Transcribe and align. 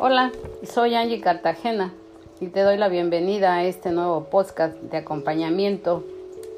Hola, 0.00 0.30
soy 0.62 0.94
Angie 0.94 1.20
Cartagena 1.20 1.92
y 2.40 2.46
te 2.46 2.60
doy 2.60 2.76
la 2.76 2.86
bienvenida 2.86 3.56
a 3.56 3.64
este 3.64 3.90
nuevo 3.90 4.26
podcast 4.26 4.76
de 4.76 4.96
acompañamiento 4.96 6.04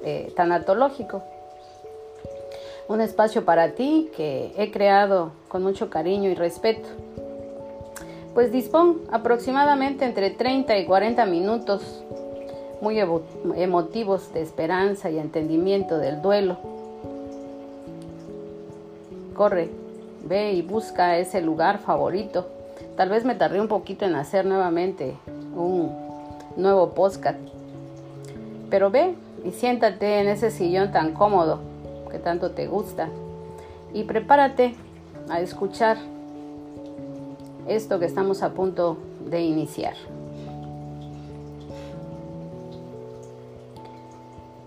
eh, 0.04 0.30
tanatológico. 0.36 1.22
Un 2.88 3.00
espacio 3.00 3.46
para 3.46 3.70
ti 3.70 4.10
que 4.14 4.52
he 4.58 4.70
creado 4.70 5.32
con 5.48 5.62
mucho 5.62 5.88
cariño 5.88 6.28
y 6.28 6.34
respeto. 6.34 6.86
Pues 8.34 8.52
dispón 8.52 9.00
aproximadamente 9.10 10.04
entre 10.04 10.28
30 10.28 10.76
y 10.76 10.84
40 10.84 11.24
minutos 11.24 12.04
muy 12.82 13.00
emotivos 13.00 14.34
de 14.34 14.42
esperanza 14.42 15.10
y 15.10 15.18
entendimiento 15.18 15.96
del 15.96 16.20
duelo. 16.20 16.58
Corre, 19.34 19.70
ve 20.26 20.52
y 20.52 20.60
busca 20.60 21.16
ese 21.16 21.40
lugar 21.40 21.78
favorito. 21.78 22.59
Tal 22.96 23.08
vez 23.08 23.24
me 23.24 23.34
tardé 23.34 23.60
un 23.60 23.68
poquito 23.68 24.04
en 24.04 24.14
hacer 24.14 24.44
nuevamente 24.44 25.16
un 25.54 25.90
nuevo 26.56 26.90
podcast. 26.90 27.38
Pero 28.68 28.90
ve 28.90 29.14
y 29.44 29.52
siéntate 29.52 30.20
en 30.20 30.28
ese 30.28 30.50
sillón 30.50 30.92
tan 30.92 31.12
cómodo 31.12 31.60
que 32.10 32.18
tanto 32.18 32.50
te 32.50 32.66
gusta 32.66 33.08
y 33.92 34.04
prepárate 34.04 34.74
a 35.28 35.40
escuchar 35.40 35.96
esto 37.66 37.98
que 37.98 38.06
estamos 38.06 38.42
a 38.42 38.50
punto 38.50 38.98
de 39.28 39.42
iniciar. 39.42 39.94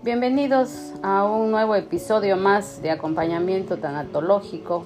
Bienvenidos 0.02 0.92
a 1.02 1.24
un 1.24 1.50
nuevo 1.50 1.74
episodio 1.74 2.36
más 2.36 2.82
de 2.82 2.90
acompañamiento 2.90 3.78
tanatológico. 3.78 4.84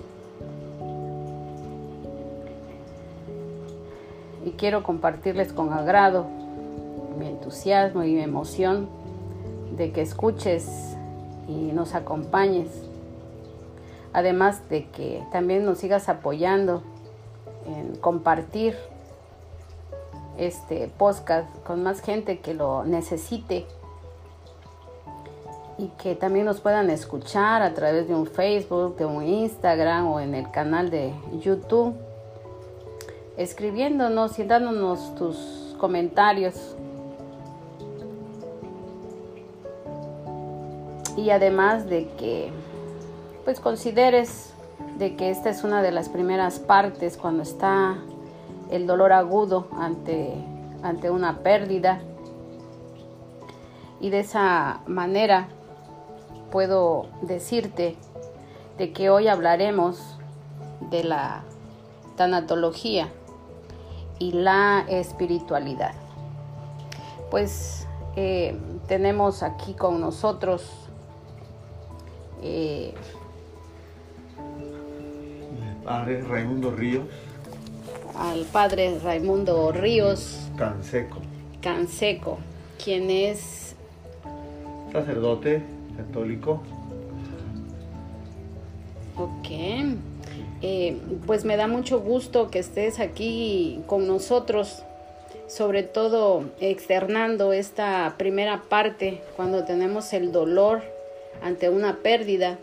Quiero 4.59 4.83
compartirles 4.83 5.55
con 5.55 5.73
agrado 5.73 6.27
mi 7.19 7.29
entusiasmo 7.29 8.05
y 8.05 8.15
mi 8.15 8.23
emoción 8.23 8.89
de 9.77 9.93
que 9.93 10.03
escuches 10.03 10.97
y 11.49 11.73
nos 11.73 11.95
acompañes. 11.95 12.69
Además 14.13 14.69
de 14.69 14.87
que 14.89 15.25
también 15.33 15.65
nos 15.65 15.79
sigas 15.79 16.09
apoyando 16.09 16.83
en 17.67 17.97
compartir 17.97 18.77
este 20.37 20.89
podcast 20.99 21.49
con 21.65 21.83
más 21.83 22.01
gente 22.01 22.39
que 22.41 22.55
lo 22.55 22.85
necesite 22.85 23.67
y 25.79 25.89
que 26.03 26.15
también 26.15 26.45
nos 26.45 26.61
puedan 26.61 26.91
escuchar 26.91 27.63
a 27.63 27.75
través 27.75 28.09
de 28.09 28.15
un 28.15 28.27
Facebook, 28.27 28.97
de 28.97 29.05
un 29.05 29.25
Instagram 29.25 30.09
o 30.09 30.21
en 30.21 30.35
el 30.35 30.51
canal 30.51 30.91
de 30.91 31.13
YouTube, 31.41 31.95
escribiéndonos 33.39 34.39
y 34.41 34.45
dándonos 34.45 35.15
tus 35.15 35.75
comentarios. 35.79 36.77
Y 41.17 41.31
además 41.31 41.89
de 41.89 42.09
que 42.19 42.51
pues 43.45 43.61
consideres 43.61 44.53
de 44.99 45.17
que 45.17 45.31
esta 45.31 45.51
es 45.51 45.65
una 45.65 45.83
de 45.83 45.93
las 45.93 46.09
primeras 46.09 46.59
partes 46.59 47.17
cuando 47.17 47.45
está 47.45 47.97
el 48.71 48.87
dolor 48.87 49.13
agudo 49.13 49.69
ante, 49.79 50.35
ante 50.83 51.11
una 51.11 51.39
pérdida. 51.39 52.01
Y 54.01 54.11
de 54.11 54.21
esa 54.21 54.81
manera 54.87 55.49
puedo 56.51 57.07
decirte 57.23 57.97
de 58.79 58.93
que 58.93 59.11
hoy 59.11 59.29
hablaremos 59.29 60.19
de 60.91 61.05
la 61.05 61.43
tanatología 62.17 63.09
y 64.19 64.33
la 64.33 64.85
espiritualidad. 64.89 65.93
Pues 67.31 67.87
eh, 68.17 68.57
tenemos 68.87 69.43
aquí 69.43 69.75
con 69.75 70.01
nosotros 70.01 70.89
eh, 72.43 72.95
el 75.71 75.85
padre 75.85 76.23
Raimundo 76.23 76.71
Ríos. 76.71 77.07
Al 78.19 78.45
padre 78.45 78.99
Raimundo 78.99 79.71
Ríos. 79.73 80.49
Canseco. 80.57 81.19
Canseco, 81.61 82.39
quien 82.83 83.11
es 83.11 83.77
sacerdote 84.93 85.63
católico. 85.97 86.61
Ok. 89.17 90.08
Eh, 90.61 90.97
pues 91.27 91.45
me 91.45 91.57
da 91.57 91.69
mucho 91.69 92.01
gusto 92.01 92.51
que 92.51 92.59
estés 92.59 92.99
aquí 92.99 93.81
con 93.87 94.09
nosotros, 94.09 94.83
sobre 95.47 95.83
todo 95.83 96.45
externando 96.61 97.53
esta 97.53 98.15
primera 98.19 98.63
parte 98.69 99.21
cuando 99.37 99.65
tenemos 99.65 100.13
el 100.13 100.33
dolor 100.33 100.83
ante 101.43 101.69
una 101.69 101.99
pérdida 101.99 102.59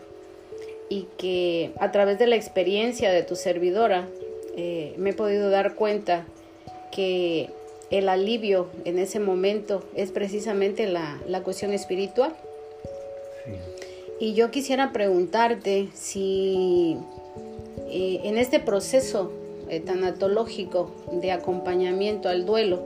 y 0.88 1.06
que 1.16 1.72
a 1.80 1.90
través 1.90 2.18
de 2.18 2.26
la 2.26 2.36
experiencia 2.36 3.10
de 3.10 3.22
tu 3.22 3.34
servidora 3.34 4.06
eh, 4.56 4.94
me 4.98 5.10
he 5.10 5.14
podido 5.14 5.50
dar 5.50 5.74
cuenta 5.74 6.26
que 6.92 7.50
el 7.90 8.08
alivio 8.08 8.68
en 8.84 8.98
ese 8.98 9.20
momento 9.20 9.82
es 9.94 10.10
precisamente 10.10 10.86
la, 10.86 11.20
la 11.26 11.42
cuestión 11.42 11.72
espiritual. 11.72 12.34
Y 14.18 14.34
yo 14.34 14.50
quisiera 14.50 14.92
preguntarte 14.92 15.88
si 15.94 16.96
eh, 17.98 18.20
en 18.28 18.36
este 18.36 18.60
proceso 18.60 19.32
eh, 19.70 19.80
tanatológico 19.80 20.94
de 21.12 21.32
acompañamiento 21.32 22.28
al 22.28 22.44
duelo, 22.44 22.82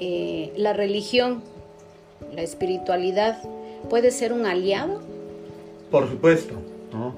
eh, 0.00 0.54
la 0.56 0.72
religión, 0.72 1.42
la 2.34 2.40
espiritualidad, 2.40 3.42
puede 3.90 4.10
ser 4.10 4.32
un 4.32 4.46
aliado? 4.46 5.02
Por 5.90 6.08
supuesto, 6.08 6.54
¿no? 6.94 7.14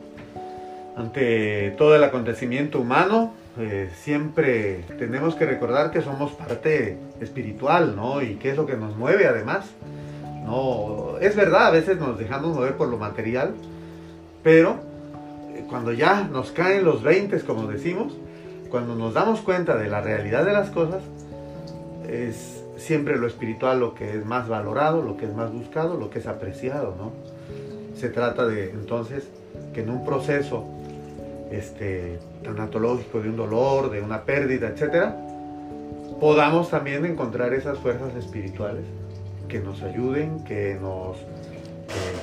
Ante 0.97 1.70
todo 1.78 1.94
el 1.94 2.03
acontecimiento 2.03 2.81
humano, 2.81 3.32
siempre 4.03 4.82
tenemos 4.98 5.37
que 5.37 5.47
recordar 5.47 5.92
que 5.92 6.03
somos 6.03 6.32
parte 6.32 6.97
espiritual, 7.20 7.94
¿no? 7.94 8.22
Y 8.22 8.34
qué 8.37 8.50
es 8.50 8.56
lo 8.56 8.66
que 8.66 8.76
nos 8.76 8.97
mueve 8.97 9.28
además. 9.28 9.66
No, 10.44 11.16
es 11.20 11.37
verdad, 11.37 11.69
a 11.69 11.70
veces 11.70 11.97
nos 11.98 12.19
dejamos 12.19 12.56
mover 12.56 12.76
por 12.76 12.88
lo 12.88 12.98
material, 12.98 13.54
pero 14.42 14.78
eh, 14.81 14.88
cuando 15.68 15.92
ya 15.92 16.24
nos 16.24 16.50
caen 16.50 16.84
los 16.84 17.02
20, 17.02 17.40
como 17.40 17.66
decimos, 17.66 18.14
cuando 18.70 18.94
nos 18.94 19.14
damos 19.14 19.40
cuenta 19.40 19.76
de 19.76 19.88
la 19.88 20.00
realidad 20.00 20.44
de 20.44 20.52
las 20.52 20.70
cosas, 20.70 21.02
es 22.08 22.64
siempre 22.76 23.16
lo 23.16 23.26
espiritual 23.26 23.80
lo 23.80 23.94
que 23.94 24.16
es 24.16 24.24
más 24.24 24.48
valorado, 24.48 25.02
lo 25.02 25.16
que 25.16 25.26
es 25.26 25.34
más 25.34 25.52
buscado, 25.52 25.98
lo 25.98 26.10
que 26.10 26.20
es 26.20 26.26
apreciado, 26.26 26.94
¿no? 26.96 27.12
Se 27.98 28.08
trata 28.08 28.46
de 28.46 28.70
entonces 28.70 29.28
que 29.74 29.82
en 29.82 29.90
un 29.90 30.04
proceso 30.04 30.64
este, 31.50 32.18
tanatológico 32.42 33.20
de 33.20 33.28
un 33.30 33.36
dolor, 33.36 33.90
de 33.90 34.00
una 34.00 34.22
pérdida, 34.22 34.68
etcétera, 34.68 35.16
podamos 36.20 36.70
también 36.70 37.04
encontrar 37.04 37.52
esas 37.54 37.78
fuerzas 37.78 38.14
espirituales 38.16 38.84
que 39.48 39.60
nos 39.60 39.82
ayuden, 39.82 40.44
que 40.44 40.76
nos, 40.80 41.16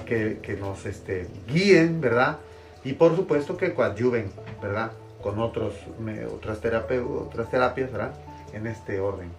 que, 0.06 0.58
nos 0.60 0.86
este, 0.86 1.28
guíen, 1.48 2.00
¿verdad? 2.00 2.38
Y 2.86 2.94
por 2.94 3.16
supuesto 3.16 3.58
que 3.58 3.74
coadyuven, 3.74 4.32
¿verdad? 4.62 4.92
Con 5.22 5.40
otros, 5.40 5.74
otras, 6.34 6.60
otras 6.64 7.50
terapias, 7.50 7.92
¿verdad? 7.92 8.14
En 8.54 8.68
este 8.68 9.00
orden. 9.02 9.30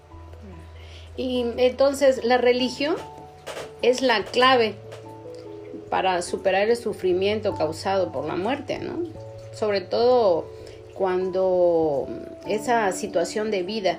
Y 1.17 1.47
entonces 1.57 2.25
la 2.25 2.37
religión 2.37 2.97
es 3.81 4.03
la 4.03 4.25
clave 4.25 4.75
para 5.89 6.21
superar 6.23 6.69
el 6.69 6.77
sufrimiento 6.77 7.55
causado 7.55 8.13
por 8.13 8.25
la 8.25 8.37
muerte, 8.37 8.79
¿no? 8.81 8.99
Sobre 9.53 9.81
todo 9.81 10.47
cuando 10.93 12.09
esa 12.47 12.91
situación 12.93 13.51
de 13.51 13.63
vida 13.63 13.99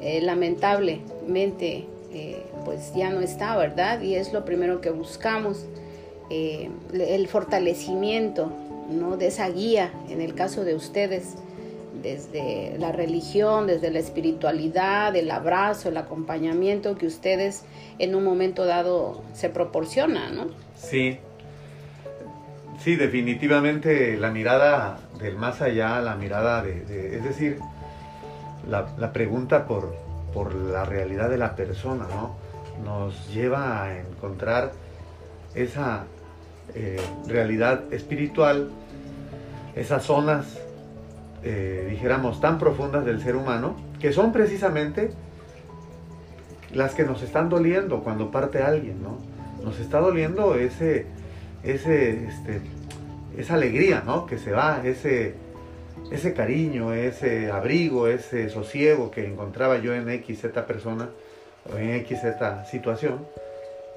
eh, 0.00 0.20
lamentablemente 0.20 1.86
eh, 2.12 2.42
pues 2.64 2.92
ya 2.94 3.10
no 3.10 3.20
está, 3.20 3.56
¿verdad? 3.56 4.00
Y 4.02 4.14
es 4.14 4.32
lo 4.32 4.44
primero 4.44 4.80
que 4.80 4.90
buscamos, 4.90 5.64
eh, 6.30 6.70
el 6.92 7.28
fortalecimiento 7.28 8.52
¿no? 8.90 9.16
de 9.16 9.28
esa 9.28 9.48
guía, 9.48 9.92
en 10.08 10.20
el 10.20 10.34
caso 10.34 10.64
de 10.64 10.74
ustedes, 10.74 11.34
desde 12.02 12.76
la 12.78 12.90
religión, 12.92 13.66
desde 13.66 13.90
la 13.90 13.98
espiritualidad, 13.98 15.14
el 15.14 15.30
abrazo, 15.30 15.88
el 15.88 15.96
acompañamiento 15.96 16.96
que 16.96 17.06
ustedes 17.06 17.64
en 17.98 18.14
un 18.14 18.24
momento 18.24 18.64
dado 18.64 19.22
se 19.34 19.50
proporcionan, 19.50 20.36
¿no? 20.36 20.46
Sí, 20.76 21.18
sí, 22.82 22.96
definitivamente 22.96 24.16
la 24.16 24.30
mirada 24.30 24.98
del 25.20 25.36
más 25.36 25.62
allá, 25.62 26.00
la 26.00 26.16
mirada 26.16 26.62
de, 26.62 27.16
es 27.16 27.22
decir, 27.22 27.58
la 28.68 29.12
pregunta 29.12 29.66
por, 29.66 29.94
por 30.32 30.54
la 30.54 30.84
realidad 30.84 31.30
de 31.30 31.38
la 31.38 31.54
persona, 31.54 32.06
¿no? 32.08 32.36
Nos 32.84 33.32
lleva 33.32 33.84
a 33.84 33.98
encontrar 33.98 34.72
esa 35.54 36.04
eh, 36.74 37.00
realidad 37.26 37.92
espiritual, 37.92 38.70
esas 39.74 40.04
zonas 40.04 40.58
eh, 41.44 41.88
dijéramos, 41.90 42.40
tan 42.40 42.58
profundas 42.58 43.04
del 43.04 43.20
ser 43.20 43.36
humano, 43.36 43.76
que 44.00 44.12
son 44.12 44.32
precisamente 44.32 45.10
las 46.72 46.94
que 46.94 47.04
nos 47.04 47.22
están 47.22 47.48
doliendo 47.48 48.02
cuando 48.02 48.30
parte 48.30 48.62
alguien, 48.62 49.02
¿no? 49.02 49.18
Nos 49.64 49.78
está 49.80 50.00
doliendo 50.00 50.54
ese, 50.54 51.06
ese, 51.62 52.26
este, 52.26 52.60
esa 53.36 53.54
alegría, 53.54 54.02
¿no? 54.06 54.26
Que 54.26 54.38
se 54.38 54.52
va, 54.52 54.80
ese, 54.84 55.34
ese 56.10 56.32
cariño, 56.32 56.92
ese 56.92 57.50
abrigo, 57.50 58.06
ese 58.06 58.48
sosiego 58.48 59.10
que 59.10 59.26
encontraba 59.26 59.78
yo 59.78 59.94
en 59.94 60.06
XZ 60.24 60.46
persona 60.66 61.10
o 61.72 61.76
en 61.76 62.06
XZ 62.06 62.68
situación 62.70 63.20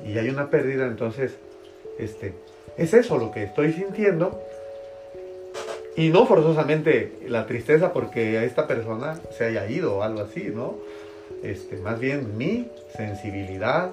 y 0.03 0.17
hay 0.17 0.29
una 0.29 0.49
pérdida, 0.49 0.87
entonces, 0.87 1.37
este, 1.99 2.33
es 2.77 2.93
eso 2.93 3.17
lo 3.17 3.31
que 3.31 3.43
estoy 3.43 3.73
sintiendo 3.73 4.41
y 5.95 6.09
no 6.09 6.25
forzosamente 6.25 7.19
la 7.27 7.45
tristeza 7.45 7.93
porque 7.93 8.43
esta 8.43 8.67
persona 8.67 9.19
se 9.37 9.45
haya 9.45 9.67
ido 9.69 9.97
o 9.97 10.03
algo 10.03 10.21
así, 10.21 10.51
¿no? 10.53 10.75
Este, 11.41 11.77
más 11.77 11.99
bien 11.99 12.37
mi 12.37 12.69
sensibilidad 12.95 13.91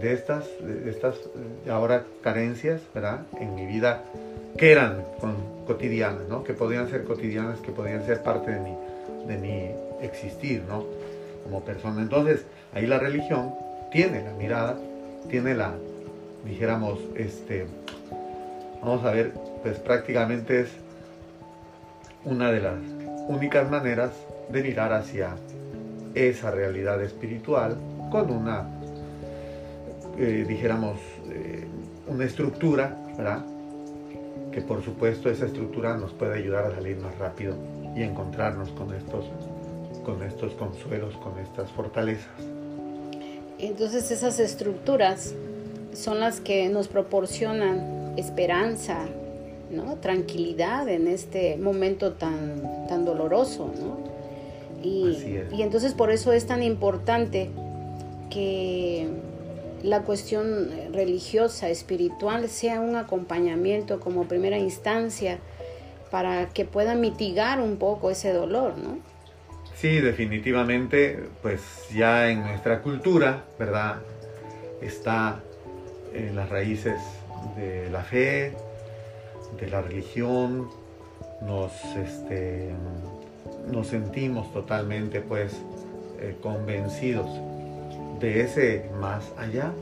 de 0.00 0.12
estas, 0.12 0.44
estas 0.86 1.16
eh, 1.16 1.70
ahora 1.70 2.04
carencias, 2.22 2.80
¿verdad? 2.94 3.20
En 3.40 3.54
mi 3.54 3.66
vida 3.66 4.04
que 4.56 4.72
eran 4.72 5.04
cotidianas, 5.66 6.28
¿no? 6.28 6.44
Que 6.44 6.52
podían 6.52 6.90
ser 6.90 7.04
cotidianas, 7.04 7.60
que 7.60 7.72
podían 7.72 8.04
ser 8.04 8.22
parte 8.22 8.50
de 8.50 8.60
mi, 8.60 8.76
de 9.26 9.38
mi 9.38 9.70
existir, 10.04 10.62
¿no? 10.68 10.84
Como 11.44 11.64
persona. 11.64 12.02
Entonces, 12.02 12.44
ahí 12.74 12.86
la 12.86 12.98
religión 12.98 13.54
tiene 13.90 14.22
la 14.22 14.32
mirada, 14.32 14.76
tiene 15.28 15.54
la, 15.54 15.74
dijéramos, 16.44 16.98
este, 17.16 17.66
vamos 18.82 19.04
a 19.04 19.12
ver, 19.12 19.32
pues 19.62 19.78
prácticamente 19.78 20.60
es 20.62 20.68
una 22.24 22.50
de 22.50 22.60
las 22.60 22.78
únicas 23.28 23.70
maneras 23.70 24.10
de 24.50 24.62
mirar 24.62 24.92
hacia 24.92 25.36
esa 26.14 26.50
realidad 26.50 27.02
espiritual 27.02 27.76
con 28.10 28.30
una, 28.30 28.68
eh, 30.18 30.44
dijéramos, 30.48 30.98
eh, 31.30 31.64
una 32.08 32.24
estructura, 32.24 32.96
¿verdad? 33.16 33.44
Que 34.50 34.60
por 34.60 34.82
supuesto 34.82 35.30
esa 35.30 35.46
estructura 35.46 35.96
nos 35.96 36.12
puede 36.12 36.38
ayudar 36.38 36.66
a 36.66 36.74
salir 36.74 36.96
más 36.98 37.16
rápido 37.18 37.54
y 37.94 38.02
encontrarnos 38.02 38.70
con 38.70 38.92
estos, 38.92 39.26
con 40.04 40.22
estos 40.22 40.54
consuelos, 40.54 41.16
con 41.18 41.38
estas 41.38 41.70
fortalezas. 41.70 42.26
Entonces 43.58 44.10
esas 44.10 44.40
estructuras 44.40 45.34
son 45.92 46.20
las 46.20 46.40
que 46.40 46.68
nos 46.68 46.88
proporcionan 46.88 48.14
esperanza, 48.16 49.06
¿no? 49.70 49.96
tranquilidad 49.96 50.88
en 50.88 51.08
este 51.08 51.56
momento 51.56 52.12
tan, 52.12 52.86
tan 52.88 53.04
doloroso. 53.04 53.72
¿no? 53.78 53.98
Y, 54.82 55.40
y 55.52 55.62
entonces 55.62 55.94
por 55.94 56.10
eso 56.10 56.32
es 56.32 56.46
tan 56.46 56.62
importante 56.62 57.50
que 58.30 59.08
la 59.82 60.02
cuestión 60.02 60.70
religiosa, 60.92 61.68
espiritual, 61.68 62.48
sea 62.48 62.80
un 62.80 62.96
acompañamiento 62.96 64.00
como 64.00 64.28
primera 64.28 64.58
instancia 64.58 65.38
para 66.10 66.48
que 66.48 66.64
pueda 66.64 66.94
mitigar 66.94 67.60
un 67.60 67.76
poco 67.76 68.10
ese 68.10 68.32
dolor, 68.32 68.76
¿no? 68.76 68.98
Sí, 69.76 70.00
definitivamente, 70.00 71.24
pues 71.40 71.62
ya 71.94 72.28
en 72.28 72.42
nuestra 72.42 72.82
cultura, 72.82 73.44
¿verdad? 73.58 73.96
Está 74.82 75.40
en 76.14 76.36
las 76.36 76.48
raíces 76.48 77.00
de 77.56 77.88
la 77.90 78.02
fe, 78.02 78.52
de 79.58 79.70
la 79.70 79.82
religión, 79.82 80.68
nos, 81.42 81.72
este, 81.96 82.70
nos 83.70 83.86
sentimos 83.88 84.52
totalmente 84.52 85.20
pues 85.20 85.52
eh, 86.20 86.36
convencidos 86.42 87.28
de 88.20 88.42
ese 88.42 88.90
más 89.00 89.32
allá, 89.38 89.72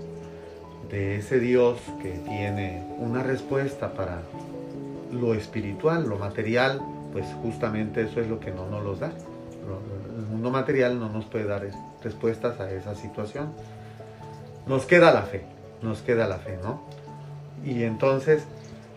de 0.90 1.16
ese 1.16 1.40
Dios 1.40 1.78
que 2.00 2.10
tiene 2.10 2.84
una 2.98 3.22
respuesta 3.22 3.92
para 3.92 4.22
lo 5.12 5.34
espiritual, 5.34 6.08
lo 6.08 6.16
material, 6.16 6.80
pues 7.12 7.26
justamente 7.42 8.02
eso 8.02 8.20
es 8.20 8.28
lo 8.28 8.38
que 8.38 8.52
no 8.52 8.66
nos 8.69 8.84
los 8.84 9.00
da. 9.00 9.10
El 10.16 10.26
mundo 10.26 10.50
material 10.50 10.98
no 10.98 11.08
nos 11.08 11.25
puede 11.25 11.46
dar 11.46 11.66
respuestas 12.02 12.60
a 12.60 12.70
esa 12.70 12.94
situación. 12.94 13.52
Nos 14.66 14.86
queda 14.86 15.12
la 15.12 15.22
fe, 15.22 15.44
nos 15.82 16.02
queda 16.02 16.26
la 16.26 16.38
fe, 16.38 16.58
¿no? 16.62 16.82
Y 17.64 17.82
entonces 17.84 18.44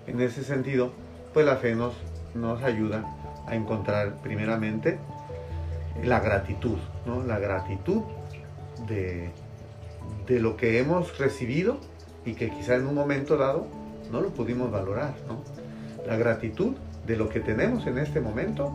en 0.08 0.22
ese 0.22 0.44
sentido, 0.44 0.92
pues 1.34 1.46
la 1.46 1.58
fe 1.58 1.76
nos, 1.76 1.94
nos 2.36 2.64
ayuda 2.64 3.06
a 3.48 3.56
encontrar 3.56 4.22
primeramente 4.22 5.00
la 6.04 6.20
gratitud, 6.20 6.78
¿no? 7.06 7.24
La 7.24 7.40
gratitud 7.40 8.02
de, 8.88 9.30
de 10.28 10.40
lo 10.40 10.58
que 10.58 10.80
hemos 10.80 11.18
recibido 11.18 11.78
y 12.26 12.34
que 12.34 12.50
quizá 12.50 12.76
en 12.76 12.88
un 12.88 12.96
momento 12.96 13.38
dado 13.38 13.68
no 14.12 14.22
lo 14.22 14.30
pudimos 14.30 14.72
valorar, 14.72 15.16
¿no? 15.28 15.42
La 16.06 16.18
gratitud 16.18 16.76
de 17.06 17.16
lo 17.16 17.30
que 17.30 17.40
tenemos 17.40 17.88
en 17.88 17.98
este 17.98 18.22
momento 18.22 18.74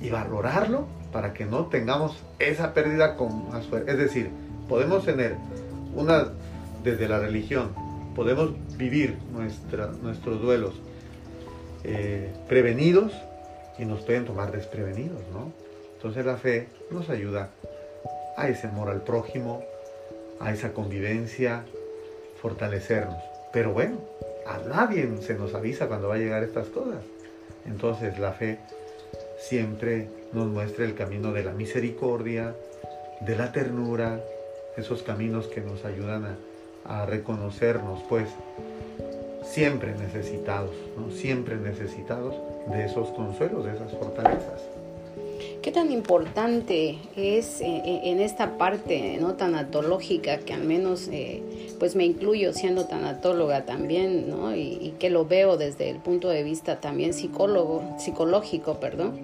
y 0.00 0.10
valorarlo 0.10 0.86
para 1.12 1.32
que 1.32 1.44
no 1.44 1.66
tengamos 1.66 2.22
esa 2.38 2.72
pérdida 2.72 3.16
con 3.16 3.48
más. 3.48 3.66
Es 3.86 3.98
decir, 3.98 4.30
podemos 4.68 5.04
tener 5.04 5.36
una, 5.94 6.28
desde 6.82 7.08
la 7.08 7.18
religión, 7.18 7.72
podemos 8.14 8.50
vivir 8.76 9.16
nuestros 9.32 10.40
duelos 10.40 10.74
eh, 11.84 12.32
prevenidos 12.48 13.12
y 13.78 13.84
nos 13.84 14.02
pueden 14.02 14.24
tomar 14.24 14.52
desprevenidos, 14.52 15.22
¿no? 15.32 15.52
Entonces 15.96 16.24
la 16.24 16.36
fe 16.36 16.68
nos 16.90 17.08
ayuda 17.10 17.50
a 18.36 18.48
ese 18.48 18.66
amor 18.66 18.88
al 18.90 19.02
prójimo, 19.02 19.62
a 20.38 20.52
esa 20.52 20.72
convivencia, 20.72 21.64
fortalecernos. 22.40 23.22
Pero 23.52 23.72
bueno, 23.72 23.98
a 24.46 24.58
nadie 24.68 25.08
se 25.20 25.34
nos 25.34 25.54
avisa 25.54 25.88
cuando 25.88 26.08
va 26.08 26.14
a 26.14 26.18
llegar 26.18 26.42
estas 26.42 26.68
cosas. 26.68 27.02
Entonces 27.66 28.18
la 28.18 28.32
fe 28.32 28.58
siempre 29.38 30.08
nos 30.32 30.46
muestra 30.46 30.84
el 30.84 30.94
camino 30.94 31.32
de 31.32 31.44
la 31.44 31.52
misericordia, 31.52 32.54
de 33.20 33.36
la 33.36 33.52
ternura, 33.52 34.20
esos 34.76 35.02
caminos 35.02 35.46
que 35.48 35.60
nos 35.60 35.84
ayudan 35.84 36.24
a 36.24 36.36
a 36.90 37.06
reconocernos, 37.06 38.00
pues, 38.08 38.28
siempre 39.44 39.94
necesitados, 39.94 40.72
¿no? 40.98 41.12
siempre 41.12 41.56
necesitados 41.56 42.34
de 42.68 42.84
esos 42.84 43.08
consuelos, 43.10 43.64
de 43.64 43.72
esas 43.74 43.92
fortalezas. 43.92 44.60
¿Qué 45.62 45.70
tan 45.70 45.92
importante 45.92 46.98
es 47.16 47.60
eh, 47.60 47.82
eh, 47.84 48.00
en 48.04 48.20
esta 48.20 48.58
parte 48.58 49.18
no 49.20 49.34
tanatológica 49.34 50.38
que 50.38 50.52
al 50.52 50.64
menos 50.64 51.08
eh, 51.12 51.42
pues 51.78 51.96
me 51.96 52.04
incluyo 52.04 52.52
siendo 52.52 52.86
tanatóloga 52.86 53.64
también, 53.66 54.28
¿no? 54.28 54.56
Y, 54.56 54.94
que 54.98 55.10
lo 55.10 55.24
veo 55.26 55.56
desde 55.56 55.88
el 55.88 55.96
punto 55.96 56.28
de 56.28 56.42
vista 56.42 56.80
también 56.80 57.14
psicólogo, 57.14 57.82
psicológico, 57.98 58.80
perdón, 58.80 59.18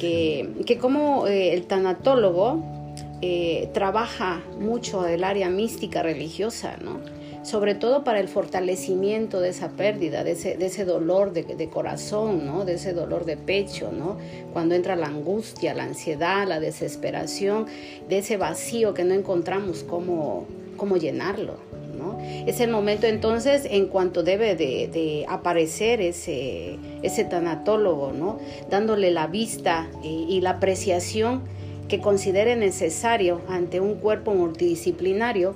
que, 0.00 0.48
que 0.66 0.78
como 0.78 1.26
el 1.26 1.66
tanatólogo 1.66 2.77
eh, 3.20 3.68
trabaja 3.72 4.42
mucho 4.60 5.06
el 5.06 5.24
área 5.24 5.50
mística 5.50 6.02
religiosa, 6.02 6.76
¿no? 6.82 7.00
sobre 7.42 7.74
todo 7.74 8.04
para 8.04 8.20
el 8.20 8.28
fortalecimiento 8.28 9.40
de 9.40 9.48
esa 9.48 9.70
pérdida, 9.70 10.22
de 10.22 10.32
ese, 10.32 10.84
dolor 10.84 11.32
de, 11.32 11.68
corazón, 11.68 12.44
¿no? 12.44 12.64
de 12.64 12.74
ese 12.74 12.92
dolor 12.92 13.24
de 13.24 13.36
pecho, 13.36 13.90
¿no? 13.90 14.18
cuando 14.52 14.74
entra 14.74 14.96
la 14.96 15.06
angustia, 15.06 15.74
la 15.74 15.84
ansiedad, 15.84 16.46
la 16.46 16.60
desesperación, 16.60 17.66
de 18.08 18.18
ese 18.18 18.36
vacío 18.36 18.92
que 18.92 19.04
no 19.04 19.14
encontramos 19.14 19.82
cómo, 19.82 20.46
cómo 20.76 20.96
llenarlo. 20.96 21.56
¿no? 21.96 22.18
Es 22.46 22.60
el 22.60 22.70
momento 22.70 23.06
entonces 23.06 23.66
en 23.68 23.86
cuanto 23.86 24.22
debe 24.22 24.54
de, 24.54 25.24
aparecer 25.28 26.00
ese, 26.00 26.78
ese 27.02 27.24
tanatólogo, 27.24 28.12
¿no? 28.12 28.38
dándole 28.70 29.10
la 29.10 29.26
vista 29.26 29.88
y 30.02 30.40
la 30.42 30.50
apreciación 30.50 31.42
que 31.88 32.00
considere 32.00 32.56
necesario 32.56 33.40
ante 33.48 33.80
un 33.80 33.96
cuerpo 33.96 34.34
multidisciplinario, 34.34 35.54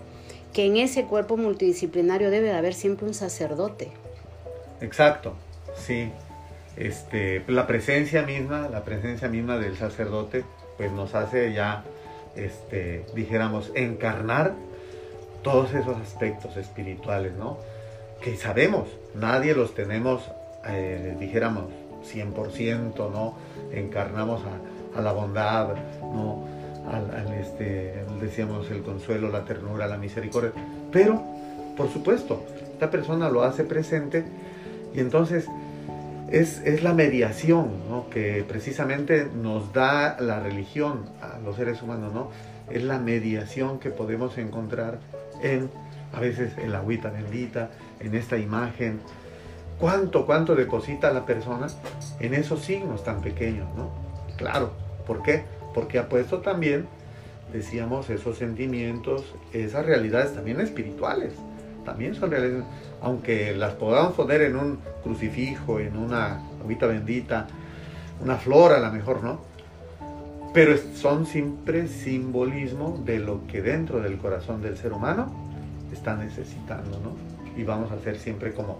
que 0.53 0.67
en 0.67 0.77
ese 0.77 1.05
cuerpo 1.05 1.37
multidisciplinario 1.37 2.31
debe 2.31 2.49
de 2.49 2.55
haber 2.55 2.75
siempre 2.75 3.07
un 3.07 3.15
sacerdote. 3.15 3.91
Exacto, 4.81 5.35
sí. 5.77 6.11
Este, 6.77 7.45
la 7.49 7.67
presencia 7.67 8.23
misma, 8.23 8.69
la 8.69 8.83
presencia 8.83 9.29
misma 9.29 9.59
del 9.59 9.77
sacerdote, 9.77 10.45
pues 10.79 10.91
nos 10.91 11.15
hace 11.15 11.53
ya, 11.53 11.85
este, 12.35 13.05
dijéramos, 13.15 13.71
encarnar 13.75 14.55
todos 15.43 15.75
esos 15.75 15.97
aspectos 15.99 16.57
espirituales, 16.57 17.35
¿no? 17.35 17.59
Que 18.23 18.37
sabemos, 18.37 18.89
nadie 19.15 19.55
los 19.55 19.75
tenemos, 19.75 20.23
eh, 20.67 21.17
dijéramos, 21.19 21.65
100%, 22.05 23.11
¿no? 23.11 23.37
Encarnamos 23.73 24.43
a, 24.43 24.72
a 24.97 25.01
la 25.01 25.13
bondad, 25.13 25.69
¿no? 26.01 26.45
Al, 26.91 27.33
este, 27.35 28.05
decíamos 28.21 28.71
el 28.71 28.83
consuelo, 28.83 29.29
la 29.29 29.45
ternura, 29.45 29.87
la 29.87 29.99
misericordia. 29.99 30.53
Pero, 30.91 31.23
por 31.77 31.91
supuesto, 31.91 32.45
esta 32.73 32.91
persona 32.91 33.29
lo 33.29 33.43
hace 33.43 33.65
presente 33.65 34.25
y 34.95 35.01
entonces 35.01 35.47
es, 36.33 36.61
es 36.65 36.83
la 36.83 36.95
mediación 36.95 37.89
¿no? 37.89 38.09
que 38.11 38.45
precisamente 38.49 39.29
nos 39.35 39.73
da 39.73 40.17
la 40.19 40.41
religión 40.41 41.05
a 41.21 41.39
los 41.39 41.57
seres 41.57 41.83
humanos, 41.83 42.13
¿no? 42.13 42.31
Es 42.71 42.83
la 42.83 42.99
mediación 42.99 43.79
que 43.79 43.91
podemos 43.91 44.39
encontrar 44.39 44.99
en, 45.43 45.69
a 46.13 46.21
veces, 46.21 46.57
en 46.59 46.73
la 46.73 46.79
agüita 46.79 47.11
bendita, 47.11 47.71
en 48.01 48.15
esta 48.15 48.39
imagen. 48.39 49.01
¿Cuánto, 49.79 50.25
cuánto 50.25 50.55
deposita 50.55 51.13
la 51.13 51.27
persona 51.27 51.67
en 52.21 52.35
esos 52.35 52.61
signos 52.61 53.05
tan 53.05 53.21
pequeños, 53.21 53.69
¿no? 53.77 53.91
Claro, 54.37 54.71
¿por 55.06 55.23
qué? 55.23 55.44
Porque 55.75 55.99
ha 55.99 56.09
puesto 56.09 56.38
también, 56.38 56.87
decíamos, 57.52 58.11
esos 58.11 58.38
sentimientos, 58.38 59.35
esas 59.52 59.87
realidades 59.87 60.35
también 60.35 60.61
espirituales. 60.61 61.32
También 61.85 62.14
son 62.14 62.30
realidades 62.30 62.64
aunque 63.02 63.54
las 63.54 63.75
podamos 63.75 64.14
poner 64.14 64.42
en 64.42 64.56
un 64.56 64.78
crucifijo, 65.02 65.80
en 65.80 65.97
una 65.97 66.40
agüita 66.61 66.87
bendita, 66.87 67.49
una 68.23 68.37
flor 68.37 68.73
a 68.73 68.78
lo 68.78 68.92
mejor, 68.92 69.23
¿no? 69.25 69.40
Pero 70.54 70.76
son 70.94 71.26
siempre 71.26 71.88
simbolismo 71.88 73.02
de 73.04 73.18
lo 73.18 73.47
que 73.49 73.61
dentro 73.61 74.00
del 74.00 74.18
corazón 74.18 74.62
del 74.62 74.76
ser 74.76 74.92
humano 74.92 75.32
está 75.92 76.14
necesitando, 76.14 77.00
¿no? 77.00 77.16
Y 77.61 77.64
vamos 77.64 77.90
a 77.90 77.99
ser 77.99 78.18
siempre 78.18 78.52
como 78.52 78.78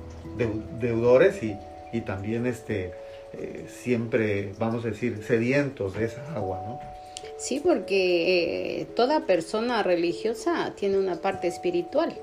deudores 0.81 1.43
y, 1.43 1.57
también 2.07 2.47
este, 2.47 2.93
eh, 3.35 3.67
siempre, 3.69 4.53
vamos 4.59 4.85
a 4.85 4.89
decir, 4.89 5.23
sedientos 5.27 5.95
de 5.95 6.05
esa 6.05 6.35
agua, 6.35 6.63
¿no? 6.67 6.81
Sí, 7.39 7.61
porque 7.63 8.81
eh, 8.81 8.87
toda 8.95 9.27
persona 9.27 9.83
religiosa 9.83 10.75
tiene 10.77 10.99
una 10.99 11.17
parte 11.17 11.49
espiritual. 11.49 12.17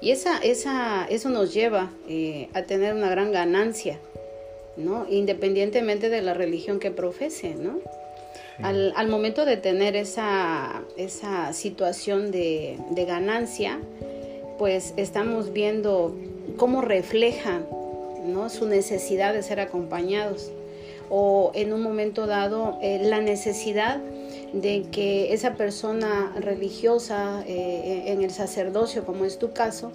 Y 0.00 0.12
esa, 0.12 0.38
esa, 0.38 1.06
eso 1.10 1.28
nos 1.28 1.52
lleva 1.52 1.90
eh, 2.08 2.48
a 2.54 2.62
tener 2.62 2.94
una 2.94 3.10
gran 3.10 3.32
ganancia, 3.32 3.98
¿no? 4.76 5.06
Independientemente 5.10 6.08
de 6.08 6.22
la 6.22 6.34
religión 6.34 6.78
que 6.78 6.90
profese, 6.90 7.54
¿no? 7.54 7.80
Al, 8.62 8.92
al, 8.96 9.08
momento 9.08 9.44
de 9.44 9.56
tener 9.56 9.94
esa, 9.94 10.82
esa 10.96 11.52
situación 11.52 12.30
de, 12.30 12.78
de, 12.90 13.04
ganancia, 13.04 13.78
pues 14.58 14.94
estamos 14.96 15.52
viendo 15.52 16.16
cómo 16.56 16.80
refleja 16.80 17.60
¿no? 18.28 18.48
su 18.48 18.66
necesidad 18.66 19.34
de 19.34 19.42
ser 19.42 19.60
acompañados 19.60 20.50
o 21.10 21.50
en 21.54 21.72
un 21.72 21.82
momento 21.82 22.26
dado 22.26 22.78
eh, 22.82 23.00
la 23.04 23.20
necesidad 23.20 24.00
de 24.52 24.84
que 24.90 25.32
esa 25.32 25.54
persona 25.54 26.32
religiosa 26.38 27.42
eh, 27.46 28.04
en 28.06 28.22
el 28.22 28.30
sacerdocio, 28.30 29.04
como 29.04 29.24
es 29.24 29.38
tu 29.38 29.52
caso, 29.52 29.92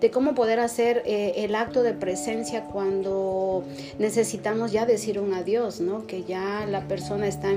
de 0.00 0.10
cómo 0.10 0.34
poder 0.34 0.60
hacer 0.60 1.02
eh, 1.06 1.32
el 1.36 1.54
acto 1.54 1.82
de 1.82 1.94
presencia 1.94 2.64
cuando 2.64 3.64
necesitamos 3.98 4.72
ya 4.72 4.84
decir 4.84 5.18
un 5.18 5.32
adiós, 5.32 5.80
¿no? 5.80 6.06
Que 6.06 6.24
ya 6.24 6.66
la 6.66 6.86
persona 6.88 7.26
está 7.26 7.48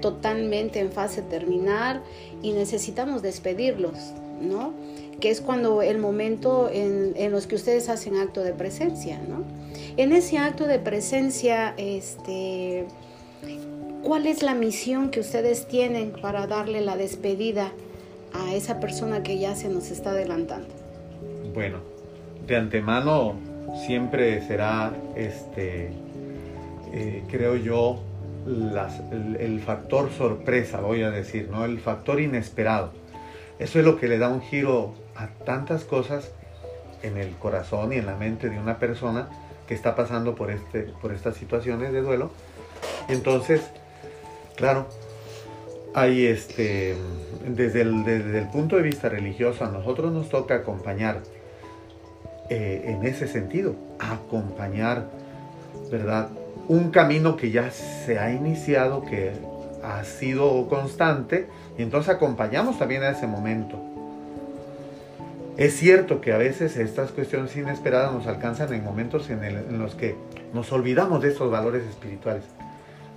totalmente 0.00 0.78
en 0.78 0.92
fase 0.92 1.22
terminal 1.22 2.02
y 2.42 2.52
necesitamos 2.52 3.22
despedirlos, 3.22 4.12
¿no? 4.40 4.72
Que 5.20 5.30
es 5.30 5.40
cuando 5.40 5.82
el 5.82 5.98
momento 5.98 6.70
en, 6.70 7.14
en 7.16 7.32
los 7.32 7.46
que 7.48 7.56
ustedes 7.56 7.88
hacen 7.88 8.16
acto 8.16 8.44
de 8.44 8.52
presencia, 8.52 9.18
¿no? 9.28 9.42
En 9.96 10.12
ese 10.12 10.38
acto 10.38 10.66
de 10.66 10.78
presencia, 10.78 11.74
este 11.76 12.86
¿Cuál 14.06 14.28
es 14.28 14.44
la 14.44 14.54
misión 14.54 15.10
que 15.10 15.18
ustedes 15.18 15.66
tienen 15.66 16.12
para 16.12 16.46
darle 16.46 16.80
la 16.80 16.96
despedida 16.96 17.72
a 18.32 18.54
esa 18.54 18.78
persona 18.78 19.24
que 19.24 19.40
ya 19.40 19.56
se 19.56 19.68
nos 19.68 19.90
está 19.90 20.10
adelantando? 20.10 20.68
Bueno, 21.52 21.78
de 22.46 22.54
antemano 22.54 23.34
siempre 23.84 24.46
será, 24.46 24.92
este, 25.16 25.90
eh, 26.92 27.24
creo 27.28 27.56
yo, 27.56 28.00
el, 28.46 29.60
factor 29.60 30.08
sorpresa, 30.12 30.80
voy 30.80 31.02
a 31.02 31.10
decir, 31.10 31.48
¿no? 31.50 31.64
El 31.64 31.80
factor 31.80 32.20
inesperado. 32.20 32.92
Eso 33.58 33.80
es 33.80 33.84
lo 33.84 33.98
que 33.98 34.06
le 34.06 34.18
da 34.18 34.28
un 34.28 34.40
giro 34.40 34.94
a 35.16 35.26
tantas 35.44 35.82
cosas 35.82 36.30
en 37.02 37.16
el 37.16 37.30
corazón 37.30 37.92
y 37.92 37.96
en 37.96 38.06
la 38.06 38.14
mente 38.14 38.50
de 38.50 38.60
una 38.60 38.78
persona 38.78 39.28
que 39.66 39.74
está 39.74 39.94
pasando 39.94 40.34
por, 40.34 40.50
este, 40.50 40.82
por 41.00 41.12
estas 41.12 41.36
situaciones 41.36 41.92
de 41.92 42.02
duelo. 42.02 42.30
Entonces, 43.08 43.62
Claro, 44.56 44.86
este, 45.94 46.96
desde 47.46 47.82
el, 47.82 48.48
punto 48.50 48.76
de 48.76 48.82
vista 48.82 49.10
religioso, 49.10 49.64
a 49.66 49.68
nosotros 49.68 50.12
nos 50.12 50.30
toca 50.30 50.56
acompañar 50.56 51.20
eh, 52.48 52.84
en 52.86 53.06
ese 53.06 53.28
sentido, 53.28 53.74
acompañar, 53.98 55.08
¿verdad? 55.90 56.30
Un 56.68 56.90
camino 56.90 57.36
que 57.36 57.50
ya 57.50 57.70
se 57.70 58.18
ha 58.18 58.32
iniciado, 58.32 59.04
que 59.04 59.32
ha 59.82 60.02
sido 60.04 60.68
constante, 60.68 61.48
y 61.76 61.82
entonces 61.82 62.14
acompañamos 62.14 62.78
también 62.78 63.02
a 63.02 63.10
ese 63.10 63.26
momento. 63.26 63.78
Es 65.56 65.74
cierto 65.76 66.20
que 66.20 66.32
a 66.32 66.38
veces 66.38 66.76
estas 66.76 67.12
cuestiones 67.12 67.56
inesperadas 67.56 68.12
nos 68.12 68.26
alcanzan 68.26 68.72
en 68.74 68.84
momentos 68.84 69.30
en, 69.30 69.78
los 69.78 69.94
que 69.94 70.14
nos 70.52 70.70
olvidamos 70.72 71.22
de 71.22 71.28
estos 71.28 71.50
valores 71.50 71.84
espirituales 71.86 72.42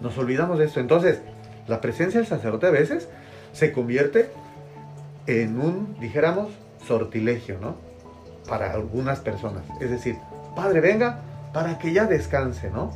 nos 0.01 0.17
olvidamos 0.17 0.60
de 0.60 0.65
esto. 0.65 0.79
Entonces, 0.79 1.19
la 1.67 1.81
presencia 1.81 2.19
del 2.19 2.27
sacerdote 2.27 2.67
a 2.67 2.72
veces 2.72 3.08
se 3.53 3.72
convierte 3.72 4.29
en 5.27 5.60
un, 5.60 6.00
dijéramos, 6.00 6.50
sortilegio, 6.88 7.58
¿no? 7.60 7.75
Para 8.48 8.72
algunas 8.72 9.19
personas. 9.19 9.63
Es 9.79 9.91
decir, 9.91 10.17
Padre, 10.55 10.81
venga 10.81 11.22
para 11.53 11.77
que 11.77 11.93
ya 11.93 12.05
descanse, 12.05 12.69
¿no? 12.69 12.91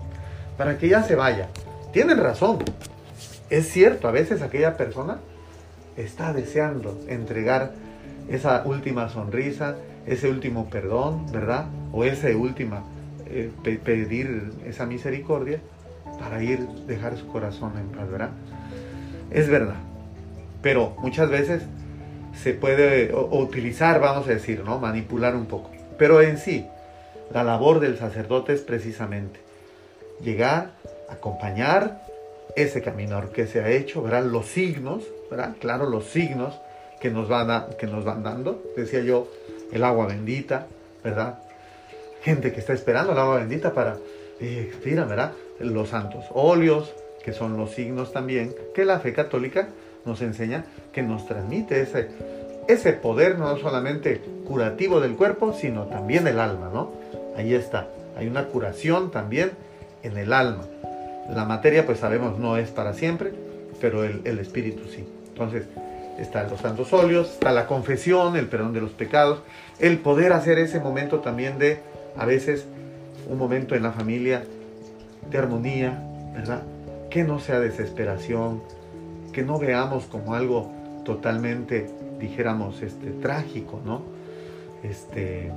Para 0.58 0.78
que 0.78 0.88
ya 0.88 1.04
se 1.04 1.16
vaya. 1.16 1.50
Tienen 1.92 2.18
razón. 2.18 2.60
Es 3.50 3.70
cierto, 3.70 4.08
a 4.08 4.12
veces 4.12 4.42
aquella 4.42 4.78
persona 4.78 5.18
está 5.96 6.34
deseando 6.34 7.00
entregar 7.08 7.74
esa 8.30 8.64
última 8.66 9.10
sonrisa, 9.10 9.76
ese 10.06 10.30
último 10.30 10.70
perdón, 10.70 11.32
¿verdad? 11.32 11.66
O 11.92 12.04
ese 12.04 12.36
última 12.36 12.84
eh, 13.28 13.52
pedir 13.84 14.52
esa 14.66 14.86
misericordia 14.86 15.60
para 16.20 16.44
ir, 16.44 16.60
dejar 16.88 17.18
su 17.18 17.28
corazón 17.28 17.74
en 17.78 17.88
paz, 17.90 18.10
¿verdad? 18.10 18.30
Es 19.32 19.50
verdad. 19.50 19.76
Pero 20.62 20.96
muchas 21.00 21.30
veces 21.30 21.64
se 22.42 22.54
puede 22.54 23.14
utilizar, 23.14 24.00
vamos 24.00 24.28
a 24.28 24.32
decir, 24.32 24.64
¿no? 24.64 24.80
Manipular 24.80 25.36
un 25.36 25.46
poco. 25.46 25.72
Pero 25.98 26.22
en 26.22 26.38
sí, 26.38 26.66
la 27.34 27.44
labor 27.44 27.80
del 27.80 27.98
sacerdote 27.98 28.54
es 28.54 28.62
precisamente 28.62 29.40
llegar, 30.22 30.72
acompañar 31.10 32.04
ese 32.56 32.82
caminar 32.82 33.30
que 33.30 33.48
se 33.48 33.62
ha 33.62 33.70
hecho, 33.70 34.02
¿verdad? 34.02 34.26
Los 34.26 34.48
signos, 34.48 35.04
¿verdad? 35.30 35.56
Claro, 35.60 35.90
los 35.90 36.06
signos 36.06 36.60
que 37.04 37.12
nos 37.12 37.28
van, 37.28 37.66
que 37.78 37.86
nos 37.86 38.06
van 38.06 38.24
dando. 38.24 38.64
Decía 38.78 39.02
yo, 39.02 39.28
el 39.74 39.84
agua 39.84 40.08
bendita, 40.08 40.68
¿verdad? 41.04 41.40
Gente 42.22 42.54
que 42.54 42.62
está 42.62 42.72
esperando 42.72 43.12
el 43.12 43.18
agua 43.18 43.40
bendita 43.40 43.74
para, 43.74 43.98
eh, 44.40 44.72
¿verdad? 44.86 45.34
los 45.60 45.90
santos 45.90 46.24
óleos, 46.32 46.94
que 47.26 47.34
son 47.34 47.58
los 47.58 47.72
signos 47.72 48.14
también 48.14 48.56
que 48.74 48.86
la 48.86 49.02
fe 49.02 49.12
católica 49.12 49.68
nos 50.06 50.22
enseña, 50.22 50.64
que 50.94 51.04
nos 51.04 51.28
transmite 51.28 51.82
ese, 51.82 52.08
ese 52.70 52.94
poder 52.94 53.38
no 53.38 53.58
solamente 53.58 54.22
curativo 54.48 55.02
del 55.02 55.18
cuerpo, 55.18 55.52
sino 55.52 55.88
también 55.88 56.24
del 56.24 56.40
alma, 56.40 56.70
¿no? 56.74 56.94
Ahí 57.36 57.54
está, 57.54 57.90
hay 58.16 58.28
una 58.28 58.46
curación 58.46 59.12
también 59.12 59.52
en 60.04 60.16
el 60.16 60.32
alma. 60.32 60.64
La 61.30 61.44
materia, 61.44 61.86
pues 61.86 62.00
sabemos, 62.00 62.40
no 62.40 62.56
es 62.56 62.70
para 62.72 62.94
siempre, 62.94 63.34
pero 63.82 64.06
el, 64.06 64.22
el 64.24 64.40
espíritu 64.40 64.84
sí. 64.88 65.06
Entonces, 65.28 65.66
están 66.24 66.50
los 66.50 66.62
santos 66.62 66.92
óleos, 66.94 67.32
está 67.34 67.52
la 67.52 67.68
confesión, 67.68 68.36
el 68.36 68.48
perdón 68.48 68.74
de 68.74 68.82
los 68.82 68.92
pecados, 68.92 69.40
el 69.80 70.00
poder 70.00 70.34
hacer 70.34 70.58
ese 70.58 70.80
momento 70.80 71.20
también 71.20 71.60
de, 71.60 71.80
a 72.18 72.26
veces, 72.26 72.66
un 73.30 73.38
momento 73.38 73.76
en 73.76 73.84
la 73.84 73.92
familia 73.92 74.44
de 75.30 75.38
armonía, 75.38 76.04
¿verdad? 76.34 76.64
Que 77.10 77.24
no 77.24 77.40
sea 77.40 77.60
desesperación, 77.60 78.62
que 79.32 79.44
no 79.44 79.60
veamos 79.60 80.06
como 80.06 80.34
algo 80.34 80.72
totalmente, 81.06 81.90
dijéramos, 82.20 82.82
este, 82.82 83.12
trágico, 83.12 83.80
¿no? 83.86 84.02
Este, 84.84 85.52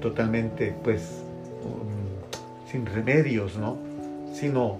totalmente, 0.00 0.74
pues, 0.84 1.22
sin 2.70 2.86
remedios, 2.86 3.56
¿no? 3.56 3.78
Sino 4.34 4.78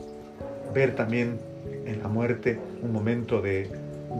ver 0.74 0.94
también 0.94 1.38
en 1.86 2.02
la 2.02 2.08
muerte 2.08 2.58
un 2.82 2.92
momento 2.92 3.40
de, 3.40 3.70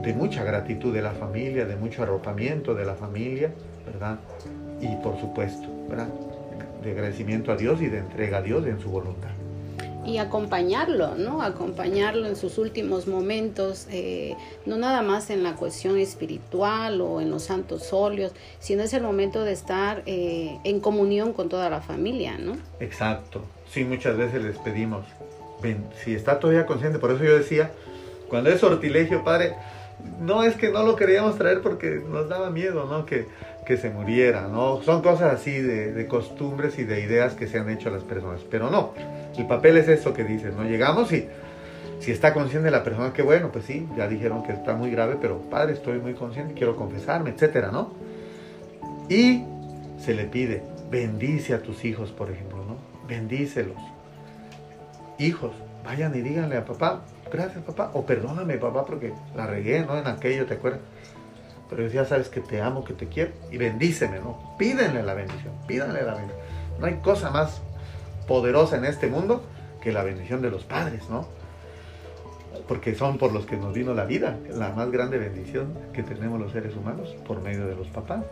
de 0.03 0.13
mucha 0.13 0.43
gratitud 0.43 0.93
de 0.93 1.01
la 1.01 1.11
familia, 1.11 1.65
de 1.65 1.75
mucho 1.75 2.03
arropamiento 2.03 2.73
de 2.75 2.85
la 2.85 2.95
familia, 2.95 3.51
¿verdad? 3.85 4.19
Y 4.81 4.95
por 5.03 5.19
supuesto, 5.19 5.67
¿verdad? 5.89 6.07
De 6.83 6.91
agradecimiento 6.91 7.51
a 7.51 7.55
Dios 7.55 7.81
y 7.81 7.87
de 7.87 7.99
entrega 7.99 8.37
a 8.37 8.41
Dios 8.41 8.65
en 8.65 8.79
su 8.79 8.89
voluntad. 8.89 9.29
y 10.05 10.17
acompañarlo, 10.17 11.15
¿no? 11.15 11.41
Acompañarlo 11.41 12.25
en 12.25 12.35
sus 12.37 12.57
últimos 12.57 13.05
momentos, 13.05 13.85
eh, 13.91 14.35
no 14.65 14.77
nada 14.77 15.01
más 15.01 15.29
en 15.29 15.43
la 15.43 15.55
cuestión 15.55 15.97
espiritual 15.97 17.01
o 17.01 17.19
en 17.21 17.29
los 17.29 17.43
santos 17.43 17.91
óleos, 17.91 18.31
sino 18.59 18.81
es 18.81 18.93
el 18.93 19.03
momento 19.03 19.43
de 19.43 19.51
estar 19.51 20.01
eh, 20.05 20.57
en 20.63 20.79
comunión 20.79 21.33
con 21.33 21.49
toda 21.49 21.69
la 21.69 21.81
familia, 21.81 22.37
¿no? 22.37 22.57
Exacto. 22.79 23.43
Sí, 23.69 23.83
muchas 23.83 24.17
veces 24.17 24.41
les 24.41 24.57
pedimos, 24.57 25.05
ven, 25.61 25.85
si 26.03 26.15
está 26.15 26.39
todavía 26.39 26.65
consciente, 26.65 26.97
por 26.97 27.11
eso 27.11 27.23
yo 27.23 27.37
decía, 27.37 27.71
cuando 28.29 28.49
es 28.49 28.61
sortilegio, 28.61 29.23
padre, 29.23 29.55
no 30.19 30.43
es 30.43 30.55
que 30.55 30.69
no 30.69 30.83
lo 30.83 30.95
queríamos 30.95 31.37
traer 31.37 31.61
porque 31.61 32.01
nos 32.07 32.29
daba 32.29 32.49
miedo, 32.49 32.85
¿no? 32.85 33.05
Que, 33.05 33.27
que 33.65 33.77
se 33.77 33.89
muriera, 33.89 34.47
¿no? 34.47 34.81
Son 34.81 35.01
cosas 35.01 35.33
así 35.33 35.51
de, 35.51 35.93
de, 35.93 36.07
costumbres 36.07 36.79
y 36.79 36.83
de 36.83 37.01
ideas 37.01 37.33
que 37.35 37.47
se 37.47 37.59
han 37.59 37.69
hecho 37.69 37.89
a 37.89 37.91
las 37.91 38.03
personas, 38.03 38.41
pero 38.49 38.69
no, 38.69 38.93
el 39.37 39.47
papel 39.47 39.77
es 39.77 39.87
eso 39.87 40.13
que 40.13 40.23
dices, 40.23 40.53
¿no? 40.55 40.63
Llegamos 40.63 41.11
y 41.13 41.27
si 41.99 42.11
está 42.11 42.33
consciente 42.33 42.71
la 42.71 42.83
persona, 42.83 43.13
que 43.13 43.21
bueno, 43.21 43.51
pues 43.51 43.65
sí, 43.65 43.87
ya 43.97 44.07
dijeron 44.07 44.43
que 44.43 44.53
está 44.53 44.73
muy 44.73 44.89
grave, 44.89 45.17
pero 45.21 45.39
padre, 45.41 45.73
estoy 45.73 45.99
muy 45.99 46.13
consciente, 46.13 46.53
quiero 46.53 46.75
confesarme, 46.75 47.31
etcétera, 47.31 47.71
¿no? 47.71 47.91
Y 49.09 49.43
se 49.99 50.13
le 50.13 50.25
pide, 50.25 50.63
bendice 50.89 51.53
a 51.53 51.61
tus 51.61 51.83
hijos, 51.83 52.11
por 52.11 52.31
ejemplo, 52.31 52.57
¿no? 52.65 52.77
Bendícelos. 53.07 53.77
Hijos, 55.17 55.51
vayan 55.83 56.15
y 56.15 56.21
díganle 56.21 56.57
a 56.57 56.65
papá, 56.65 57.01
gracias 57.31 57.63
papá, 57.63 57.91
o 57.93 58.05
perdóname 58.05 58.57
papá 58.57 58.85
porque 58.85 59.13
la 59.35 59.47
regué, 59.47 59.85
¿no? 59.85 59.97
En 59.97 60.07
aquello, 60.07 60.45
¿te 60.45 60.55
acuerdas? 60.55 60.81
Pero 61.69 61.87
ya 61.87 62.05
sabes 62.05 62.29
que 62.29 62.41
te 62.41 62.61
amo, 62.61 62.83
que 62.83 62.93
te 62.93 63.07
quiero 63.07 63.31
y 63.51 63.57
bendíceme, 63.57 64.19
¿no? 64.19 64.55
Pídenle 64.57 65.03
la 65.03 65.13
bendición, 65.13 65.53
pídanle 65.67 66.03
la 66.03 66.15
bendición. 66.15 66.41
No 66.79 66.87
hay 66.87 66.95
cosa 66.95 67.29
más 67.29 67.61
poderosa 68.27 68.77
en 68.77 68.85
este 68.85 69.07
mundo 69.07 69.43
que 69.81 69.91
la 69.91 70.03
bendición 70.03 70.41
de 70.41 70.49
los 70.49 70.63
padres, 70.63 71.09
¿no? 71.09 71.27
Porque 72.67 72.95
son 72.95 73.17
por 73.17 73.31
los 73.31 73.45
que 73.45 73.57
nos 73.57 73.73
vino 73.73 73.93
la 73.93 74.05
vida, 74.05 74.37
la 74.49 74.69
más 74.69 74.91
grande 74.91 75.17
bendición 75.17 75.73
que 75.93 76.03
tenemos 76.03 76.39
los 76.39 76.51
seres 76.51 76.75
humanos 76.75 77.15
por 77.27 77.41
medio 77.41 77.67
de 77.67 77.75
los 77.75 77.87
papás. 77.87 78.23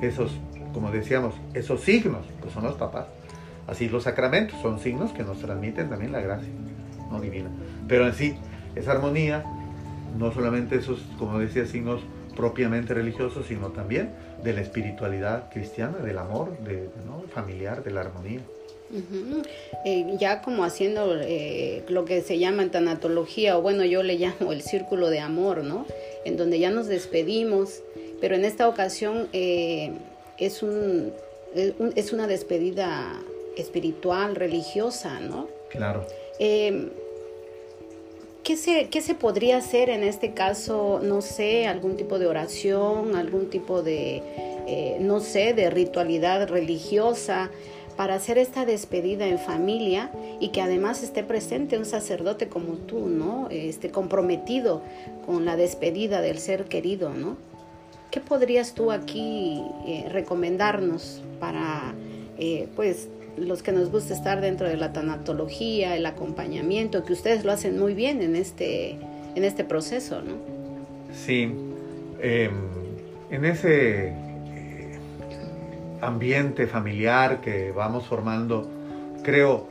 Esos, 0.00 0.32
como 0.72 0.90
decíamos, 0.90 1.34
esos 1.54 1.80
signos, 1.80 2.24
pues 2.40 2.52
son 2.52 2.64
los 2.64 2.76
papás. 2.76 3.06
Así 3.66 3.88
los 3.88 4.04
sacramentos 4.04 4.60
son 4.60 4.78
signos 4.78 5.12
que 5.12 5.24
nos 5.24 5.38
transmiten 5.38 5.90
también 5.90 6.12
la 6.12 6.20
gracia, 6.20 6.48
no 7.10 7.20
divina. 7.20 7.50
Pero 7.88 8.06
en 8.06 8.14
sí, 8.14 8.36
esa 8.74 8.92
armonía, 8.92 9.44
no 10.18 10.32
solamente 10.32 10.76
esos, 10.76 11.00
como 11.18 11.38
decía, 11.38 11.66
signos 11.66 12.02
propiamente 12.36 12.94
religiosos, 12.94 13.46
sino 13.46 13.68
también 13.68 14.10
de 14.44 14.52
la 14.52 14.60
espiritualidad 14.60 15.50
cristiana, 15.50 15.98
del 15.98 16.18
amor 16.18 16.56
de, 16.60 16.88
¿no? 17.06 17.22
familiar, 17.32 17.82
de 17.82 17.90
la 17.90 18.02
armonía. 18.02 18.40
Uh 18.88 18.98
-huh. 18.98 19.46
eh, 19.84 20.16
ya 20.20 20.42
como 20.42 20.62
haciendo 20.62 21.16
eh, 21.20 21.82
lo 21.88 22.04
que 22.04 22.20
se 22.20 22.38
llama 22.38 22.70
tanatología, 22.70 23.58
o 23.58 23.62
bueno, 23.62 23.84
yo 23.84 24.04
le 24.04 24.16
llamo 24.16 24.52
el 24.52 24.62
círculo 24.62 25.10
de 25.10 25.18
amor, 25.18 25.64
¿no? 25.64 25.86
En 26.24 26.36
donde 26.36 26.60
ya 26.60 26.70
nos 26.70 26.86
despedimos, 26.86 27.82
pero 28.20 28.36
en 28.36 28.44
esta 28.44 28.68
ocasión 28.68 29.28
eh, 29.32 29.92
es, 30.38 30.62
un, 30.62 31.12
es 31.96 32.12
una 32.12 32.28
despedida 32.28 33.20
espiritual, 33.56 34.36
religiosa, 34.36 35.18
¿no? 35.18 35.48
Claro. 35.70 36.06
Eh, 36.38 36.90
¿Qué 38.46 38.56
se, 38.56 38.88
¿Qué 38.90 39.00
se 39.00 39.16
podría 39.16 39.56
hacer 39.56 39.90
en 39.90 40.04
este 40.04 40.32
caso? 40.32 41.00
No 41.02 41.20
sé, 41.20 41.66
algún 41.66 41.96
tipo 41.96 42.20
de 42.20 42.28
oración, 42.28 43.16
algún 43.16 43.50
tipo 43.50 43.82
de, 43.82 44.22
eh, 44.68 44.98
no 45.00 45.18
sé, 45.18 45.52
de 45.52 45.68
ritualidad 45.68 46.48
religiosa 46.48 47.50
para 47.96 48.14
hacer 48.14 48.38
esta 48.38 48.64
despedida 48.64 49.26
en 49.26 49.40
familia 49.40 50.12
y 50.38 50.50
que 50.50 50.60
además 50.60 51.02
esté 51.02 51.24
presente 51.24 51.76
un 51.76 51.86
sacerdote 51.86 52.48
como 52.48 52.74
tú, 52.74 53.08
¿no? 53.08 53.48
Este, 53.50 53.90
comprometido 53.90 54.80
con 55.26 55.44
la 55.44 55.56
despedida 55.56 56.20
del 56.20 56.38
ser 56.38 56.66
querido, 56.66 57.10
¿no? 57.10 57.36
¿Qué 58.12 58.20
podrías 58.20 58.74
tú 58.74 58.92
aquí 58.92 59.60
eh, 59.88 60.06
recomendarnos 60.08 61.20
para, 61.40 61.94
eh, 62.38 62.68
pues, 62.76 63.08
los 63.36 63.62
que 63.62 63.72
nos 63.72 63.90
gusta 63.90 64.14
estar 64.14 64.40
dentro 64.40 64.68
de 64.68 64.76
la 64.76 64.92
tanatología, 64.92 65.96
el 65.96 66.06
acompañamiento, 66.06 67.04
que 67.04 67.12
ustedes 67.12 67.44
lo 67.44 67.52
hacen 67.52 67.78
muy 67.78 67.94
bien 67.94 68.22
en 68.22 68.36
este, 68.36 68.98
en 69.34 69.44
este 69.44 69.64
proceso, 69.64 70.22
¿no? 70.22 70.34
Sí, 71.12 71.52
eh, 72.20 72.50
en 73.30 73.44
ese 73.44 74.08
eh, 74.08 74.98
ambiente 76.00 76.66
familiar 76.66 77.40
que 77.40 77.72
vamos 77.72 78.06
formando, 78.06 78.68
creo, 79.22 79.66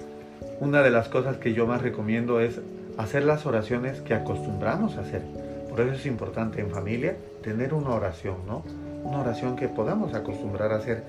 una 0.59 0.81
de 0.81 0.91
las 0.91 1.09
cosas 1.09 1.37
que 1.37 1.53
yo 1.53 1.67
más 1.67 1.81
recomiendo 1.81 2.39
es 2.39 2.61
hacer 2.97 3.23
las 3.23 3.45
oraciones 3.45 4.01
que 4.01 4.13
acostumbramos 4.13 4.97
a 4.97 5.01
hacer. 5.01 5.21
Por 5.69 5.81
eso 5.81 5.93
es 5.93 6.05
importante 6.05 6.61
en 6.61 6.69
familia 6.69 7.17
tener 7.43 7.73
una 7.73 7.89
oración, 7.89 8.37
¿no? 8.47 8.63
Una 9.05 9.19
oración 9.19 9.55
que 9.55 9.67
podamos 9.67 10.13
acostumbrar 10.13 10.73
a 10.73 10.77
hacer 10.77 11.03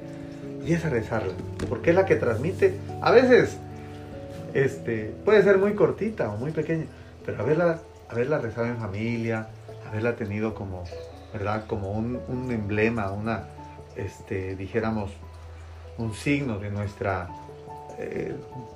y 0.64 0.72
es 0.74 0.84
a 0.84 0.90
rezarla, 0.90 1.32
porque 1.68 1.90
es 1.90 1.96
la 1.96 2.06
que 2.06 2.16
transmite, 2.16 2.76
a 3.00 3.10
veces 3.10 3.56
este, 4.52 5.14
puede 5.24 5.42
ser 5.42 5.58
muy 5.58 5.74
cortita 5.74 6.30
o 6.30 6.36
muy 6.36 6.50
pequeña, 6.50 6.86
pero 7.24 7.42
haberla, 7.42 7.78
haberla 8.08 8.38
rezado 8.38 8.66
en 8.66 8.76
familia, 8.76 9.48
haberla 9.88 10.16
tenido 10.16 10.54
como, 10.54 10.84
¿verdad? 11.32 11.66
Como 11.66 11.92
un, 11.92 12.20
un 12.28 12.50
emblema, 12.50 13.10
una, 13.10 13.44
este, 13.96 14.56
dijéramos, 14.56 15.10
un 15.98 16.12
signo 16.14 16.58
de 16.58 16.70
nuestra 16.70 17.28
eh, 17.98 18.34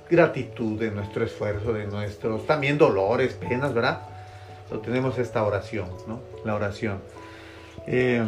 gratitud, 0.09 0.79
de 0.79 0.91
nuestro 0.91 1.23
esfuerzo, 1.23 1.73
de 1.73 1.85
nuestros 1.85 2.47
también 2.47 2.77
dolores, 2.77 3.33
penas, 3.33 3.73
¿verdad? 3.73 4.01
Tenemos 4.83 5.17
esta 5.19 5.43
oración, 5.43 5.89
¿no? 6.07 6.21
La 6.45 6.55
oración. 6.55 6.99
Eh, 7.85 8.23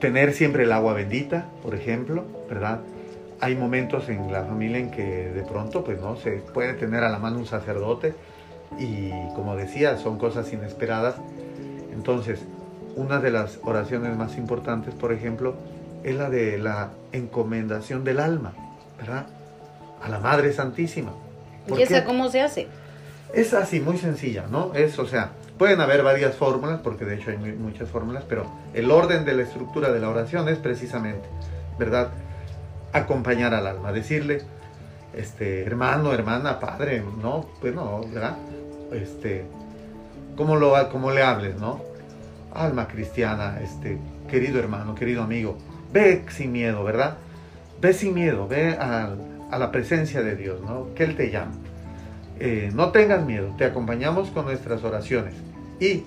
tener 0.00 0.32
siempre 0.32 0.64
el 0.64 0.72
agua 0.72 0.92
bendita, 0.94 1.46
por 1.62 1.74
ejemplo, 1.74 2.24
¿verdad? 2.48 2.80
Hay 3.40 3.54
momentos 3.54 4.08
en 4.08 4.32
la 4.32 4.44
familia 4.44 4.78
en 4.78 4.90
que 4.90 5.28
de 5.30 5.42
pronto, 5.42 5.84
pues 5.84 6.00
no, 6.00 6.16
se 6.16 6.32
puede 6.32 6.74
tener 6.74 7.04
a 7.04 7.10
la 7.10 7.18
mano 7.18 7.38
un 7.38 7.46
sacerdote 7.46 8.14
y 8.78 9.10
como 9.34 9.56
decía, 9.56 9.98
son 9.98 10.18
cosas 10.18 10.52
inesperadas. 10.52 11.16
Entonces, 11.92 12.40
una 12.94 13.20
de 13.20 13.30
las 13.30 13.58
oraciones 13.62 14.16
más 14.16 14.36
importantes, 14.36 14.94
por 14.94 15.12
ejemplo, 15.12 15.54
es 16.02 16.16
la 16.16 16.30
de 16.30 16.58
la 16.58 16.90
encomendación 17.12 18.04
del 18.04 18.20
alma, 18.20 18.54
¿verdad? 18.98 19.26
A 20.02 20.08
la 20.08 20.18
Madre 20.18 20.52
Santísima. 20.52 21.12
¿Y 21.76 21.82
esa 21.82 22.04
cómo 22.04 22.28
se 22.30 22.40
hace? 22.40 22.68
Es 23.34 23.52
así, 23.54 23.80
muy 23.80 23.98
sencilla, 23.98 24.46
¿no? 24.50 24.72
Es, 24.74 24.98
o 24.98 25.06
sea, 25.06 25.32
Pueden 25.58 25.80
haber 25.80 26.02
varias 26.02 26.34
fórmulas, 26.34 26.80
porque 26.80 27.06
de 27.06 27.14
hecho 27.14 27.30
hay 27.30 27.38
muchas 27.38 27.88
fórmulas, 27.88 28.24
pero 28.28 28.44
el 28.74 28.90
orden 28.90 29.24
de 29.24 29.32
la 29.32 29.42
estructura 29.42 29.90
de 29.90 30.00
la 30.00 30.10
oración 30.10 30.48
es 30.50 30.58
precisamente, 30.58 31.26
¿verdad? 31.78 32.10
Acompañar 32.92 33.54
al 33.54 33.66
alma, 33.66 33.90
decirle, 33.90 34.42
este, 35.14 35.64
hermano, 35.64 36.12
hermana, 36.12 36.60
padre, 36.60 37.02
no, 37.22 37.46
pues 37.60 37.74
no, 37.74 38.02
¿verdad? 38.12 38.36
Este, 38.92 39.46
¿cómo, 40.36 40.56
lo, 40.56 40.74
cómo 40.90 41.10
le 41.10 41.22
hables, 41.22 41.58
no? 41.58 41.80
Alma 42.52 42.86
cristiana, 42.86 43.58
este, 43.62 43.98
querido 44.28 44.58
hermano, 44.58 44.94
querido 44.94 45.22
amigo, 45.22 45.56
ve 45.90 46.22
sin 46.28 46.52
miedo, 46.52 46.84
¿verdad? 46.84 47.16
Ve 47.80 47.94
sin 47.94 48.12
miedo, 48.12 48.46
ve 48.46 48.76
a, 48.78 49.16
la 49.58 49.72
presencia 49.72 50.20
de 50.20 50.36
Dios, 50.36 50.60
¿no? 50.60 50.92
Que 50.94 51.04
Él 51.04 51.16
te 51.16 51.30
llama. 51.30 51.52
Eh, 52.38 52.70
no 52.74 52.90
tengas 52.90 53.24
miedo, 53.24 53.54
te 53.56 53.64
acompañamos 53.64 54.28
con 54.28 54.44
nuestras 54.44 54.84
oraciones 54.84 55.45
y 55.80 56.04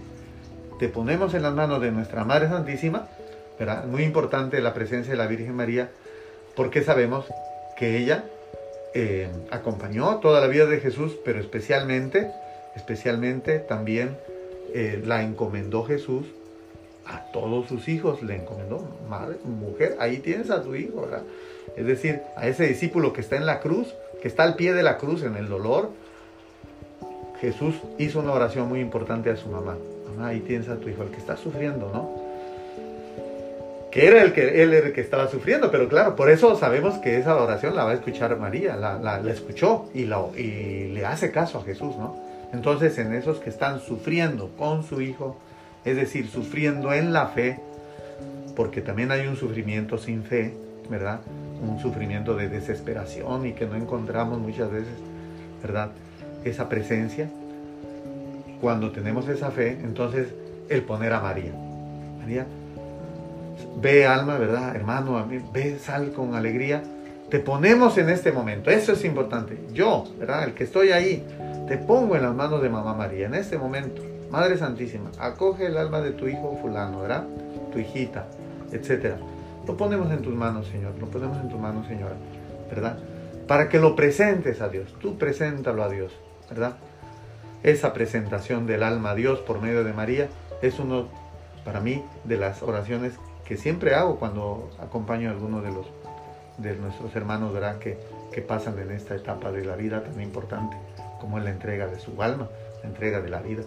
te 0.79 0.87
ponemos 0.87 1.33
en 1.33 1.43
las 1.43 1.53
manos 1.53 1.81
de 1.81 1.91
nuestra 1.91 2.23
Madre 2.23 2.47
Santísima, 2.47 3.07
¿verdad? 3.59 3.85
Muy 3.85 4.03
importante 4.03 4.61
la 4.61 4.73
presencia 4.73 5.11
de 5.11 5.17
la 5.17 5.27
Virgen 5.27 5.55
María, 5.55 5.89
porque 6.55 6.83
sabemos 6.83 7.25
que 7.77 7.97
ella 7.97 8.23
eh, 8.93 9.29
acompañó 9.51 10.17
toda 10.17 10.41
la 10.41 10.47
vida 10.47 10.65
de 10.65 10.79
Jesús, 10.79 11.17
pero 11.23 11.39
especialmente, 11.39 12.31
especialmente 12.75 13.59
también 13.59 14.17
eh, 14.73 15.01
la 15.05 15.23
encomendó 15.23 15.83
Jesús 15.83 16.25
a 17.05 17.31
todos 17.31 17.67
sus 17.67 17.87
hijos, 17.87 18.21
le 18.21 18.35
encomendó, 18.35 18.87
madre, 19.09 19.37
mujer, 19.43 19.97
ahí 19.99 20.17
tienes 20.19 20.49
a 20.51 20.61
tu 20.61 20.75
hijo, 20.75 21.01
¿verdad? 21.01 21.23
Es 21.75 21.85
decir, 21.85 22.21
a 22.35 22.47
ese 22.47 22.67
discípulo 22.67 23.13
que 23.13 23.21
está 23.21 23.35
en 23.35 23.45
la 23.45 23.59
cruz, 23.59 23.93
que 24.21 24.27
está 24.27 24.43
al 24.43 24.55
pie 24.55 24.73
de 24.73 24.83
la 24.83 24.97
cruz 24.97 25.23
en 25.23 25.35
el 25.35 25.49
dolor, 25.49 25.91
Jesús 27.41 27.75
hizo 27.97 28.19
una 28.19 28.33
oración 28.33 28.67
muy 28.67 28.79
importante 28.79 29.29
a 29.29 29.35
su 29.35 29.49
mamá. 29.49 29.77
Mamá, 30.09 30.27
ahí 30.27 30.39
tienes 30.41 30.69
a 30.69 30.77
tu 30.77 30.89
hijo, 30.89 31.03
el 31.03 31.09
que 31.09 31.17
está 31.17 31.37
sufriendo, 31.37 31.89
¿no? 31.93 32.29
Que 33.91 34.07
era 34.07 34.21
el 34.21 34.33
que 34.33 34.61
él 34.61 34.73
era 34.73 34.87
el 34.87 34.93
que 34.93 35.01
estaba 35.01 35.27
sufriendo, 35.29 35.71
pero 35.71 35.89
claro, 35.89 36.15
por 36.15 36.29
eso 36.29 36.55
sabemos 36.55 36.95
que 36.99 37.17
esa 37.17 37.35
oración 37.41 37.75
la 37.75 37.85
va 37.85 37.91
a 37.91 37.93
escuchar 37.95 38.37
María, 38.37 38.75
la, 38.75 38.99
la, 38.99 39.19
escuchó 39.31 39.89
y, 39.93 40.01
y 40.03 40.91
le 40.93 41.05
hace 41.05 41.31
caso 41.31 41.59
a 41.59 41.63
Jesús, 41.63 41.95
¿no? 41.95 42.15
Entonces, 42.53 42.97
en 42.97 43.13
esos 43.13 43.39
que 43.39 43.49
están 43.49 43.79
sufriendo 43.79 44.49
con 44.57 44.83
su 44.83 45.01
hijo, 45.01 45.37
es 45.85 45.95
decir, 45.95 46.29
sufriendo 46.29 46.93
en 46.93 47.13
la 47.13 47.27
fe, 47.27 47.59
porque 48.55 48.81
también 48.81 49.11
hay 49.11 49.27
un 49.27 49.37
sufrimiento 49.37 49.97
sin 49.97 50.23
fe, 50.23 50.53
¿verdad? 50.89 51.21
Un 51.67 51.79
sufrimiento 51.79 52.35
de 52.35 52.47
desesperación 52.49 53.45
y 53.47 53.53
que 53.53 53.65
no 53.65 53.75
encontramos 53.75 54.39
muchas 54.39 54.71
veces 54.71 54.93
¿verdad? 55.61 55.91
Esa 56.43 56.69
presencia. 56.69 57.29
Cuando 58.61 58.91
tenemos 58.91 59.27
esa 59.27 59.51
fe, 59.51 59.79
entonces 59.83 60.27
el 60.69 60.83
poner 60.83 61.13
a 61.13 61.21
María. 61.21 61.51
María, 62.19 62.45
ve 63.81 64.05
alma, 64.05 64.37
¿verdad? 64.37 64.75
Hermano, 64.75 65.25
ve 65.53 65.79
sal 65.79 66.11
con 66.11 66.35
alegría. 66.35 66.83
Te 67.29 67.39
ponemos 67.39 67.97
en 67.97 68.09
este 68.09 68.31
momento, 68.31 68.71
eso 68.71 68.93
es 68.93 69.05
importante. 69.05 69.57
Yo, 69.71 70.05
¿verdad? 70.19 70.45
El 70.45 70.53
que 70.53 70.63
estoy 70.63 70.89
ahí, 70.89 71.23
te 71.67 71.77
pongo 71.77 72.15
en 72.15 72.23
las 72.23 72.33
manos 72.33 72.61
de 72.61 72.69
mamá 72.69 72.93
María 72.95 73.27
en 73.27 73.35
este 73.35 73.57
momento. 73.57 74.01
Madre 74.31 74.57
Santísima, 74.57 75.11
acoge 75.19 75.67
el 75.67 75.77
alma 75.77 76.01
de 76.01 76.11
tu 76.11 76.27
hijo 76.27 76.57
fulano, 76.61 77.01
¿verdad? 77.01 77.25
Tu 77.71 77.79
hijita, 77.79 78.27
etcétera. 78.71 79.17
Lo 79.67 79.77
ponemos 79.77 80.11
en 80.11 80.21
tus 80.21 80.33
manos, 80.33 80.67
Señor, 80.67 80.93
lo 80.99 81.07
ponemos 81.07 81.37
en 81.39 81.49
tus 81.49 81.59
manos, 81.59 81.85
Señora, 81.87 82.15
¿verdad? 82.69 82.97
Para 83.47 83.69
que 83.69 83.79
lo 83.79 83.95
presentes 83.95 84.61
a 84.61 84.69
Dios, 84.69 84.95
tú 84.99 85.17
preséntalo 85.17 85.83
a 85.83 85.89
Dios, 85.89 86.11
¿verdad? 86.49 86.75
Esa 87.63 87.93
presentación 87.93 88.65
del 88.67 88.83
alma 88.83 89.11
a 89.11 89.15
Dios 89.15 89.39
por 89.39 89.61
medio 89.61 89.83
de 89.83 89.93
María 89.93 90.29
es 90.61 90.79
uno, 90.79 91.07
para 91.65 91.79
mí, 91.79 92.03
de 92.23 92.37
las 92.37 92.63
oraciones 92.63 93.13
que 93.45 93.57
siempre 93.57 93.95
hago 93.95 94.17
cuando 94.17 94.69
acompaño 94.79 95.29
a 95.29 95.33
alguno 95.33 95.61
de 95.61 95.71
los 95.71 95.85
de 96.57 96.75
nuestros 96.75 97.15
hermanos, 97.15 97.53
¿verdad? 97.53 97.79
Que, 97.79 97.97
que 98.31 98.41
pasan 98.41 98.77
en 98.79 98.91
esta 98.91 99.15
etapa 99.15 99.51
de 99.51 99.63
la 99.63 99.75
vida 99.75 100.03
tan 100.03 100.21
importante 100.21 100.75
como 101.19 101.37
es 101.37 101.43
la 101.43 101.51
entrega 101.51 101.87
de 101.87 101.99
su 101.99 102.21
alma, 102.21 102.49
la 102.83 102.89
entrega 102.89 103.21
de 103.21 103.29
la 103.29 103.41
vida. 103.41 103.63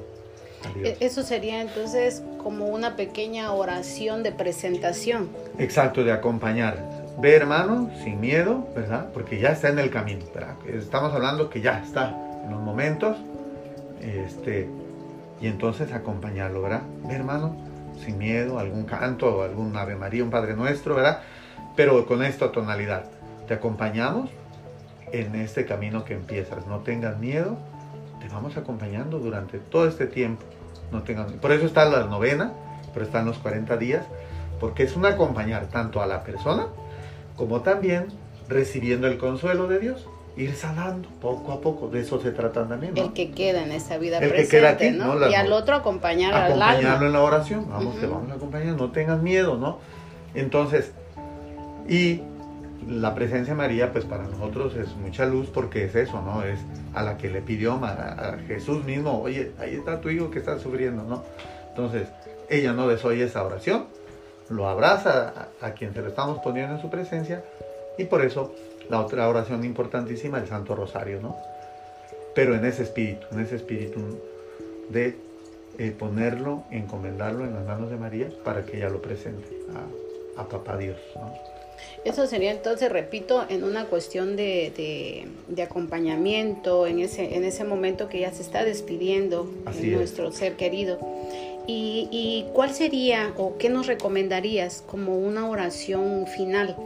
E, 0.84 0.96
eso 1.00 1.22
sería 1.22 1.60
entonces 1.60 2.22
como 2.42 2.66
una 2.66 2.96
pequeña 2.96 3.52
oración 3.52 4.22
de 4.22 4.32
presentación. 4.32 5.30
Exacto, 5.58 6.04
de 6.04 6.12
acompañar. 6.12 6.78
Ve 7.18 7.34
hermano, 7.34 7.90
sin 8.02 8.20
miedo, 8.20 8.66
¿verdad? 8.74 9.08
Porque 9.12 9.38
ya 9.38 9.50
está 9.50 9.68
en 9.68 9.78
el 9.78 9.90
camino, 9.90 10.24
¿verdad? 10.34 10.56
Estamos 10.66 11.12
hablando 11.12 11.50
que 11.50 11.60
ya 11.60 11.82
está 11.82 12.16
en 12.44 12.50
los 12.50 12.60
momentos, 12.60 13.16
este, 14.00 14.68
y 15.40 15.46
entonces 15.46 15.92
acompañarlo, 15.92 16.62
¿verdad? 16.62 16.82
Ve 17.04 17.14
hermano, 17.14 17.56
sin 18.04 18.18
miedo, 18.18 18.58
algún 18.58 18.84
canto, 18.84 19.42
algún 19.42 19.76
Ave 19.76 19.96
María, 19.96 20.24
un 20.24 20.30
Padre 20.30 20.54
Nuestro, 20.54 20.94
¿verdad? 20.94 21.20
Pero 21.76 22.06
con 22.06 22.22
esta 22.22 22.52
tonalidad. 22.52 23.04
Te 23.46 23.54
acompañamos 23.54 24.30
en 25.12 25.34
este 25.34 25.66
camino 25.66 26.04
que 26.04 26.14
empiezas. 26.14 26.66
No 26.66 26.80
tengas 26.80 27.18
miedo, 27.18 27.56
te 28.20 28.28
vamos 28.28 28.56
acompañando 28.56 29.18
durante 29.18 29.58
todo 29.58 29.86
este 29.86 30.06
tiempo. 30.06 30.44
No 30.90 31.02
tengas, 31.02 31.32
por 31.32 31.52
eso 31.52 31.66
está 31.66 31.84
la 31.84 32.04
novena, 32.04 32.52
pero 32.92 33.04
están 33.04 33.26
los 33.26 33.38
40 33.38 33.76
días, 33.76 34.04
porque 34.60 34.84
es 34.84 34.96
un 34.96 35.06
acompañar 35.06 35.66
tanto 35.66 36.02
a 36.02 36.06
la 36.06 36.22
persona 36.22 36.66
como 37.36 37.62
también 37.62 38.08
recibiendo 38.48 39.06
el 39.06 39.18
consuelo 39.18 39.66
de 39.66 39.78
Dios. 39.78 40.06
Ir 40.36 40.54
sanando 40.54 41.08
poco 41.20 41.52
a 41.52 41.60
poco, 41.60 41.88
de 41.88 42.00
eso 42.00 42.20
se 42.20 42.30
trata 42.30 42.66
también. 42.66 42.96
El 42.96 43.12
que 43.12 43.32
queda 43.32 43.62
en 43.62 43.72
esa 43.72 43.98
vida 43.98 44.18
el 44.18 44.30
presente, 44.30 44.50
que 44.50 44.56
queda 44.56 44.70
aquí, 44.70 44.90
¿no? 44.90 45.28
Y 45.28 45.34
al 45.34 45.52
otro 45.52 45.76
acompañar 45.76 46.34
Acompañarlo 46.34 47.06
en 47.06 47.12
la 47.12 47.22
oración, 47.22 47.66
vamos, 47.68 48.00
te 48.00 48.06
vamos 48.06 48.30
a 48.30 48.34
acompañar, 48.34 48.74
no 48.76 48.90
tengas 48.90 49.20
miedo, 49.20 49.56
¿no? 49.56 49.78
Entonces, 50.34 50.92
y 51.86 52.22
la 52.88 53.14
presencia 53.14 53.54
de 53.54 53.58
María, 53.58 53.92
pues 53.92 54.04
para 54.04 54.24
nosotros 54.24 54.74
es 54.74 54.94
mucha 54.96 55.26
luz 55.26 55.48
porque 55.52 55.84
es 55.84 55.94
eso, 55.94 56.20
¿no? 56.22 56.42
Es 56.42 56.58
a 56.94 57.02
la 57.02 57.16
que 57.16 57.30
le 57.30 57.40
pidió 57.40 57.74
a 57.74 58.38
Jesús 58.46 58.84
mismo, 58.84 59.20
oye, 59.20 59.52
ahí 59.58 59.74
está 59.74 60.00
tu 60.00 60.08
hijo 60.08 60.30
que 60.30 60.38
está 60.38 60.58
sufriendo, 60.58 61.04
¿no? 61.04 61.22
Entonces, 61.68 62.08
ella 62.48 62.72
no 62.72 62.88
desoye 62.88 63.24
esa 63.24 63.44
oración, 63.44 63.86
lo 64.48 64.68
abraza 64.68 65.48
a, 65.60 65.70
quien 65.70 65.94
se 65.94 66.02
lo 66.02 66.08
estamos 66.08 66.38
poniendo 66.40 66.74
en 66.74 66.82
su 66.82 66.90
presencia 66.90 67.44
y 67.98 68.04
por 68.04 68.22
eso 68.22 68.54
la 68.92 69.00
otra 69.00 69.26
oración 69.26 69.64
importantísima, 69.64 70.38
el 70.38 70.46
Santo 70.46 70.76
Rosario, 70.76 71.18
¿no? 71.20 71.34
Pero 72.34 72.54
en 72.54 72.64
ese 72.66 72.82
espíritu, 72.82 73.26
en 73.32 73.40
ese 73.40 73.56
espíritu 73.56 74.00
de 74.90 75.16
eh, 75.78 75.94
ponerlo, 75.98 76.64
encomendarlo 76.70 77.46
en 77.46 77.54
las 77.54 77.64
manos 77.64 77.90
de 77.90 77.96
María 77.96 78.28
para 78.44 78.66
que 78.66 78.76
ella 78.76 78.90
lo 78.90 79.00
presente 79.00 79.48
a, 80.36 80.42
a 80.42 80.48
Papá 80.48 80.76
Dios, 80.76 80.98
¿no? 81.16 81.32
Eso 82.04 82.26
sería 82.26 82.52
entonces, 82.52 82.92
repito, 82.92 83.46
en 83.48 83.64
una 83.64 83.86
cuestión 83.86 84.36
de, 84.36 85.26
de, 85.48 85.62
acompañamiento, 85.62 86.86
en 86.86 86.98
ese, 86.98 87.34
en 87.34 87.44
ese 87.44 87.64
momento 87.64 88.08
que 88.08 88.20
ya 88.20 88.32
se 88.32 88.42
está 88.42 88.62
despidiendo 88.62 89.50
de 89.80 89.86
nuestro 89.88 90.32
ser 90.32 90.56
querido. 90.56 90.98
Y, 91.66 92.08
y, 92.10 92.46
cuál 92.52 92.74
sería 92.74 93.32
o 93.36 93.56
qué 93.56 93.68
nos 93.68 93.86
recomendarías 93.86 94.82
como 94.86 95.16
una 95.18 95.48
oración 95.48 96.26
final? 96.26 96.76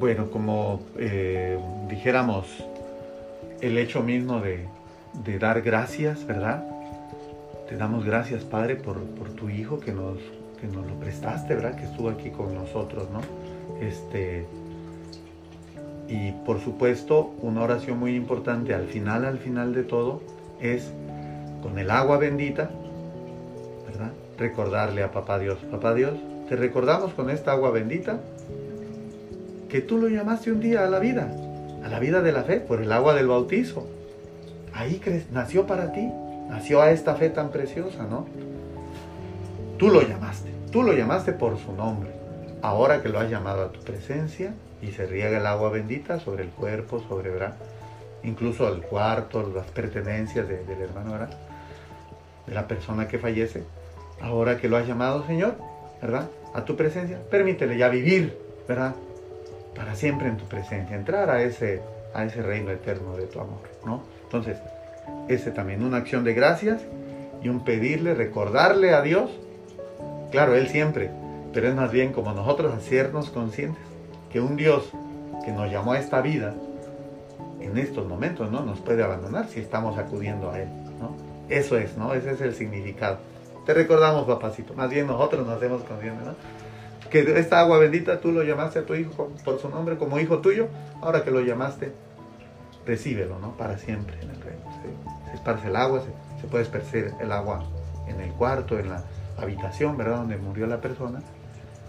Bueno, 0.00 0.30
como 0.30 0.80
eh, 0.96 1.58
dijéramos, 1.86 2.46
el 3.60 3.76
hecho 3.76 4.02
mismo 4.02 4.40
de, 4.40 4.66
dar 5.38 5.60
gracias, 5.60 6.26
¿verdad? 6.26 6.64
Te 7.68 7.76
damos 7.76 8.06
gracias, 8.06 8.44
Padre, 8.44 8.76
por, 8.76 8.96
por 8.96 9.28
tu 9.32 9.50
Hijo 9.50 9.78
que 9.78 9.92
nos 9.92 10.16
que 10.58 10.68
nos 10.68 10.86
lo 10.86 10.94
prestaste, 10.94 11.54
¿verdad? 11.54 11.76
Que 11.76 11.84
estuvo 11.84 12.08
aquí 12.08 12.30
con 12.30 12.54
nosotros, 12.54 13.08
¿no? 13.10 13.20
Este, 13.86 14.46
y 16.08 16.32
por 16.46 16.60
supuesto, 16.60 17.34
una 17.42 17.62
oración 17.62 17.98
muy 17.98 18.14
importante 18.14 18.72
al 18.74 18.86
final, 18.86 19.26
al 19.26 19.36
final 19.36 19.74
de 19.74 19.82
todo, 19.82 20.22
es 20.62 20.90
con 21.62 21.78
el 21.78 21.90
agua 21.90 22.16
bendita, 22.16 22.70
¿verdad? 23.86 24.12
Recordarle 24.38 25.02
a 25.02 25.12
Papá 25.12 25.38
Dios, 25.38 25.58
Papá 25.70 25.92
Dios, 25.92 26.14
te 26.48 26.56
recordamos 26.56 27.12
con 27.12 27.28
esta 27.28 27.52
agua 27.52 27.70
bendita 27.70 28.18
que 29.70 29.80
tú 29.80 29.96
lo 29.96 30.08
llamaste 30.08 30.52
un 30.52 30.60
día 30.60 30.84
a 30.84 30.90
la 30.90 30.98
vida, 30.98 31.30
a 31.84 31.88
la 31.88 31.98
vida 31.98 32.20
de 32.20 32.32
la 32.32 32.42
fe, 32.42 32.60
por 32.60 32.82
el 32.82 32.92
agua 32.92 33.14
del 33.14 33.28
bautizo. 33.28 33.86
Ahí 34.74 35.00
nació 35.32 35.66
para 35.66 35.92
ti, 35.92 36.10
nació 36.48 36.82
a 36.82 36.90
esta 36.90 37.14
fe 37.14 37.30
tan 37.30 37.50
preciosa, 37.50 38.04
¿no? 38.04 38.26
Tú 39.78 39.88
lo 39.88 40.02
llamaste, 40.02 40.50
tú 40.70 40.82
lo 40.82 40.92
llamaste 40.92 41.32
por 41.32 41.56
su 41.58 41.72
nombre. 41.72 42.10
Ahora 42.62 43.00
que 43.00 43.08
lo 43.08 43.18
has 43.18 43.30
llamado 43.30 43.62
a 43.62 43.72
tu 43.72 43.80
presencia 43.80 44.52
y 44.82 44.88
se 44.88 45.06
riega 45.06 45.38
el 45.38 45.46
agua 45.46 45.70
bendita 45.70 46.20
sobre 46.20 46.44
el 46.44 46.50
cuerpo, 46.50 47.02
sobre, 47.08 47.30
¿verdad? 47.30 47.54
Incluso 48.22 48.68
el 48.68 48.82
cuarto, 48.82 49.50
las 49.54 49.66
pertenencias 49.66 50.46
del 50.46 50.80
hermano, 50.82 51.12
¿verdad? 51.12 51.30
De 52.46 52.54
la 52.54 52.68
persona 52.68 53.08
que 53.08 53.18
fallece. 53.18 53.62
Ahora 54.20 54.58
que 54.58 54.68
lo 54.68 54.76
has 54.76 54.86
llamado, 54.86 55.26
Señor, 55.26 55.54
¿verdad? 56.02 56.28
A 56.52 56.64
tu 56.64 56.76
presencia, 56.76 57.18
permítele 57.30 57.78
ya 57.78 57.88
vivir, 57.88 58.36
¿verdad? 58.68 58.94
Para 59.74 59.94
siempre 59.94 60.28
en 60.28 60.36
tu 60.36 60.44
presencia, 60.46 60.96
entrar 60.96 61.30
a 61.30 61.42
ese, 61.42 61.80
a 62.14 62.24
ese 62.24 62.42
reino 62.42 62.70
eterno 62.70 63.16
de 63.16 63.26
tu 63.26 63.40
amor, 63.40 63.60
¿no? 63.84 64.02
Entonces, 64.24 64.58
ese 65.28 65.50
también, 65.50 65.82
una 65.82 65.98
acción 65.98 66.24
de 66.24 66.34
gracias 66.34 66.82
y 67.42 67.48
un 67.48 67.64
pedirle, 67.64 68.14
recordarle 68.14 68.92
a 68.92 69.02
Dios 69.02 69.30
Claro, 70.30 70.54
Él 70.54 70.68
siempre, 70.68 71.10
pero 71.52 71.68
es 71.68 71.74
más 71.74 71.90
bien 71.90 72.12
como 72.12 72.32
nosotros 72.32 72.72
hacernos 72.72 73.30
conscientes 73.30 73.82
que 74.32 74.40
un 74.40 74.56
Dios 74.56 74.90
que 75.44 75.50
nos 75.50 75.70
llamó 75.70 75.92
a 75.92 75.98
esta 75.98 76.20
vida 76.20 76.54
en 77.60 77.76
estos 77.76 78.06
momentos 78.06 78.50
no 78.50 78.62
nos 78.62 78.78
puede 78.80 79.02
abandonar 79.02 79.48
si 79.48 79.60
estamos 79.60 79.98
acudiendo 79.98 80.50
a 80.50 80.60
Él. 80.60 80.68
¿no? 81.00 81.16
Eso 81.48 81.76
es, 81.76 81.96
¿no? 81.96 82.14
Ese 82.14 82.32
es 82.32 82.40
el 82.40 82.54
significado. 82.54 83.18
Te 83.66 83.74
recordamos, 83.74 84.24
papacito, 84.24 84.72
más 84.74 84.88
bien 84.88 85.08
nosotros 85.08 85.44
nos 85.44 85.56
hacemos 85.56 85.82
conscientes, 85.82 86.24
¿no? 86.24 86.34
Que 87.10 87.38
esta 87.38 87.60
agua 87.60 87.78
bendita 87.78 88.20
tú 88.20 88.32
lo 88.32 88.42
llamaste 88.42 88.78
a 88.78 88.86
tu 88.86 88.94
hijo 88.94 89.32
por 89.44 89.60
su 89.60 89.68
nombre 89.68 89.98
como 89.98 90.18
hijo 90.20 90.38
tuyo, 90.38 90.68
ahora 91.02 91.24
que 91.24 91.30
lo 91.30 91.40
llamaste, 91.40 91.92
recíbelo, 92.86 93.38
¿no? 93.40 93.56
Para 93.56 93.78
siempre 93.78 94.16
en 94.22 94.30
el 94.30 94.40
reino. 94.40 94.62
Se, 95.26 95.34
esparce 95.34 95.68
el 95.68 95.76
agua, 95.76 96.00
se, 96.00 96.40
se 96.40 96.46
puede 96.46 96.64
esparcer 96.64 97.12
el 97.20 97.32
agua 97.32 97.64
en 98.06 98.20
el 98.20 98.30
cuarto, 98.32 98.78
en 98.78 98.90
la, 98.90 99.04
habitación, 99.42 99.96
¿verdad? 99.96 100.18
Donde 100.18 100.36
murió 100.36 100.66
la 100.66 100.80
persona. 100.80 101.20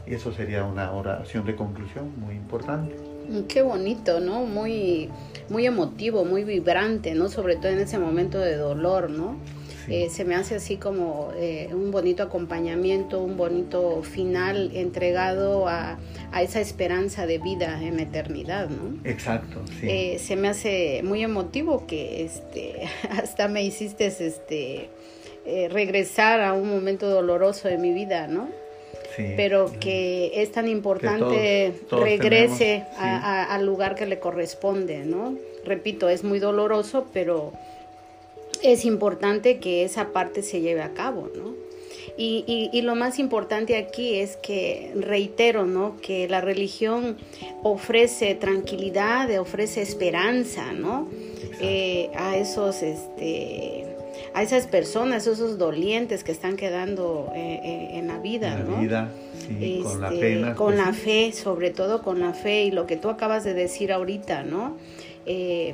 Y 0.08 0.14
eso 0.14 0.32
sería 0.32 0.64
una 0.64 0.92
oración 0.92 1.46
de 1.46 1.56
conclusión 1.56 2.12
muy 2.20 2.36
importante. 2.36 2.96
Mm, 3.30 3.42
qué 3.44 3.62
bonito, 3.62 4.20
¿no? 4.20 4.46
Muy, 4.46 5.10
muy 5.50 5.66
emotivo, 5.66 6.26
muy 6.26 6.44
vibrante, 6.44 7.14
¿no? 7.14 7.30
Sobre 7.30 7.56
todo 7.56 7.70
en 7.70 7.80
ese 7.80 8.00
momento 8.00 8.40
de 8.40 8.56
dolor, 8.56 9.10
¿no? 9.10 9.36
Eh, 9.88 10.10
se 10.10 10.26
me 10.26 10.36
hace 10.36 10.56
así 10.56 10.78
como 10.78 11.32
eh, 11.36 11.70
un 11.72 11.92
bonito 11.92 12.24
acompañamiento, 12.24 13.22
un 13.22 13.38
bonito 13.38 14.04
final 14.04 14.72
entregado 14.74 15.68
a, 15.68 15.98
a, 16.32 16.42
esa 16.42 16.60
esperanza 16.60 17.26
de 17.26 17.38
vida 17.40 17.80
en 17.82 17.98
la 17.98 18.04
eternidad, 18.04 18.70
¿no? 18.70 18.98
Exacto, 19.10 19.62
sí. 19.80 19.88
Eh, 19.90 20.20
se 20.20 20.36
me 20.36 20.50
hace 20.50 21.02
muy 21.04 21.24
emotivo 21.24 21.86
que 21.88 22.24
este, 22.24 22.90
hasta 23.10 23.48
me 23.48 23.64
hiciste 23.64 24.08
este, 24.08 24.90
regresar 25.70 26.42
a 26.42 26.54
un 26.54 26.70
momento 26.70 27.10
doloroso 27.10 27.68
de 27.68 27.78
mi 27.78 27.94
vida, 27.94 28.28
¿no? 28.28 28.50
Sí, 29.16 29.34
Pero 29.36 29.72
que 29.82 30.42
es 30.42 30.54
tan 30.54 30.70
importante 30.70 31.74
regrese 31.92 32.86
al 32.98 33.66
lugar 33.66 33.96
que 33.96 34.06
le 34.06 34.20
corresponde, 34.20 35.00
¿no? 35.00 35.36
Repito, 35.66 36.08
es 36.08 36.24
muy 36.24 36.40
doloroso, 36.40 37.08
pero 37.12 37.52
es 38.64 38.86
importante 38.86 39.60
que 39.60 39.84
esa 39.84 40.12
parte 40.12 40.44
se 40.44 40.62
lleve 40.62 40.82
a 40.82 40.94
cabo, 40.94 41.30
¿no? 41.36 41.56
Y, 42.18 42.70
y, 42.72 42.82
lo 42.82 42.96
más 42.96 43.20
importante 43.20 43.78
aquí 43.78 44.16
es 44.16 44.36
que, 44.36 44.92
reitero, 44.96 45.66
¿no? 45.66 45.98
Que 46.02 46.28
la 46.28 46.42
religión 46.42 47.18
ofrece 47.64 48.36
tranquilidad, 48.36 49.36
ofrece 49.40 49.82
esperanza, 49.82 50.74
¿no? 50.74 51.08
Eh, 51.62 52.12
a 52.16 52.38
esos, 52.38 52.84
este, 52.84 53.86
a 54.34 54.44
esas 54.44 54.68
personas, 54.68 55.28
esos 55.28 55.58
dolientes 55.58 56.24
que 56.24 56.32
están 56.32 56.58
quedando 56.58 57.32
eh, 57.36 57.60
eh, 57.64 57.90
en 57.98 58.08
la 58.08 58.20
vida, 58.20 58.60
en 58.60 58.72
la 58.72 58.80
vida, 58.80 59.12
sí, 59.48 59.82
con 59.84 60.02
la 60.02 60.08
este, 60.10 60.20
pena. 60.20 60.56
Con 60.56 60.74
pues 60.76 60.86
la 60.86 60.94
fe, 60.94 61.32
sobre 61.34 61.72
todo 61.72 62.02
con 62.02 62.20
la 62.20 62.34
fe 62.34 62.64
y 62.64 62.72
lo 62.72 62.88
que 62.88 62.98
tú 62.98 63.10
acabas 63.10 63.44
de 63.44 63.54
decir 63.54 63.92
ahorita, 63.92 64.44
¿no? 64.44 64.78
Eh, 65.26 65.74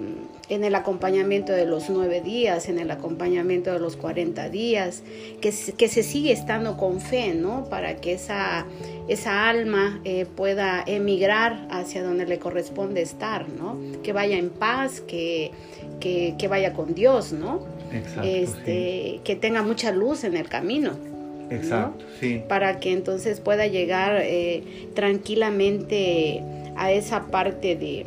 en 0.50 0.64
el 0.64 0.76
acompañamiento 0.76 1.54
de 1.54 1.66
los 1.66 1.90
nueve 1.90 2.22
días, 2.22 2.70
en 2.70 2.80
el 2.80 2.92
acompañamiento 2.92 3.72
de 3.74 3.80
los 3.80 3.98
cuarenta 3.98 4.50
días, 4.50 5.04
que, 5.42 5.54
que 5.78 5.88
se 5.88 6.04
sigue 6.04 6.32
estando 6.32 6.78
con 6.78 7.02
fe, 7.02 7.34
¿no? 7.34 7.66
Para 7.70 7.98
que 7.98 8.14
esa, 8.14 8.66
esa 9.08 9.50
alma 9.50 10.02
pueda 10.36 10.84
emigrar 10.86 11.68
hacia 11.70 12.04
donde 12.04 12.26
le 12.26 12.40
corresponde 12.40 13.02
estar, 13.02 13.50
¿no? 13.50 13.78
Que 14.04 14.14
vaya 14.14 14.38
en 14.38 14.50
paz, 14.50 15.02
que, 15.02 15.52
que, 16.00 16.36
que 16.38 16.48
vaya 16.48 16.74
con 16.74 16.94
Dios, 16.96 17.34
¿no? 17.34 17.78
este, 18.24 19.22
que 19.24 19.36
tenga 19.36 19.64
mucha 19.64 19.92
luz 19.92 20.24
en 20.24 20.36
el 20.36 20.48
camino. 20.48 20.92
Exacto, 21.50 22.04
sí. 22.20 22.42
Para 22.48 22.80
que 22.80 22.92
entonces 22.92 23.40
pueda 23.40 23.68
llegar 23.68 24.20
eh, 24.22 24.90
tranquilamente 24.94 26.44
a 26.76 26.92
esa 26.92 27.28
parte 27.28 27.76
de, 27.76 28.06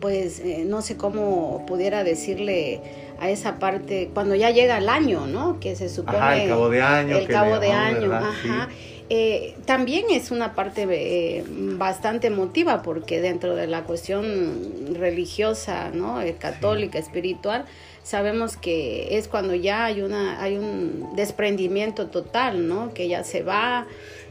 pues, 0.00 0.40
eh, 0.40 0.64
no 0.66 0.82
sé 0.82 0.96
cómo 0.96 1.64
pudiera 1.66 2.04
decirle 2.04 2.80
a 3.20 3.30
esa 3.30 3.58
parte, 3.58 4.10
cuando 4.14 4.34
ya 4.34 4.50
llega 4.50 4.78
el 4.78 4.88
año, 4.88 5.26
¿no? 5.26 5.58
Que 5.60 5.74
se 5.76 5.88
supone... 5.88 6.44
el 6.44 6.48
cabo 6.48 6.68
de 6.68 6.82
año. 6.82 7.16
El 7.16 7.28
cabo 7.28 7.58
de 7.58 7.72
año, 7.72 8.12
ajá. 8.12 8.68
Eh, 9.10 9.54
también 9.64 10.04
es 10.10 10.30
una 10.30 10.54
parte 10.54 10.86
eh, 10.90 11.42
bastante 11.48 12.26
emotiva 12.26 12.82
porque 12.82 13.22
dentro 13.22 13.56
de 13.56 13.66
la 13.66 13.84
cuestión 13.84 14.94
religiosa, 14.94 15.90
¿no? 15.94 16.20
Eh, 16.20 16.36
católica, 16.38 16.98
espiritual, 16.98 17.64
sabemos 18.02 18.58
que 18.58 19.16
es 19.16 19.26
cuando 19.26 19.54
ya 19.54 19.86
hay 19.86 20.02
una 20.02 20.42
hay 20.42 20.58
un 20.58 21.16
desprendimiento 21.16 22.08
total, 22.08 22.68
¿no? 22.68 22.92
Que 22.92 23.08
ya 23.08 23.24
se 23.24 23.42
va 23.42 23.86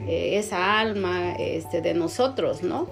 esa 0.08 0.80
alma 0.80 1.34
este, 1.40 1.82
de 1.82 1.96
nosotros, 1.96 2.62
¿no? 2.62 2.88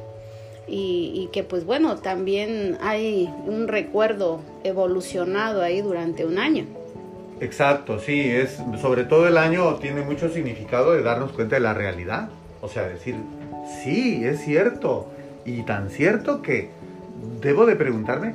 Y, 0.67 1.29
que 1.31 1.43
pues 1.43 1.65
bueno, 1.65 1.97
también 1.97 2.77
hay 2.81 3.29
un 3.45 3.67
recuerdo 3.67 4.41
evolucionado 4.63 5.61
ahí 5.61 5.81
durante 5.81 6.25
un 6.25 6.39
año. 6.39 6.65
Exacto, 7.39 7.99
sí, 7.99 8.21
es 8.21 8.59
sobre 8.81 9.03
todo 9.03 9.27
el 9.27 9.37
año 9.37 9.75
tiene 9.75 10.01
mucho 10.01 10.29
significado 10.29 10.93
de 10.93 11.03
darnos 11.03 11.33
cuenta 11.33 11.55
de 11.55 11.61
la 11.61 11.73
realidad. 11.73 12.29
O 12.61 12.67
sea, 12.67 12.87
decir, 12.87 13.15
sí, 13.83 14.23
es 14.25 14.41
cierto. 14.43 15.07
Y 15.45 15.61
tan 15.63 15.89
cierto 15.89 16.41
que 16.41 16.69
debo 17.41 17.65
de 17.65 17.75
preguntarme 17.75 18.33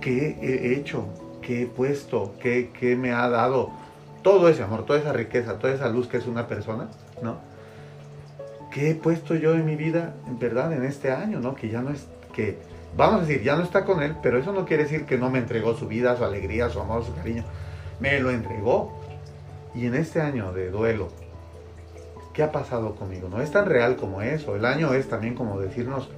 qué 0.00 0.36
he 0.40 0.74
hecho, 0.74 1.06
qué 1.42 1.62
he 1.62 1.66
puesto, 1.66 2.34
qué, 2.40 2.70
qué 2.78 2.94
me 2.94 3.12
ha 3.12 3.28
dado 3.28 3.70
todo 4.22 4.48
ese 4.48 4.62
amor, 4.62 4.86
toda 4.86 4.98
esa 4.98 5.12
riqueza, 5.12 5.58
toda 5.58 5.74
esa 5.74 5.88
luz 5.88 6.08
que 6.08 6.16
es 6.16 6.26
una 6.26 6.46
persona, 6.46 6.88
¿no? 7.22 7.38
¿Qué 8.74 8.90
he 8.90 8.94
puesto 8.96 9.36
yo 9.36 9.54
en 9.54 9.64
mi 9.64 9.76
vida, 9.76 10.16
en 10.26 10.40
verdad, 10.40 10.72
en 10.72 10.84
este 10.84 11.12
año, 11.12 11.38
¿no? 11.38 11.54
Que 11.54 11.68
ya 11.68 11.80
no 11.80 11.90
es, 11.90 12.08
que, 12.34 12.58
vamos 12.96 13.22
a 13.22 13.24
decir, 13.24 13.44
ya 13.44 13.54
no 13.54 13.62
está 13.62 13.84
con 13.84 14.02
él, 14.02 14.16
pero 14.20 14.36
eso 14.36 14.52
no 14.52 14.66
quiere 14.66 14.82
decir 14.82 15.06
que 15.06 15.16
no 15.16 15.30
me 15.30 15.38
entregó 15.38 15.76
su 15.76 15.86
vida, 15.86 16.16
su 16.16 16.24
alegría, 16.24 16.68
su 16.70 16.80
amor, 16.80 17.04
su 17.04 17.14
cariño 17.14 17.44
me 18.00 18.18
lo 18.18 18.32
entregó. 18.32 18.98
Y 19.76 19.86
en 19.86 19.94
este 19.94 20.20
año 20.20 20.52
de 20.52 20.70
duelo, 20.70 21.08
¿qué 22.32 22.42
ha 22.42 22.50
pasado 22.50 22.96
conmigo? 22.96 23.28
No 23.28 23.40
es 23.40 23.52
tan 23.52 23.66
real 23.66 23.94
como 23.94 24.22
eso. 24.22 24.56
El 24.56 24.64
año 24.64 24.92
es 24.92 25.08
también 25.08 25.36
como 25.36 25.60
decirnos, 25.60 26.10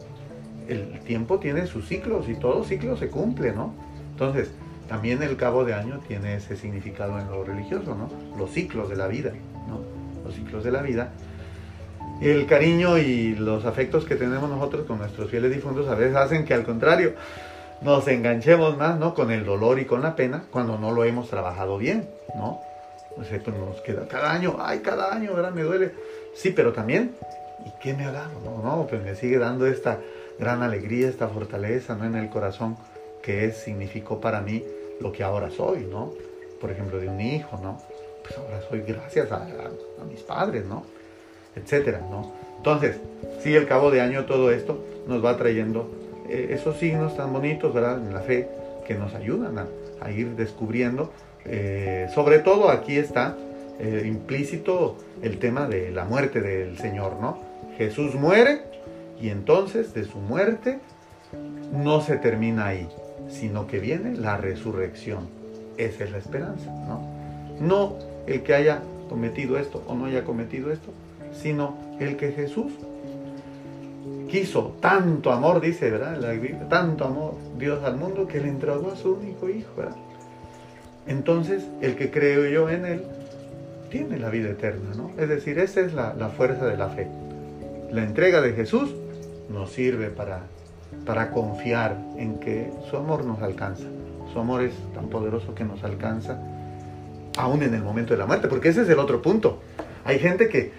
el 0.67 0.99
tiempo 1.01 1.39
tiene 1.39 1.67
sus 1.67 1.87
ciclos 1.87 2.27
y 2.27 2.37
todo 2.37 2.65
ciclo 2.65 2.97
se 2.97 3.11
cumple, 3.11 3.53
¿no? 3.53 3.75
Entonces, 4.13 4.51
también 4.89 5.23
el 5.23 5.37
cabo 5.37 5.67
de 5.67 5.75
año 5.75 6.01
tiene 6.09 6.37
ese 6.37 6.57
significado 6.57 7.19
en 7.19 7.31
lo 7.31 7.45
religioso, 7.45 7.95
¿no? 7.95 8.09
Los 8.39 8.51
ciclos 8.51 8.89
de 8.89 8.97
la 8.97 9.09
vida, 9.09 9.33
¿no? 9.69 9.81
Los 10.25 10.35
ciclos 10.35 10.65
de 10.65 10.71
la 10.71 10.81
vida. 10.81 11.13
El 12.21 12.47
cariño 12.47 12.97
y 12.97 13.35
los 13.35 13.67
afectos 13.67 14.05
que 14.07 14.17
tenemos 14.17 14.49
nosotros 14.49 14.87
con 14.87 14.99
nuestros 14.99 15.31
fieles 15.31 15.53
difuntos 15.53 15.87
a 15.89 15.95
veces 15.95 16.17
hacen 16.17 16.45
que 16.45 16.55
al 16.55 16.65
contrario, 16.65 17.13
nos 17.83 18.09
enganchemos 18.09 18.77
más, 18.77 18.99
¿no? 18.99 19.15
Con 19.15 19.31
el 19.31 19.45
dolor 19.45 19.79
y 19.79 19.85
con 19.85 20.03
la 20.03 20.17
pena 20.17 20.45
cuando 20.51 20.79
no 20.79 20.93
lo 20.93 21.05
hemos 21.05 21.29
trabajado 21.29 21.77
bien, 21.77 22.09
¿no? 22.35 22.61
O 23.19 23.25
sea, 23.25 23.39
pues 23.43 23.57
nos 23.57 23.81
queda 23.83 24.07
cada 24.09 24.33
año, 24.33 24.57
ay, 24.59 24.81
cada 24.81 25.13
año, 25.13 25.35
¿verdad? 25.35 25.53
Me 25.53 25.63
duele. 25.63 25.93
Sí, 26.35 26.51
pero 26.51 26.73
también, 26.73 27.15
¿y 27.65 27.71
qué 27.83 27.95
me 27.95 28.05
ha 28.05 28.13
dado? 28.13 28.41
No, 28.45 28.63
no, 28.63 28.87
pues 28.87 29.03
me 29.03 29.15
sigue 29.15 29.39
dando 29.39 29.67
esta 29.67 30.01
gran 30.39 30.63
alegría, 30.63 31.09
esta 31.09 31.29
fortaleza, 31.29 31.95
¿no? 31.97 32.05
En 32.05 32.15
el 32.15 32.31
corazón 32.31 32.77
que 33.23 33.45
es, 33.47 33.59
significó 33.59 34.21
para 34.21 34.41
mí 34.41 34.65
lo 35.01 35.13
que 35.13 35.23
ahora 35.23 35.51
soy, 35.51 35.85
¿no? 35.85 36.13
Por 36.61 36.71
ejemplo, 36.71 36.99
de 36.99 37.09
un 37.09 37.21
hijo, 37.21 37.59
¿no? 37.63 37.79
Pues 38.23 38.39
ahora 38.39 38.61
soy 38.69 38.81
gracias 38.81 39.31
a, 39.33 39.43
a 39.45 40.05
mis 40.05 40.21
padres, 40.21 40.65
¿no? 40.65 40.85
Etcétera, 41.57 42.03
¿no? 42.11 42.33
Entonces, 42.59 42.97
sí, 43.43 43.55
el 43.55 43.67
cabo 43.67 43.91
de 43.91 44.01
año 44.01 44.25
todo 44.27 44.51
esto 44.51 44.85
nos 45.09 45.25
va 45.25 45.37
trayendo 45.37 45.91
eh, 46.29 46.49
esos 46.51 46.77
signos 46.77 47.17
tan 47.17 47.33
bonitos, 47.33 47.73
¿verdad? 47.73 47.99
En 47.99 48.13
la 48.13 48.21
fe, 48.21 48.49
que 48.87 48.95
nos 48.95 49.15
ayudan 49.15 49.59
a, 49.59 49.67
ir 50.11 50.37
descubriendo. 50.37 51.11
Eh, 51.45 52.09
sobre 52.15 52.39
todo 52.39 52.71
aquí 52.71 52.97
está 52.97 53.37
eh, 53.81 54.05
implícito 54.07 54.97
el 55.23 55.39
tema 55.39 55.69
de 55.69 55.91
la 55.91 56.05
muerte 56.05 56.41
del 56.41 56.79
Señor, 56.79 57.17
¿no? 57.21 57.39
Jesús 57.77 58.15
muere 58.15 58.61
y 59.21 59.31
entonces 59.31 59.95
de 59.95 60.05
su 60.05 60.19
muerte 60.19 60.79
no 61.73 62.01
se 62.01 62.17
termina 62.17 62.69
ahí, 62.69 62.89
sino 63.29 63.67
que 63.67 63.81
viene 63.81 64.17
la 64.17 64.37
resurrección. 64.37 65.29
Esa 65.77 66.05
es 66.05 66.11
la 66.11 66.19
esperanza, 66.19 66.71
¿no? 66.87 67.01
No 67.61 67.97
el 68.27 68.43
que 68.43 68.55
haya 68.55 68.83
cometido 69.09 69.59
esto 69.59 69.83
o 69.87 69.95
no 69.95 70.07
haya 70.07 70.25
cometido 70.25 70.73
esto, 70.73 70.93
sino 71.43 71.77
el 72.01 72.17
que 72.17 72.33
Jesús 72.33 72.73
quiso 74.29 74.77
tanto 74.81 75.33
amor, 75.33 75.61
dice, 75.61 75.91
¿verdad? 75.91 76.17
La 76.19 76.69
tanto 76.69 77.05
amor 77.05 77.35
Dios 77.59 77.83
al 77.85 77.97
mundo 77.97 78.27
que 78.27 78.41
le 78.41 78.49
entregó 78.49 78.91
a 78.93 78.97
su 78.97 79.15
único 79.15 79.49
hijo, 79.49 79.71
¿verdad? 79.77 79.97
Entonces, 81.07 81.65
el 81.81 81.95
que 81.97 82.11
creo 82.11 82.47
yo 82.47 82.69
en 82.69 82.85
él 82.85 83.03
tiene 83.91 84.19
la 84.19 84.31
vida 84.31 84.51
eterna, 84.51 84.95
¿no? 84.97 85.13
Es 85.19 85.29
decir, 85.29 85.59
esa 85.59 85.81
es 85.81 85.95
la, 85.95 86.13
fuerza 86.37 86.67
de 86.67 86.77
la 86.77 86.89
fe. 86.89 87.07
La 87.93 88.03
entrega 88.03 88.41
de 88.41 88.53
Jesús 88.53 88.95
nos 89.49 89.71
sirve 89.71 90.11
para, 90.11 90.41
para 91.05 91.31
confiar 91.31 91.97
en 92.19 92.41
que 92.41 92.71
su 92.91 92.97
amor 92.97 93.25
nos 93.25 93.41
alcanza. 93.41 93.85
Su 94.33 94.41
amor 94.41 94.63
es 94.63 94.75
tan 94.95 95.09
poderoso 95.09 95.55
que 95.55 95.65
nos 95.65 95.85
alcanza 95.85 96.43
aún 97.39 97.63
en 97.63 97.75
el 97.75 97.83
momento 97.83 98.15
de 98.15 98.19
la 98.19 98.27
muerte, 98.27 98.49
porque 98.49 98.71
ese 98.71 98.83
es 98.83 98.89
el 98.89 98.99
otro 98.99 99.23
punto. 99.23 99.61
Hay 100.05 100.19
gente 100.19 100.49
que, 100.49 100.73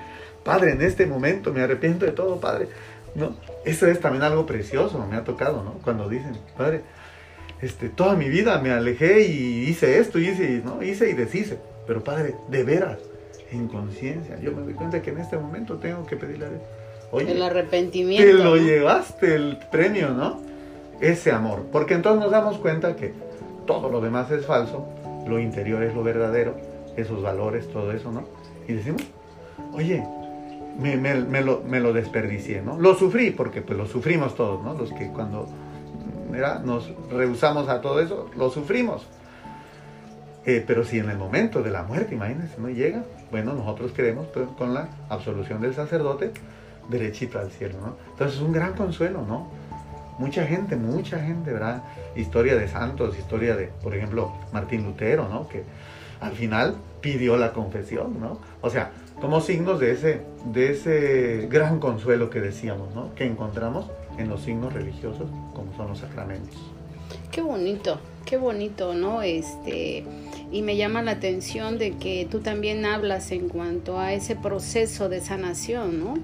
Padre, 0.48 0.72
en 0.72 0.82
este 0.82 1.06
momento 1.06 1.52
me 1.52 1.62
arrepiento 1.62 2.06
de 2.06 2.14
todo, 2.14 2.40
Padre, 2.40 2.70
¿no? 3.16 3.36
Eso 3.66 3.86
es 3.86 4.00
también 4.00 4.24
algo 4.24 4.46
precioso, 4.46 5.06
me 5.06 5.18
ha 5.18 5.26
tocado, 5.26 5.62
¿no? 5.62 5.74
Cuando 5.84 6.08
dicen, 6.08 6.38
padre, 6.58 6.84
este, 7.62 7.90
toda 7.90 8.16
mi 8.16 8.30
vida 8.30 8.58
me 8.62 8.72
alejé 8.72 9.28
y 9.28 9.66
hice 9.68 10.00
esto, 10.00 10.20
hice, 10.20 10.62
¿no? 10.64 10.82
hice 10.82 11.10
y 11.10 11.14
deshice. 11.14 11.60
Pero 11.86 12.02
padre, 12.02 12.36
de 12.50 12.64
veras, 12.64 12.98
en 13.52 13.68
conciencia, 13.68 14.40
yo 14.40 14.54
me 14.54 14.62
doy 14.62 14.74
cuenta 14.74 15.02
que 15.02 15.10
en 15.10 15.18
este 15.18 15.38
momento 15.38 15.76
tengo 15.80 16.06
que 16.06 16.16
pedirle 16.16 16.46
a 16.46 16.50
Dios, 16.50 16.62
oye, 17.12 17.32
el 17.34 17.42
arrepentimiento. 17.42 18.26
Que 18.26 18.32
lo 18.32 18.56
llevaste 18.56 19.36
el 19.36 19.58
premio, 19.70 20.12
¿no? 20.12 20.40
Ese 21.02 21.34
amor. 21.34 21.66
Porque 21.74 21.94
entonces 21.94 22.22
nos 22.22 22.32
damos 22.32 22.58
cuenta 22.58 22.96
que 22.96 23.12
todo 23.66 23.90
lo 23.90 24.00
demás 24.00 24.32
es 24.32 24.46
falso, 24.46 24.88
lo 25.28 25.40
interior 25.40 25.84
es 25.84 25.94
lo 25.94 26.04
verdadero, 26.04 26.56
esos 26.96 27.22
valores, 27.22 27.68
todo 27.68 27.92
eso, 27.92 28.14
¿no? 28.14 28.30
Y 28.66 28.74
decimos, 28.74 29.02
oye, 29.74 30.06
me, 30.80 31.42
lo, 31.42 31.62
me 31.62 31.80
lo 31.80 31.94
desperdicié, 31.94 32.62
¿no? 32.62 32.80
Lo 32.80 32.96
sufrí, 32.96 33.32
porque 33.32 33.62
pues 33.62 33.78
lo 33.78 33.88
sufrimos 33.88 34.36
todos, 34.36 34.64
¿no? 34.64 34.74
Los 34.74 34.92
que 34.94 35.08
cuando 35.08 35.48
nos 36.64 36.92
rehusamos 37.10 37.68
a 37.70 37.82
todo 37.82 38.00
eso, 38.00 38.30
lo 38.36 38.50
sufrimos. 38.50 39.08
Eh, 40.46 40.64
pero 40.66 40.84
si 40.86 41.00
en 41.00 41.10
el 41.10 41.18
momento 41.18 41.62
de 41.62 41.72
la 41.72 41.84
muerte, 41.84 42.16
imagínense, 42.16 42.56
no 42.58 42.70
llega, 42.70 43.04
bueno, 43.32 43.54
nosotros 43.54 43.92
queremos 43.92 44.28
pues, 44.28 44.48
con 44.58 44.74
la 44.74 44.88
absolución 45.10 45.62
del 45.62 45.74
sacerdote 45.74 46.32
derechito 46.90 47.40
al 47.40 47.52
cielo, 47.52 47.76
¿no? 47.82 47.98
Entonces 48.12 48.38
es 48.38 48.42
un 48.42 48.54
gran 48.54 48.74
consuelo, 48.74 49.26
¿no? 49.28 49.50
Mucha 50.20 50.46
gente, 50.46 50.76
mucha 50.76 51.20
gente, 51.20 51.52
¿verdad? 51.52 51.84
Historia 52.16 52.56
de 52.56 52.68
santos, 52.68 53.18
historia 53.18 53.56
de, 53.56 53.68
por 53.84 53.94
ejemplo, 53.94 54.32
Martín 54.54 54.84
Lutero, 54.84 55.28
¿no? 55.28 55.50
Que 55.50 55.64
al 56.22 56.32
final 56.32 56.76
pidió 57.02 57.36
la 57.36 57.52
confesión, 57.52 58.20
¿no? 58.20 58.40
O 58.62 58.70
sea, 58.70 58.92
como 59.20 59.42
signos 59.42 59.80
de 59.80 59.92
ese, 59.92 60.22
de 60.46 60.72
ese 60.72 61.48
gran 61.50 61.80
consuelo 61.80 62.30
que 62.30 62.40
decíamos, 62.40 62.94
¿no? 62.94 63.14
Que 63.16 63.26
encontramos 63.26 63.86
en 64.18 64.30
los 64.30 64.42
signos 64.42 64.74
religiosos, 64.74 65.28
como 65.54 65.76
son 65.76 65.90
los 65.90 66.00
sacramentos. 66.00 66.56
Qué 67.32 67.42
bonito, 67.42 68.00
qué 68.26 68.38
bonito, 68.38 68.94
¿no? 68.94 69.22
Este, 69.22 70.04
y 70.52 70.62
me 70.62 70.78
llama 70.78 71.02
la 71.02 71.12
atención 71.12 71.78
de 71.78 71.98
que 71.98 72.28
tú 72.30 72.40
también 72.40 72.86
hablas 72.86 73.32
en 73.32 73.50
cuanto 73.50 74.00
a 74.00 74.14
ese 74.14 74.36
proceso 74.36 75.10
de 75.10 75.22
sanación, 75.22 76.00
¿no? 76.00 76.16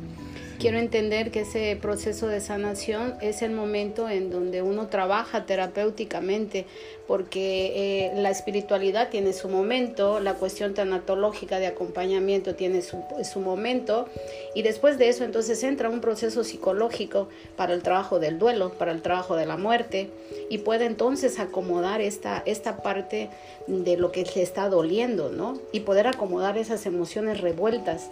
Quiero 0.63 0.79
entender 0.79 1.29
que 1.29 1.41
ese 1.41 1.75
proceso 1.75 2.27
de 2.27 2.39
sanación 2.39 3.15
es 3.19 3.41
el 3.41 3.51
momento 3.51 4.07
en 4.07 4.29
donde 4.29 4.61
uno 4.61 4.87
trabaja 4.87 5.45
terapéuticamente, 5.45 6.65
porque 7.05 8.05
eh, 8.05 8.11
la 8.15 8.29
espiritualidad 8.29 9.09
tiene 9.09 9.33
su 9.33 9.49
momento, 9.49 10.21
la 10.21 10.35
cuestión 10.35 10.73
tanatológica 10.73 11.59
de 11.59 11.67
acompañamiento 11.67 12.55
tiene 12.55 12.81
su, 12.81 13.03
su 13.29 13.41
momento, 13.41 14.07
y 14.55 14.61
después 14.61 14.97
de 14.97 15.09
eso 15.09 15.25
entonces 15.25 15.61
entra 15.63 15.89
un 15.89 15.99
proceso 15.99 16.45
psicológico 16.45 17.27
para 17.57 17.73
el 17.73 17.83
trabajo 17.83 18.19
del 18.19 18.39
duelo, 18.39 18.71
para 18.71 18.93
el 18.93 19.01
trabajo 19.01 19.35
de 19.35 19.45
la 19.45 19.57
muerte, 19.57 20.11
y 20.49 20.59
puede 20.59 20.85
entonces 20.85 21.39
acomodar 21.39 21.99
esta, 21.99 22.41
esta 22.45 22.77
parte 22.77 23.27
de 23.67 23.97
lo 23.97 24.13
que 24.13 24.23
le 24.33 24.41
está 24.41 24.69
doliendo, 24.69 25.29
¿no? 25.29 25.59
Y 25.73 25.81
poder 25.81 26.07
acomodar 26.07 26.57
esas 26.57 26.85
emociones 26.85 27.41
revueltas, 27.41 28.09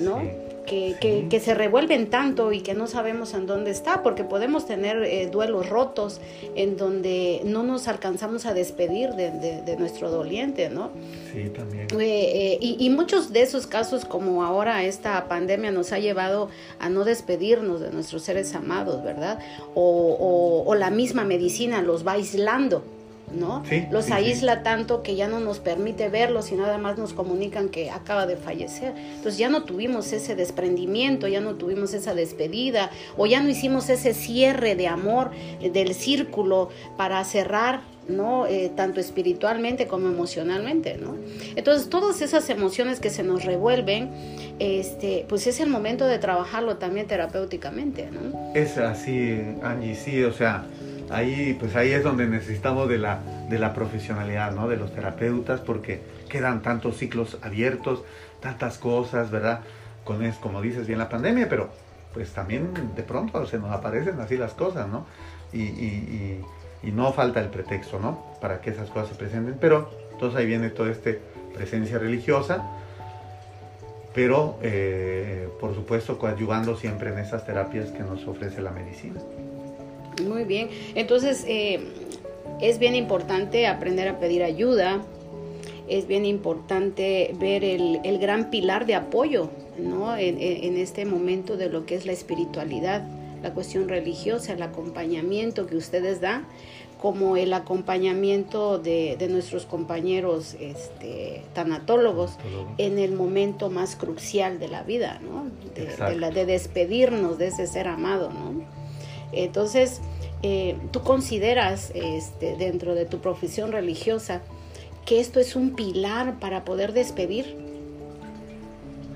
¿no? 0.00 0.53
Que, 0.64 1.26
que, 1.28 1.40
se 1.40 1.54
revuelven 1.54 2.10
tanto 2.10 2.52
y 2.52 2.60
que 2.60 2.74
no 2.74 2.86
sabemos 2.86 3.34
en 3.34 3.46
dónde 3.46 3.70
está, 3.70 4.02
porque 4.02 4.24
podemos 4.24 4.66
tener 4.66 5.02
eh, 5.02 5.28
duelos 5.30 5.68
rotos 5.68 6.20
en 6.54 6.76
donde 6.76 7.42
no 7.44 7.62
nos 7.62 7.88
alcanzamos 7.88 8.46
a 8.46 8.54
despedir 8.54 9.10
de, 9.10 9.30
de, 9.62 9.76
nuestro 9.76 10.10
doliente, 10.10 10.70
¿no? 10.70 10.90
Sí, 11.32 11.50
también. 11.50 11.88
Eh, 11.92 11.98
eh, 12.00 12.58
y, 12.60 12.76
y, 12.78 12.90
muchos 12.90 13.32
de 13.32 13.42
esos 13.42 13.66
casos, 13.66 14.04
como 14.04 14.44
ahora 14.44 14.84
esta 14.84 15.28
pandemia 15.28 15.70
nos 15.70 15.92
ha 15.92 15.98
llevado 15.98 16.48
a 16.78 16.88
no 16.88 17.04
despedirnos 17.04 17.80
de 17.80 17.90
nuestros 17.90 18.22
seres 18.22 18.54
amados, 18.54 19.02
¿verdad? 19.02 19.38
O, 19.74 19.82
o, 19.82 20.68
o 20.68 20.74
la 20.74 20.90
misma 20.90 21.24
medicina 21.24 21.82
los 21.82 22.06
va 22.06 22.12
aislando 22.12 22.82
¿no? 23.34 23.62
los 23.90 24.10
aísla 24.10 24.62
tanto 24.62 25.02
que 25.02 25.16
ya 25.16 25.28
no 25.28 25.40
nos 25.40 25.58
permite 25.58 26.08
verlos 26.08 26.52
y 26.52 26.54
nada 26.54 26.78
más 26.78 26.98
nos 26.98 27.12
comunican 27.12 27.68
que 27.68 27.90
acaba 27.90 28.26
de 28.26 28.36
fallecer. 28.36 28.94
Entonces 28.96 29.38
ya 29.38 29.48
no 29.48 29.64
tuvimos 29.64 30.12
ese 30.12 30.34
desprendimiento, 30.34 31.28
ya 31.28 31.40
no 31.40 31.54
tuvimos 31.54 31.94
esa 31.94 32.14
despedida 32.14 32.90
o 33.16 33.26
ya 33.26 33.42
no 33.42 33.48
hicimos 33.48 33.88
ese 33.88 34.14
cierre 34.14 34.74
de 34.74 34.88
amor 34.88 35.30
eh, 35.60 35.70
del 35.70 35.94
círculo 35.94 36.70
para 36.96 37.22
cerrar 37.24 37.80
¿no? 38.08 38.46
Eh, 38.46 38.70
tanto 38.74 39.00
espiritualmente 39.00 39.86
como 39.86 40.08
emocionalmente, 40.08 40.98
¿no? 40.98 41.16
Entonces, 41.56 41.88
todas 41.88 42.20
esas 42.20 42.48
emociones 42.50 43.00
que 43.00 43.10
se 43.10 43.22
nos 43.22 43.44
revuelven, 43.44 44.10
este, 44.58 45.24
pues 45.28 45.46
es 45.46 45.60
el 45.60 45.68
momento 45.68 46.06
de 46.06 46.18
trabajarlo 46.18 46.76
también 46.76 47.06
terapéuticamente, 47.06 48.10
¿no? 48.10 48.52
Es 48.54 48.76
así, 48.78 49.40
Angie, 49.62 49.94
sí, 49.94 50.22
o 50.22 50.32
sea, 50.32 50.64
ahí, 51.10 51.56
pues 51.58 51.76
ahí 51.76 51.92
es 51.92 52.02
donde 52.02 52.26
necesitamos 52.26 52.88
de 52.88 52.98
la, 52.98 53.20
de 53.48 53.58
la 53.58 53.74
profesionalidad, 53.74 54.52
¿no? 54.52 54.68
De 54.68 54.76
los 54.76 54.92
terapeutas, 54.94 55.60
porque 55.60 56.00
quedan 56.28 56.62
tantos 56.62 56.96
ciclos 56.96 57.38
abiertos, 57.42 58.02
tantas 58.40 58.78
cosas, 58.78 59.30
¿verdad? 59.30 59.60
Con 60.04 60.24
es, 60.24 60.36
como 60.36 60.60
dices 60.60 60.86
bien 60.86 60.98
la 60.98 61.08
pandemia, 61.08 61.48
pero 61.48 61.70
pues 62.12 62.32
también 62.32 62.72
de 62.94 63.02
pronto 63.02 63.44
se 63.46 63.58
nos 63.58 63.72
aparecen 63.72 64.20
así 64.20 64.36
las 64.36 64.54
cosas, 64.54 64.88
¿no? 64.88 65.06
Y, 65.52 66.40
no 66.92 67.12
falta 67.12 67.40
el 67.40 67.48
pretexto, 67.48 67.98
¿no? 67.98 68.36
Para 68.40 68.60
que 68.60 68.70
esas 68.70 68.90
cosas 68.90 69.08
se 69.08 69.14
presenten, 69.14 69.56
pero 69.58 69.90
entonces 70.12 70.38
ahí 70.38 70.46
viene 70.46 70.68
toda 70.68 70.90
esta 70.92 71.10
presencia 71.54 71.98
religiosa, 71.98 72.62
pero 74.14 74.58
eh, 74.62 75.48
por 75.60 75.74
supuesto 75.74 76.18
coadyuvando 76.18 76.76
siempre 76.76 77.10
en 77.10 77.18
esas 77.18 77.46
terapias 77.46 77.90
que 77.90 78.00
nos 78.00 78.26
ofrece 78.28 78.60
la 78.60 78.70
medicina. 78.70 79.18
Muy 80.22 80.44
bien. 80.44 80.68
Entonces, 80.94 81.44
eh, 81.48 81.80
es 82.60 82.78
bien 82.78 82.94
importante 82.94 83.66
aprender 83.66 84.08
a 84.08 84.18
pedir 84.18 84.42
ayuda. 84.42 85.02
Es 85.88 86.06
bien 86.06 86.24
importante 86.24 87.34
ver 87.38 87.62
el, 87.64 88.18
gran 88.18 88.48
pilar 88.50 88.86
de 88.86 88.94
apoyo 88.94 89.50
¿no? 89.78 90.16
En, 90.16 90.78
este 90.78 91.04
momento 91.04 91.56
de 91.58 91.68
lo 91.68 91.84
que 91.84 91.94
es 91.94 92.06
la 92.06 92.12
espiritualidad, 92.12 93.02
la 93.42 93.52
cuestión 93.52 93.88
religiosa, 93.88 94.54
el 94.54 94.62
acompañamiento 94.62 95.66
que 95.66 95.76
ustedes 95.76 96.22
dan, 96.22 96.46
como 97.02 97.36
el 97.36 97.52
acompañamiento 97.52 98.78
de, 98.78 99.18
nuestros 99.28 99.66
compañeros 99.66 100.56
este, 100.58 101.42
tanatólogos 101.52 102.38
en 102.78 102.98
el 102.98 103.12
momento 103.12 103.68
más 103.68 103.94
crucial 103.94 104.58
de 104.58 104.68
la 104.68 104.84
vida, 104.84 105.20
¿no? 105.22 105.50
de, 105.74 106.16
la, 106.16 106.30
de 106.30 106.46
despedirnos 106.46 107.36
de 107.36 107.48
ese 107.48 107.66
ser 107.66 107.88
amado. 107.88 108.30
¿no? 108.30 108.83
Entonces, 109.36 110.00
eh, 110.42 110.76
tú 110.90 111.02
consideras 111.02 111.90
este, 111.94 112.56
dentro 112.56 112.94
de 112.94 113.06
tu 113.06 113.20
profesión 113.20 113.72
religiosa 113.72 114.42
que 115.06 115.20
esto 115.20 115.40
es 115.40 115.56
un 115.56 115.74
pilar 115.74 116.38
para 116.38 116.64
poder 116.64 116.92
despedir. 116.92 117.56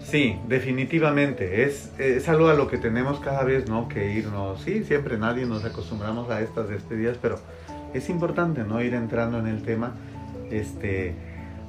Sí, 0.03 0.37
definitivamente. 0.49 1.65
Es, 1.65 1.91
es 1.99 2.29
algo 2.29 2.49
a 2.49 2.55
lo 2.55 2.69
que 2.69 2.79
tenemos 2.79 3.21
cada 3.21 3.45
vez, 3.45 3.69
¿no? 3.69 3.89
Que 3.89 4.13
irnos. 4.13 4.63
Sí, 4.63 4.85
siempre 4.85 5.19
nadie 5.19 5.45
nos 5.45 5.65
acostumbramos 5.65 6.31
a 6.31 6.41
estas 6.41 6.69
despedidas, 6.69 7.19
pero 7.21 7.39
es 7.93 8.09
importante, 8.09 8.65
¿no? 8.65 8.81
Ir 8.83 8.95
entrando 8.95 9.39
en 9.39 9.47
el 9.47 9.63
tema. 9.63 9.95
Este, 10.51 11.15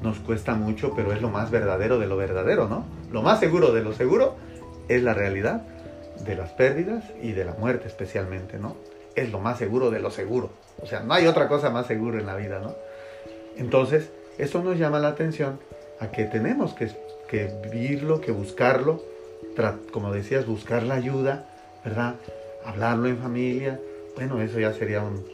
nos 0.02 0.20
cuesta 0.20 0.56
mucho, 0.56 0.94
pero 0.96 1.12
es 1.12 1.22
lo 1.22 1.30
más 1.30 1.52
verdadero 1.52 2.00
de 2.00 2.08
lo 2.08 2.16
verdadero, 2.16 2.70
¿no? 2.70 2.86
Lo 3.12 3.22
más 3.22 3.42
seguro 3.42 3.74
de 3.74 3.84
lo 3.84 3.92
seguro 3.92 4.38
es 4.88 5.04
la 5.04 5.14
realidad 5.14 5.64
de 6.26 6.36
las 6.36 6.52
pérdidas 6.52 7.04
y 7.22 7.32
de 7.32 7.46
la 7.46 7.54
muerte 7.54 7.88
especialmente, 7.88 8.58
¿no? 8.58 8.76
Es 9.16 9.32
lo 9.32 9.40
más 9.40 9.58
seguro 9.58 9.92
de 9.92 10.00
lo 10.00 10.12
seguro. 10.12 10.50
O 10.82 10.86
sea, 10.86 11.02
no 11.02 11.14
hay 11.14 11.28
otra 11.28 11.48
cosa 11.48 11.70
más 11.70 11.88
segura 11.88 12.20
en 12.20 12.26
la 12.26 12.36
vida, 12.36 12.60
¿no? 12.60 12.76
Entonces, 13.58 14.10
eso 14.38 14.64
nos 14.64 14.78
llama 14.78 15.00
la 15.00 15.10
atención 15.10 15.60
a 16.00 16.12
que 16.12 16.26
tenemos 16.26 16.74
que, 16.74 16.90
que 17.28 17.52
vivirlo, 17.72 18.22
que 18.22 18.32
buscarlo, 18.32 19.02
como 19.92 20.14
decías, 20.14 20.46
buscar 20.46 20.84
la 20.84 20.96
ayuda, 20.96 21.46
¿verdad? 21.84 22.16
Hablarlo 22.64 23.10
en 23.10 23.18
familia. 23.18 23.80
Bueno, 24.16 24.42
eso 24.42 24.60
ya 24.60 24.74
sería 24.74 25.02
un, 25.02 25.26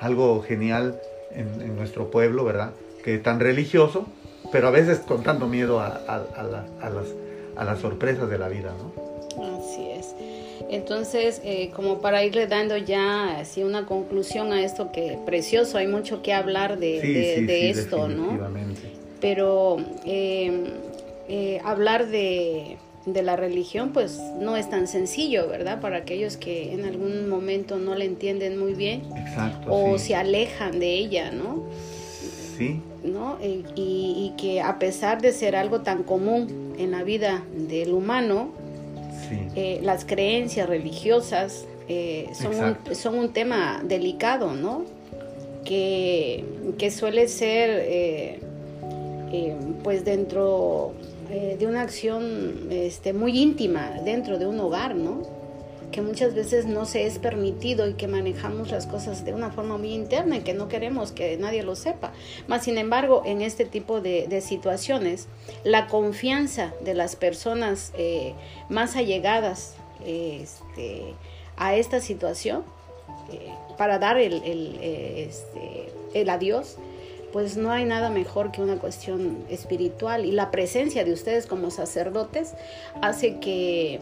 algo 0.00 0.42
genial 0.42 1.00
en, 1.32 1.76
nuestro 1.76 2.10
pueblo, 2.10 2.44
¿verdad? 2.44 2.70
Que 3.04 3.18
tan 3.18 3.40
religioso, 3.40 4.06
pero 4.50 4.68
a 4.68 4.70
veces 4.70 5.00
con 5.00 5.22
tanto 5.22 5.46
miedo 5.46 5.80
a, 5.80 5.88
las, 5.88 7.06
a 7.56 7.64
las 7.64 7.78
sorpresas 7.78 8.28
de 8.30 8.38
la 8.38 8.48
vida, 8.48 8.72
¿no? 8.78 9.01
Así 9.40 9.88
es. 9.90 10.14
Entonces, 10.70 11.40
eh, 11.44 11.70
como 11.74 12.00
para 12.00 12.24
irle 12.24 12.46
dando 12.46 12.76
ya 12.76 13.38
así 13.38 13.62
una 13.62 13.86
conclusión 13.86 14.52
a 14.52 14.62
esto 14.62 14.92
que 14.92 15.18
precioso, 15.24 15.78
hay 15.78 15.86
mucho 15.86 16.22
que 16.22 16.32
hablar 16.32 16.78
de, 16.78 17.70
esto, 17.70 18.08
¿no? 18.08 18.38
Pero 19.20 19.76
em, 20.04 20.64
eh, 21.28 21.60
hablar 21.64 22.08
de, 22.08 22.78
la 23.06 23.36
religión, 23.36 23.92
pues 23.92 24.18
no 24.38 24.56
es 24.56 24.70
tan 24.70 24.86
sencillo, 24.86 25.48
¿verdad? 25.48 25.80
Para 25.80 25.98
aquellos 25.98 26.36
que 26.36 26.72
en 26.72 26.84
algún 26.84 27.28
momento 27.28 27.78
no 27.78 27.94
la 27.94 28.04
entienden 28.04 28.58
muy 28.58 28.74
bien 28.74 29.02
o 29.68 29.98
se 29.98 30.14
alejan 30.14 30.78
de 30.78 30.94
ella, 30.94 31.30
¿no? 31.32 31.64
Sí. 32.56 32.80
¿no? 33.02 33.38
Y, 33.42 33.64
y, 33.76 34.34
que 34.36 34.60
a 34.60 34.78
pesar 34.78 35.20
de 35.20 35.32
ser 35.32 35.56
algo 35.56 35.80
tan 35.80 36.04
común 36.04 36.74
en 36.78 36.92
la 36.92 37.02
vida 37.02 37.42
del 37.56 37.92
humano, 37.92 38.50
eh, 39.54 39.80
las 39.82 40.04
creencias 40.04 40.68
religiosas 40.68 41.66
eh, 41.88 42.28
son, 42.34 42.54
un, 42.54 42.94
son, 42.94 43.18
un, 43.18 43.32
tema 43.32 43.82
delicado, 43.84 44.54
¿no? 44.54 44.84
Que, 45.64 46.44
que 46.78 46.90
suele 46.90 47.28
ser, 47.28 47.70
eh, 47.70 48.40
pues, 49.82 50.04
dentro 50.04 50.94
de 51.28 51.66
una 51.66 51.80
acción 51.80 52.68
este, 52.70 53.14
muy 53.14 53.38
íntima, 53.38 54.00
dentro 54.04 54.38
de 54.38 54.46
un 54.46 54.60
hogar, 54.60 54.94
¿no? 54.94 55.22
Que 55.92 56.02
muchas 56.02 56.34
veces 56.34 56.66
no 56.66 56.84
se 56.86 57.06
es 57.06 57.18
permitido 57.18 57.88
y 57.88 57.94
que 57.94 58.08
manejamos 58.08 58.70
las 58.70 58.86
cosas 58.86 59.24
de 59.24 59.32
una 59.32 59.50
forma 59.50 59.78
muy 59.78 59.92
interna 59.92 60.38
y 60.38 60.40
que 60.40 60.54
no 60.54 60.68
queremos 60.68 61.12
que 61.12 61.36
nadie 61.36 61.62
lo 61.62 61.76
sepa. 61.76 62.12
Más 62.48 62.64
sin 62.64 62.78
embargo, 62.78 63.22
en 63.24 63.42
este 63.42 63.64
tipo 63.64 64.00
de, 64.00 64.40
situaciones, 64.40 65.28
la 65.62 65.86
confianza 65.86 66.72
de 66.80 66.94
las 66.94 67.14
personas 67.14 67.92
eh, 67.96 68.34
más 68.68 68.96
allegadas 68.96 69.74
este, 70.04 71.14
a 71.56 71.76
esta 71.76 72.00
situación 72.00 72.64
eh, 73.30 73.52
para 73.76 73.98
dar 73.98 74.18
el, 74.18 74.42
el, 74.42 74.78
este, 74.82 75.92
el 76.14 76.28
adiós, 76.30 76.78
pues 77.32 77.56
no 77.56 77.70
hay 77.70 77.84
nada 77.84 78.10
mejor 78.10 78.52
que 78.52 78.62
una 78.62 78.76
cuestión 78.76 79.44
espiritual 79.48 80.24
y 80.24 80.32
la 80.32 80.50
presencia 80.50 81.04
de 81.04 81.12
ustedes 81.12 81.46
como 81.46 81.70
sacerdotes 81.70 82.54
hace 83.00 83.38
que 83.38 84.00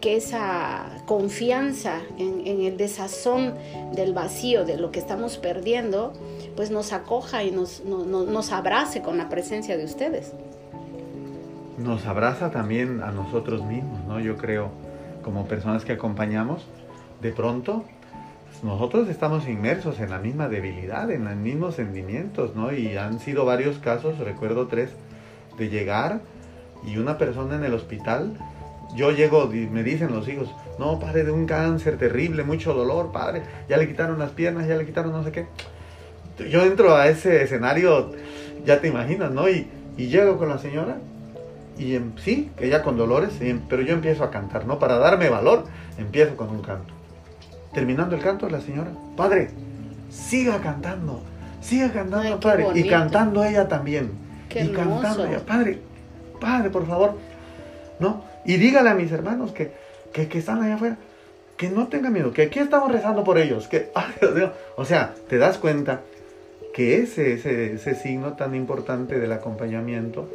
que 0.00 0.16
esa 0.16 0.86
confianza 1.06 2.00
en, 2.18 2.62
el 2.62 2.76
desazón 2.76 3.54
del 3.94 4.12
vacío, 4.12 4.64
de 4.64 4.76
lo 4.76 4.92
que 4.92 5.00
estamos 5.00 5.38
perdiendo, 5.38 6.12
pues 6.56 6.70
nos 6.70 6.92
acoja 6.92 7.42
y 7.42 7.50
nos, 7.50 7.84
nos 7.84 8.52
abrace 8.52 9.02
con 9.02 9.18
la 9.18 9.28
presencia 9.28 9.76
de 9.76 9.84
ustedes. 9.84 10.32
Nos 11.78 12.06
abraza 12.06 12.50
también 12.50 13.02
a 13.02 13.10
nosotros 13.12 13.64
mismos, 13.64 14.04
¿no? 14.06 14.20
Yo 14.20 14.36
creo, 14.36 14.70
como 15.22 15.46
personas 15.46 15.84
que 15.84 15.92
acompañamos, 15.92 16.64
de 17.20 17.32
pronto 17.32 17.84
nosotros 18.62 19.08
estamos 19.08 19.46
inmersos 19.46 20.00
en 20.00 20.10
la 20.10 20.18
misma 20.18 20.48
debilidad, 20.48 21.10
en 21.10 21.24
los 21.24 21.36
mismos 21.36 21.76
sentimientos, 21.76 22.56
¿no? 22.56 22.72
Y 22.72 22.96
han 22.96 23.20
sido 23.20 23.44
varios 23.44 23.78
casos, 23.78 24.18
recuerdo 24.18 24.66
tres, 24.66 24.90
de 25.56 25.68
llegar 25.68 26.20
y 26.84 26.96
una 26.96 27.18
persona 27.18 27.56
en 27.56 27.64
el 27.64 27.74
hospital, 27.74 28.36
yo 28.94 29.10
llego 29.10 29.52
y 29.52 29.66
me 29.66 29.82
dicen 29.82 30.12
los 30.12 30.28
hijos, 30.28 30.48
no, 30.78 30.98
padre, 30.98 31.24
de 31.24 31.30
un 31.30 31.46
cáncer 31.46 31.98
terrible, 31.98 32.42
mucho 32.42 32.74
dolor, 32.74 33.12
padre, 33.12 33.42
ya 33.68 33.76
le 33.76 33.88
quitaron 33.88 34.18
las 34.18 34.30
piernas, 34.30 34.66
ya 34.66 34.76
le 34.76 34.86
quitaron 34.86 35.12
no 35.12 35.22
sé 35.24 35.32
qué. 35.32 35.46
Yo 36.50 36.62
entro 36.62 36.94
a 36.94 37.08
ese 37.08 37.42
escenario, 37.42 38.12
ya 38.64 38.80
te 38.80 38.88
imaginas, 38.88 39.30
¿no? 39.32 39.48
Y, 39.48 39.66
y 39.96 40.06
llego 40.06 40.38
con 40.38 40.48
la 40.48 40.58
señora 40.58 40.98
y 41.78 41.94
em, 41.94 42.12
sí, 42.18 42.50
ella 42.58 42.82
con 42.82 42.96
dolores, 42.96 43.30
pero 43.68 43.82
yo 43.82 43.94
empiezo 43.94 44.24
a 44.24 44.30
cantar, 44.30 44.66
¿no? 44.66 44.78
Para 44.78 44.98
darme 44.98 45.28
valor, 45.28 45.64
empiezo 45.96 46.36
con 46.36 46.50
un 46.50 46.60
canto. 46.60 46.92
Terminando 47.72 48.16
el 48.16 48.22
canto, 48.22 48.48
la 48.48 48.60
señora, 48.60 48.90
padre, 49.16 49.50
siga 50.10 50.60
cantando, 50.60 51.22
siga 51.60 51.92
cantando, 51.92 52.40
padre. 52.40 52.66
Y 52.74 52.84
cantando 52.84 53.44
ella 53.44 53.68
también. 53.68 54.10
y 54.50 54.68
cantando 54.68 55.26
ella, 55.26 55.40
padre, 55.46 55.80
padre, 56.40 56.70
por 56.70 56.86
favor, 56.86 57.16
¿no? 58.00 58.24
Y 58.48 58.56
dígale 58.56 58.88
a 58.88 58.94
mis 58.94 59.12
hermanos 59.12 59.52
que, 59.52 59.72
que, 60.10 60.38
están 60.38 60.62
allá 60.62 60.76
afuera, 60.76 60.96
que 61.58 61.68
no 61.68 61.88
tengan 61.88 62.14
miedo, 62.14 62.32
que 62.32 62.40
aquí 62.40 62.60
estamos 62.60 62.90
rezando 62.90 63.22
por 63.22 63.36
ellos, 63.36 63.68
que. 63.68 63.90
O 64.76 64.86
sea, 64.86 65.14
te 65.28 65.36
das 65.36 65.58
cuenta 65.58 66.00
que 66.72 66.96
ese, 66.96 67.34
ese, 67.34 67.74
ese 67.74 67.94
signo 67.94 68.36
tan 68.36 68.54
importante 68.54 69.20
del 69.20 69.32
acompañamiento 69.32 70.30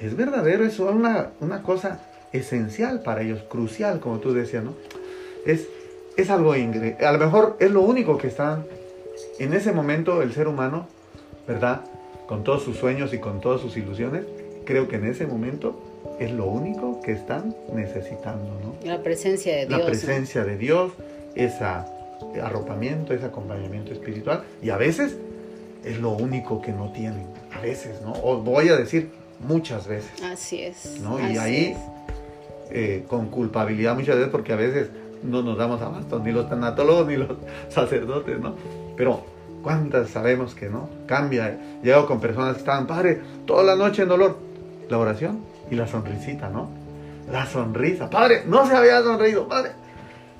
es 0.00 0.16
verdadero, 0.16 0.64
es 0.64 0.78
una, 0.78 1.32
una 1.40 1.62
cosa 1.62 2.00
esencial 2.32 3.02
para 3.02 3.20
ellos, 3.20 3.42
crucial, 3.42 4.00
como 4.00 4.18
tú 4.18 4.32
decías, 4.32 4.64
¿no? 4.64 4.74
Es, 5.44 5.68
es 6.16 6.30
algo 6.30 6.56
ingre. 6.56 6.96
A 7.04 7.12
lo 7.12 7.18
mejor 7.18 7.58
es 7.60 7.70
lo 7.70 7.82
único 7.82 8.16
que 8.16 8.28
están 8.28 8.64
en 9.38 9.52
ese 9.52 9.72
momento 9.72 10.22
el 10.22 10.32
ser 10.32 10.48
humano, 10.48 10.88
¿verdad? 11.46 11.82
Con 12.28 12.44
todos 12.44 12.62
sus 12.62 12.78
sueños 12.78 13.12
y 13.12 13.18
con 13.18 13.42
todas 13.42 13.60
sus 13.60 13.76
ilusiones, 13.76 14.24
creo 14.64 14.88
que 14.88 14.96
en 14.96 15.04
ese 15.04 15.26
momento 15.26 15.85
es 16.18 16.32
lo 16.32 16.46
único 16.46 17.00
que 17.00 17.12
están 17.12 17.54
necesitando, 17.72 18.58
¿no? 18.62 18.74
La 18.86 19.02
presencia 19.02 19.54
de 19.54 19.66
Dios. 19.66 19.80
La 19.80 19.86
presencia 19.86 20.44
de 20.44 20.56
Dios, 20.56 20.92
ese 21.34 21.64
arropamiento, 22.42 23.12
ese 23.12 23.26
acompañamiento 23.26 23.92
espiritual. 23.92 24.44
Y 24.62 24.70
a 24.70 24.76
veces 24.76 25.16
es 25.84 25.98
lo 25.98 26.10
único 26.10 26.62
que 26.62 26.72
no 26.72 26.92
tienen. 26.92 27.26
A 27.54 27.60
veces, 27.60 28.00
¿no? 28.02 28.12
O 28.22 28.38
voy 28.38 28.68
a 28.68 28.76
decir 28.76 29.10
muchas 29.40 29.86
veces. 29.86 30.10
Así 30.22 30.62
es. 30.62 31.00
¿no? 31.00 31.18
y 31.20 31.36
ahí, 31.36 31.76
eh, 32.70 33.04
con 33.06 33.28
culpabilidad 33.28 33.94
muchas 33.94 34.16
veces, 34.16 34.30
porque 34.30 34.52
a 34.52 34.56
veces 34.56 34.88
no 35.22 35.42
nos 35.42 35.58
damos 35.58 35.80
abasto, 35.82 36.18
ni 36.18 36.32
los 36.32 36.48
tanatólogos 36.48 37.06
ni 37.06 37.16
los 37.16 37.36
sacerdotes, 37.68 38.40
¿no? 38.40 38.54
Pero, 38.96 39.20
¿cuántas 39.62 40.10
sabemos 40.10 40.54
que 40.54 40.70
no? 40.70 40.88
Cambia. 41.06 41.58
Llego 41.82 42.06
con 42.06 42.20
personas 42.20 42.54
que 42.54 42.60
estaban, 42.60 42.86
padre, 42.86 43.20
toda 43.46 43.62
la 43.62 43.76
noche 43.76 44.02
en 44.02 44.08
dolor. 44.08 44.38
La 44.88 44.98
oración 44.98 45.55
y 45.70 45.74
la 45.74 45.86
sonrisita, 45.86 46.48
¿no? 46.48 46.68
La 47.30 47.46
sonrisa. 47.46 48.08
Padre, 48.08 48.42
no 48.46 48.66
se 48.66 48.74
había 48.74 49.02
sonreído, 49.02 49.48
padre. 49.48 49.72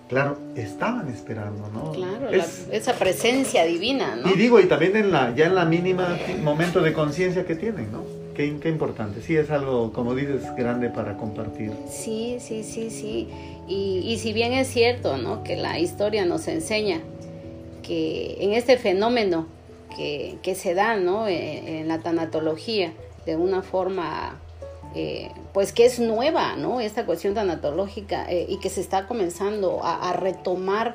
Claro, 0.08 0.38
estaban 0.54 1.08
esperando, 1.08 1.68
¿no? 1.68 1.90
Claro, 1.90 2.30
esa 2.30 2.92
presencia 2.92 3.64
divina, 3.64 4.14
¿no? 4.14 4.30
Y 4.30 4.34
digo, 4.34 4.60
y 4.60 4.66
también 4.66 4.94
en 4.96 5.10
la, 5.10 5.34
ya 5.34 5.46
en 5.46 5.56
la 5.56 5.64
mínima 5.64 6.16
momento 6.42 6.80
de 6.80 6.92
conciencia 6.92 7.44
que 7.44 7.56
tienen, 7.56 7.90
¿no? 7.90 8.04
Qué, 8.36 8.56
qué, 8.60 8.68
importante. 8.68 9.20
Sí, 9.20 9.36
es 9.36 9.50
algo, 9.50 9.92
como 9.92 10.14
dices, 10.14 10.42
grande 10.56 10.90
para 10.90 11.16
compartir. 11.16 11.72
Sí, 11.90 12.36
sí, 12.38 12.62
sí, 12.62 12.90
sí. 12.90 13.28
Y, 13.66 14.02
y 14.04 14.18
si 14.18 14.32
bien 14.32 14.52
es 14.52 14.68
cierto, 14.68 15.16
¿no? 15.16 15.42
Que 15.42 15.56
la 15.56 15.80
historia 15.80 16.24
nos 16.24 16.46
enseña 16.46 17.00
que 17.82 18.36
en 18.40 18.52
este 18.52 18.76
fenómeno 18.76 19.46
que, 19.96 20.38
que 20.42 20.54
se 20.54 20.74
da, 20.74 20.96
¿no? 20.96 21.26
En, 21.26 21.66
en 21.66 21.88
la 21.88 21.98
tanatología, 21.98 22.92
de 23.24 23.34
una 23.34 23.62
forma 23.62 24.38
eh, 24.98 25.30
pues 25.52 25.74
que 25.74 25.84
es 25.84 25.98
nueva, 25.98 26.56
¿no? 26.56 26.80
Esta 26.80 27.04
cuestión 27.04 27.34
tanatológica 27.34 28.24
eh, 28.30 28.46
y 28.48 28.58
que 28.60 28.70
se 28.70 28.80
está 28.80 29.06
comenzando 29.06 29.80
a, 29.84 30.10
retomar 30.14 30.94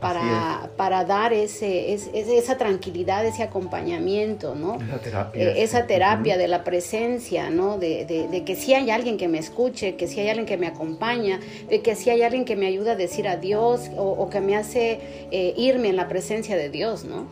para, 0.00 0.70
para 0.78 1.04
dar 1.04 1.34
ese, 1.34 1.92
esa 1.92 2.56
tranquilidad, 2.56 3.26
ese 3.26 3.42
acompañamiento, 3.42 4.54
¿no? 4.54 4.78
Esa 4.80 4.98
terapia. 5.00 5.42
Eh, 5.42 5.62
esa 5.62 5.86
terapia 5.86 6.38
de 6.38 6.48
la 6.48 6.64
presencia, 6.64 7.50
¿no? 7.50 7.76
De, 7.76 8.06
de, 8.06 8.42
que 8.42 8.56
si 8.56 8.72
hay 8.72 8.90
alguien 8.90 9.18
que 9.18 9.28
me 9.28 9.38
escuche, 9.38 9.96
que 9.96 10.08
si 10.08 10.20
hay 10.20 10.30
alguien 10.30 10.46
que 10.46 10.56
me 10.56 10.66
acompaña, 10.66 11.38
de 11.68 11.82
que 11.82 11.94
si 11.94 12.08
hay 12.08 12.22
alguien 12.22 12.46
que 12.46 12.56
me 12.56 12.66
ayuda 12.66 12.92
a 12.92 12.96
decir 12.96 13.28
adiós 13.28 13.90
o, 13.98 14.12
o 14.12 14.30
que 14.30 14.40
me 14.40 14.56
hace 14.56 15.28
irme 15.58 15.90
en 15.90 15.96
la 15.96 16.08
presencia 16.08 16.56
de 16.56 16.70
Dios, 16.70 17.04
¿no? 17.04 17.26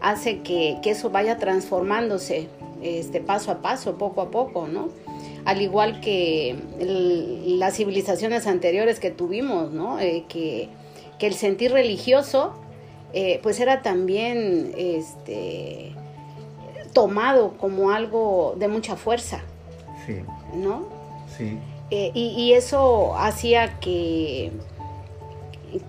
Hace 0.00 0.40
que, 0.40 0.78
que 0.82 0.90
eso 0.90 1.10
vaya 1.10 1.38
transformándose 1.38 2.48
este, 2.82 3.20
paso 3.20 3.52
a 3.52 3.62
paso, 3.62 3.96
poco 3.96 4.22
a 4.22 4.30
poco, 4.30 4.66
¿no? 4.66 4.88
Al 5.44 5.60
igual 5.60 6.00
que 6.00 6.56
las 6.78 7.76
civilizaciones 7.76 8.46
anteriores 8.46 9.00
que 9.00 9.10
tuvimos, 9.10 9.72
¿no? 9.72 9.98
Eh, 9.98 10.24
que, 10.28 10.68
el 11.20 11.34
sentir 11.34 11.70
religioso, 11.70 12.52
eh, 13.12 13.38
pues 13.44 13.60
era 13.60 13.80
también 13.82 14.72
este, 14.76 15.92
tomado 16.92 17.56
como 17.58 17.92
algo 17.92 18.56
de 18.58 18.66
mucha 18.66 18.96
fuerza. 18.96 19.40
Sí. 20.04 20.16
¿No? 20.52 20.88
Sí. 21.38 21.60
Eh, 21.92 22.10
y, 22.14 22.54
eso 22.54 23.14
hacía 23.16 23.78
que 23.78 24.50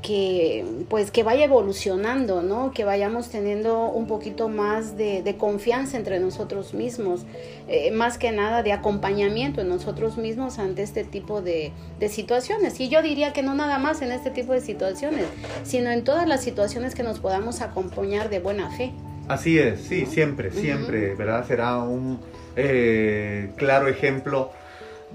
que 0.02 0.66
pues 0.90 1.12
que 1.12 1.24
vaya 1.24 1.46
evolucionando, 1.46 2.42
¿no? 2.42 2.72
Que 2.72 2.86
vayamos 2.86 3.30
teniendo 3.30 3.90
un 3.90 4.08
poquito 4.08 4.50
más 4.50 4.98
de, 4.98 5.36
confianza 5.38 5.98
entre 5.98 6.20
nosotros 6.20 6.74
mismos, 6.74 7.26
eh, 7.68 7.92
más 7.92 8.18
que 8.18 8.32
nada 8.32 8.64
de 8.64 8.72
acompañamiento 8.72 9.62
en 9.62 9.70
nosotros 9.70 10.18
mismos 10.18 10.60
ante 10.60 10.84
este 10.84 11.04
tipo 11.04 11.42
de, 11.42 11.72
situaciones. 12.10 12.80
Y 12.80 12.90
yo 12.90 13.02
diría 13.02 13.34
que 13.34 13.42
no 13.44 13.56
nada 13.56 13.80
más 13.80 14.02
en 14.02 14.12
este 14.12 14.30
tipo 14.30 14.54
de 14.54 14.62
situaciones, 14.62 15.26
sino 15.64 15.90
en 15.90 16.04
todas 16.04 16.28
las 16.28 16.44
situaciones 16.44 16.96
que 16.96 17.04
nos 17.04 17.20
podamos 17.20 17.62
acompañar 17.62 18.30
de 18.30 18.40
buena 18.40 18.70
fe. 18.70 18.92
Así 19.28 19.58
es, 19.58 19.80
sí, 19.82 20.06
siempre, 20.06 20.52
siempre, 20.52 21.16
¿verdad? 21.16 21.48
Será 21.48 21.78
un 21.78 22.20
eh, 22.58 23.52
claro 23.56 23.88
ejemplo 23.88 24.52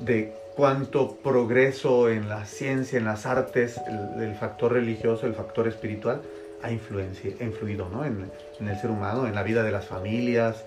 de 0.01 0.33
cuánto 0.59 1.15
progreso 1.23 2.11
en 2.11 2.29
la 2.29 2.45
ciencia, 2.45 2.99
en 2.99 3.05
las 3.05 3.27
artes, 3.27 3.81
el, 4.19 4.35
factor 4.35 4.73
religioso, 4.73 5.25
el 5.25 5.35
factor 5.35 5.69
espiritual 5.69 6.21
ha 6.63 6.73
influido 6.73 7.89
¿no? 7.89 8.05
en, 8.05 8.29
el 8.59 8.81
ser 8.81 8.91
humano, 8.91 9.29
en 9.29 9.37
la 9.37 9.45
vida 9.45 9.63
de 9.63 9.71
las 9.71 9.87
familias, 9.87 10.65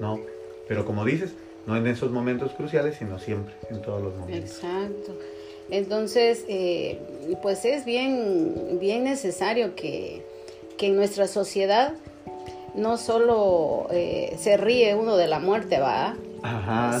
¿no? 0.00 0.18
Pero 0.66 0.86
como 0.86 1.04
dices, 1.04 1.34
no 1.66 1.76
en 1.76 1.86
esos 1.86 2.10
momentos 2.12 2.52
cruciales, 2.52 2.96
sino 2.96 3.18
siempre, 3.18 3.52
en 3.68 3.82
todos 3.82 4.02
los 4.02 4.16
momentos. 4.16 4.52
Exacto. 4.52 5.18
Entonces, 5.68 6.46
eh, 6.48 6.98
pues 7.42 7.66
es 7.66 7.84
bien, 7.84 8.78
bien 8.80 9.04
necesario 9.04 9.74
que, 9.76 10.22
que 10.78 10.86
en 10.86 10.96
nuestra 10.96 11.26
sociedad 11.26 11.92
no 12.74 12.96
solo 12.96 13.88
eh, 13.90 14.34
se 14.38 14.56
ríe 14.56 14.94
uno 14.94 15.18
de 15.18 15.26
la 15.26 15.40
muerte, 15.40 15.78
va, 15.78 16.16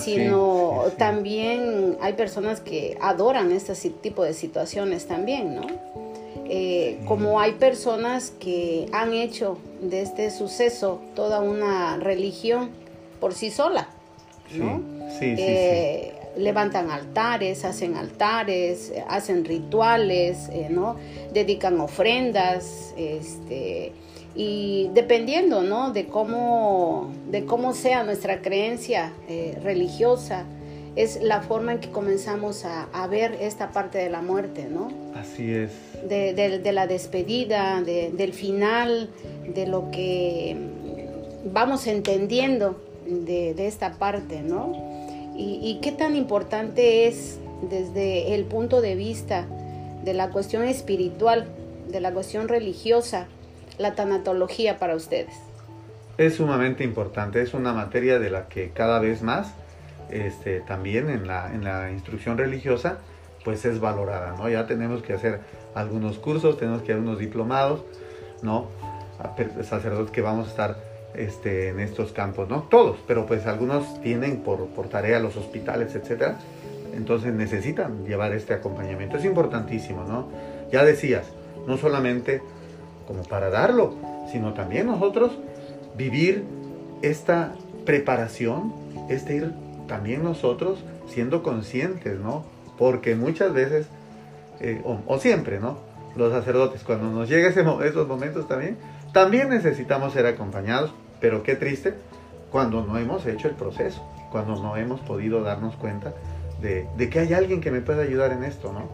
sino 0.00 0.84
también 0.98 1.96
hay 2.00 2.14
personas 2.14 2.60
que 2.60 2.96
adoran 3.00 3.52
este 3.52 3.74
tipo 3.90 4.24
de 4.24 4.34
situaciones 4.34 5.06
también, 5.06 5.54
¿no? 5.54 5.66
Eh, 6.48 7.00
como 7.06 7.40
hay 7.40 7.52
personas 7.52 8.30
que 8.30 8.86
han 8.92 9.12
hecho 9.12 9.58
de 9.80 10.02
este 10.02 10.30
suceso 10.30 11.00
toda 11.14 11.40
una 11.40 11.96
religión 11.96 12.70
por 13.20 13.34
sí 13.34 13.50
sola, 13.50 13.88
¿no? 14.54 14.80
Eh, 15.20 16.12
levantan 16.36 16.90
altares, 16.90 17.64
hacen 17.64 17.96
altares, 17.96 18.92
hacen 19.08 19.44
rituales, 19.44 20.50
¿no? 20.70 20.96
Dedican 21.32 21.80
ofrendas, 21.80 22.94
este 22.96 23.92
y 24.36 24.90
dependiendo 24.92 25.62
¿no? 25.62 25.92
de, 25.92 26.06
cómo, 26.06 27.10
de 27.30 27.46
cómo 27.46 27.72
sea 27.72 28.04
nuestra 28.04 28.42
creencia 28.42 29.12
eh, 29.28 29.58
religiosa, 29.62 30.44
es 30.94 31.22
la 31.22 31.40
forma 31.40 31.72
en 31.72 31.80
que 31.80 31.90
comenzamos 31.90 32.64
a, 32.64 33.06
ver 33.06 33.36
esta 33.40 33.70
parte 33.70 33.98
de 33.98 34.08
la 34.08 34.22
muerte, 34.22 34.66
¿no? 34.70 34.88
Así 35.14 35.52
es. 35.52 35.70
De, 36.08 36.72
la 36.72 36.86
despedida, 36.86 37.82
del 37.82 38.32
final, 38.32 39.10
de 39.54 39.66
lo 39.66 39.90
que 39.90 40.56
vamos 41.52 41.86
entendiendo 41.86 42.80
de, 43.06 43.66
esta 43.66 43.92
parte, 43.98 44.40
¿no? 44.40 44.72
Y, 45.36 45.60
y 45.62 45.80
qué 45.82 45.92
tan 45.92 46.16
importante 46.16 47.06
es 47.06 47.38
desde 47.68 48.34
el 48.34 48.44
punto 48.44 48.80
de 48.80 48.94
vista 48.94 49.46
de 50.02 50.14
la 50.14 50.30
cuestión 50.30 50.64
espiritual, 50.64 51.46
de 51.90 52.00
la 52.00 52.12
cuestión 52.12 52.48
religiosa, 52.48 53.28
la 53.78 53.94
tanatología 53.94 54.78
para 54.78 54.94
ustedes? 54.94 55.34
Es 56.18 56.36
sumamente 56.36 56.84
importante, 56.84 57.42
es 57.42 57.54
una 57.54 57.72
materia 57.72 58.18
de 58.18 58.30
la 58.30 58.48
que 58.48 58.70
cada 58.70 58.98
vez 59.00 59.22
más, 59.22 59.52
este, 60.10 60.60
también 60.60 61.10
en 61.10 61.26
la, 61.26 61.52
en 61.52 61.64
la 61.64 61.90
instrucción 61.90 62.38
religiosa, 62.38 62.98
pues 63.44 63.64
es 63.64 63.80
valorada, 63.80 64.34
¿no? 64.36 64.48
Ya 64.48 64.66
tenemos 64.66 65.02
que 65.02 65.12
hacer 65.12 65.40
algunos 65.74 66.18
cursos, 66.18 66.58
tenemos 66.58 66.82
que 66.82 66.92
hacer 66.92 67.02
unos 67.02 67.18
diplomados, 67.18 67.82
¿no? 68.42 68.68
Sacerdotes 69.62 70.10
que 70.10 70.20
vamos 70.20 70.48
a 70.48 70.50
estar 70.50 70.76
este, 71.14 71.68
en 71.68 71.80
estos 71.80 72.12
campos, 72.12 72.48
¿no? 72.48 72.62
Todos, 72.62 72.98
pero 73.06 73.26
pues 73.26 73.46
algunos 73.46 74.00
tienen 74.00 74.38
por, 74.38 74.66
por 74.68 74.88
tarea 74.88 75.20
los 75.20 75.36
hospitales, 75.36 75.94
etcétera. 75.94 76.38
Entonces 76.94 77.34
necesitan 77.34 78.04
llevar 78.04 78.32
este 78.32 78.54
acompañamiento. 78.54 79.18
Es 79.18 79.24
importantísimo, 79.24 80.04
¿no? 80.04 80.28
Ya 80.72 80.84
decías, 80.84 81.26
no 81.66 81.76
solamente 81.76 82.42
como 83.06 83.22
para 83.22 83.50
darlo, 83.50 83.94
sino 84.30 84.54
también 84.54 84.86
nosotros 84.86 85.32
vivir 85.96 86.44
esta 87.02 87.54
preparación, 87.84 88.72
este 89.08 89.36
ir 89.36 89.52
también 89.86 90.24
nosotros 90.24 90.78
siendo 91.08 91.42
conscientes, 91.42 92.18
¿no? 92.18 92.44
Porque 92.78 93.14
muchas 93.14 93.52
veces, 93.52 93.86
eh, 94.60 94.82
o, 94.84 95.18
siempre, 95.18 95.60
¿no? 95.60 95.78
Los 96.16 96.32
sacerdotes, 96.32 96.82
cuando 96.82 97.10
nos 97.10 97.28
llega 97.28 97.48
ese, 97.48 97.64
esos 97.84 98.08
momentos 98.08 98.48
también, 98.48 98.76
también 99.12 99.48
necesitamos 99.48 100.12
ser 100.12 100.26
acompañados, 100.26 100.92
pero 101.20 101.42
qué 101.42 101.56
triste 101.56 101.94
cuando 102.50 102.82
no 102.84 102.98
hemos 102.98 103.26
hecho 103.26 103.48
el 103.48 103.54
proceso, 103.54 104.02
cuando 104.30 104.56
no 104.62 104.76
hemos 104.76 105.00
podido 105.00 105.42
darnos 105.42 105.74
cuenta 105.76 106.12
de, 106.60 107.10
que 107.10 107.20
hay 107.20 107.32
alguien 107.34 107.60
que 107.60 107.70
me 107.70 107.80
pueda 107.80 108.02
ayudar 108.02 108.32
en 108.32 108.44
esto, 108.44 108.72
¿no? 108.72 108.88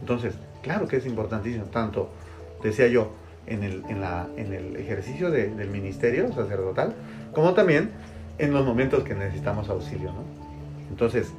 Entonces, 0.00 0.34
claro 0.62 0.86
que 0.88 0.96
es 0.96 1.06
importantísimo, 1.06 1.64
tanto, 1.66 2.10
decía 2.62 2.86
yo, 2.88 3.10
en 3.48 3.64
el, 3.64 3.82
en 3.88 4.00
la, 4.00 4.28
en 4.36 4.52
el 4.52 4.76
ejercicio 4.76 5.30
del 5.30 5.68
ministerio 5.70 6.32
sacerdotal, 6.32 6.94
como 7.32 7.54
también 7.54 7.90
en 8.38 8.52
los 8.52 8.64
momentos 8.64 9.02
que 9.04 9.14
necesitamos 9.14 9.68
auxilio, 9.68 10.12
¿no? 10.12 10.22
Entonces, 10.90 11.32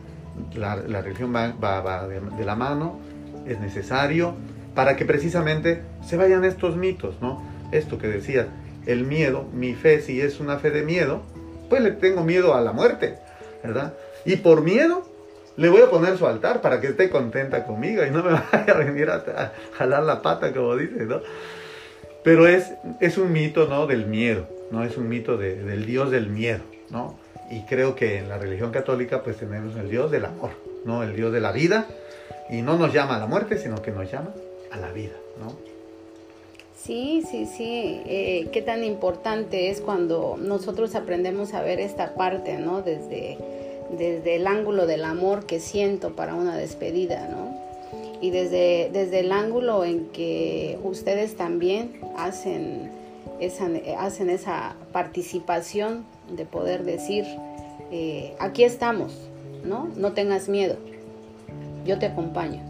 la, 0.56 0.76
religión 0.76 1.34
va, 1.34 2.08
de, 2.08 2.46
la 2.46 2.56
mano, 2.56 3.00
es 3.48 3.60
necesario 3.60 4.36
para 4.76 4.96
que 4.96 5.06
precisamente 5.06 5.82
se 6.06 6.18
vayan 6.18 6.46
estos 6.46 6.76
mitos, 6.76 7.16
¿no? 7.22 7.42
Esto 7.72 7.98
que 7.98 8.08
decía, 8.08 8.48
el 8.86 9.06
miedo, 9.06 9.46
mi 9.54 9.74
fe, 9.74 10.02
si 10.02 10.22
es 10.22 10.40
una 10.40 10.58
fe 10.58 10.72
de 10.72 10.84
miedo, 10.84 11.24
pues 11.70 11.82
le 11.82 11.92
tengo 11.92 12.24
miedo 12.24 12.56
a 12.56 12.62
la 12.62 12.72
muerte, 12.72 13.18
¿verdad? 13.64 13.94
Y 14.26 14.38
por 14.38 14.62
miedo 14.62 15.04
le 15.58 15.70
voy 15.70 15.82
a 15.82 15.90
poner 15.90 16.18
su 16.18 16.26
altar 16.26 16.62
para 16.62 16.80
que 16.80 16.88
esté 16.88 17.10
contenta 17.10 17.66
conmigo 17.66 18.06
y 18.06 18.12
no 18.12 18.24
me 18.24 18.32
vaya 18.52 18.74
a 18.74 18.78
venir 18.78 19.10
a, 19.10 19.52
jalar 19.78 20.04
la 20.04 20.22
pata, 20.22 20.54
como 20.54 20.76
dice, 20.76 21.06
¿no? 21.06 21.22
Pero 22.24 22.48
es, 22.48 22.74
es 23.00 23.18
un 23.18 23.32
mito, 23.32 23.68
¿no? 23.68 23.88
Del 23.88 24.06
miedo, 24.06 24.48
¿no? 24.72 24.84
Es 24.84 24.98
un 24.98 25.08
mito 25.08 25.38
del 25.38 25.86
Dios 25.86 26.12
del 26.12 26.28
miedo, 26.30 26.62
¿no? 26.90 27.18
Y 27.50 27.62
creo 27.62 27.96
que 27.96 28.18
en 28.18 28.30
la 28.30 28.38
religión 28.38 28.72
católica 28.72 29.24
pues 29.24 29.38
tenemos 29.38 29.76
el 29.76 29.90
Dios 29.90 30.12
del 30.12 30.26
amor, 30.26 30.52
¿no? 30.86 31.04
El 31.04 31.16
Dios 31.16 31.34
de 31.34 31.40
la 31.40 31.52
vida. 31.52 31.88
Y 32.50 32.62
no 32.62 32.78
nos 32.78 32.94
llama 32.94 33.16
a 33.16 33.20
la 33.20 33.28
muerte, 33.28 33.58
sino 33.58 33.82
que 33.82 33.92
nos 33.92 34.12
llama 34.12 34.34
a 34.72 34.78
la 34.78 34.92
vida, 34.92 35.14
¿no? 35.40 35.56
Sí, 36.76 37.24
sí, 37.30 37.46
sí. 37.46 38.02
Eh, 38.06 38.50
qué 38.52 38.62
tan 38.62 38.84
importante 38.84 39.70
es 39.70 39.82
cuando 39.82 40.38
nosotros 40.40 40.96
aprendemos 40.96 41.54
a 41.54 41.62
ver 41.62 41.80
esta 41.80 42.16
parte, 42.16 42.58
¿no? 42.58 42.82
Desde, 42.82 43.38
desde 43.98 44.36
el 44.36 44.48
ángulo 44.48 44.86
del 44.86 45.04
amor 45.04 45.46
que 45.46 45.60
siento 45.60 46.16
para 46.16 46.36
una 46.36 46.56
despedida, 46.58 47.28
¿no? 47.28 47.49
Y 48.22 48.32
desde, 48.32 48.90
desde 48.92 49.22
el 49.22 49.32
ángulo 49.32 49.86
en 49.86 50.08
que 50.08 50.78
ustedes 50.84 51.36
también 51.36 52.02
hacen 52.18 52.92
esa, 53.40 53.70
hacen 53.98 54.30
esa 54.30 54.76
participación 54.92 56.06
de 56.36 56.46
poder 56.46 56.84
decir, 56.84 57.26
eh, 57.92 58.36
aquí 58.40 58.64
estamos, 58.64 59.14
¿no? 59.64 59.90
No 59.96 60.14
tengas 60.14 60.50
miedo, 60.50 60.78
yo 61.86 61.98
te 61.98 62.08
acompaño. 62.08 62.62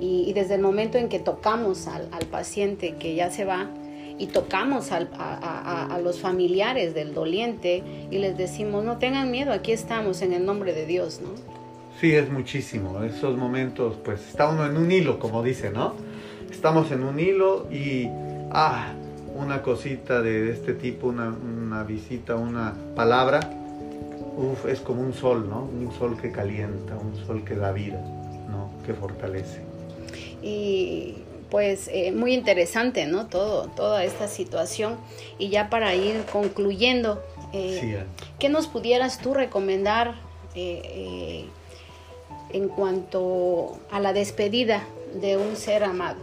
Y, 0.00 0.32
desde 0.32 0.56
el 0.56 0.62
momento 0.62 0.98
en 0.98 1.08
que 1.08 1.20
tocamos 1.20 1.86
al, 1.86 2.08
paciente 2.26 2.96
que 2.98 3.14
ya 3.14 3.30
se 3.30 3.44
va 3.44 3.70
y 4.18 4.26
tocamos 4.26 4.90
a, 4.90 5.98
los 6.02 6.18
familiares 6.18 6.92
del 6.92 7.14
doliente 7.14 7.84
y 8.10 8.18
les 8.18 8.36
decimos, 8.36 8.84
no 8.84 8.98
tengan 8.98 9.30
miedo, 9.30 9.52
aquí 9.52 9.70
estamos 9.70 10.22
en 10.22 10.32
el 10.32 10.44
nombre 10.44 10.72
de 10.72 10.86
Dios, 10.86 11.20
¿no? 11.22 11.30
Sí, 12.02 12.16
es 12.16 12.28
muchísimo. 12.30 13.00
Esos 13.04 13.36
momentos, 13.36 13.94
pues 14.04 14.26
está 14.26 14.48
uno 14.48 14.66
en 14.66 14.76
un 14.76 14.90
hilo, 14.90 15.20
como 15.20 15.40
dice, 15.40 15.70
¿no? 15.70 15.94
Estamos 16.50 16.90
en 16.90 17.04
un 17.04 17.20
hilo 17.20 17.68
y, 17.70 18.08
ah, 18.50 18.92
una 19.36 19.62
cosita 19.62 20.20
de 20.20 20.50
este 20.50 20.74
tipo, 20.74 21.06
una, 21.06 21.84
visita, 21.84 22.34
una 22.34 22.74
palabra, 22.96 23.38
uf, 24.36 24.66
es 24.66 24.80
como 24.80 25.00
un 25.00 25.14
sol, 25.14 25.48
¿no? 25.48 25.62
Un 25.62 25.92
sol 25.96 26.20
que 26.20 26.32
calienta, 26.32 26.96
un 26.96 27.14
sol 27.24 27.44
que 27.44 27.54
da 27.54 27.70
vida, 27.70 28.00
¿no? 28.50 28.72
Que 28.84 28.94
fortalece. 28.94 29.60
Y 30.42 31.18
pues 31.52 31.86
eh, 31.86 32.10
muy 32.10 32.34
interesante, 32.34 33.06
¿no? 33.06 33.28
Todo, 33.28 33.68
toda 33.76 34.02
esta 34.02 34.26
situación. 34.26 34.96
Y 35.38 35.50
ya 35.50 35.70
para 35.70 35.94
ir 35.94 36.24
concluyendo, 36.32 37.22
eh, 37.52 38.02
¿qué 38.40 38.48
nos 38.48 38.66
pudieras 38.66 39.18
tú 39.20 39.34
recomendar 39.34 40.16
eh, 40.56 41.46
en 42.52 42.68
cuanto 42.68 43.78
a 43.90 44.00
la 44.00 44.12
despedida 44.12 44.82
de 45.20 45.36
un 45.36 45.56
ser 45.56 45.84
amado? 45.84 46.20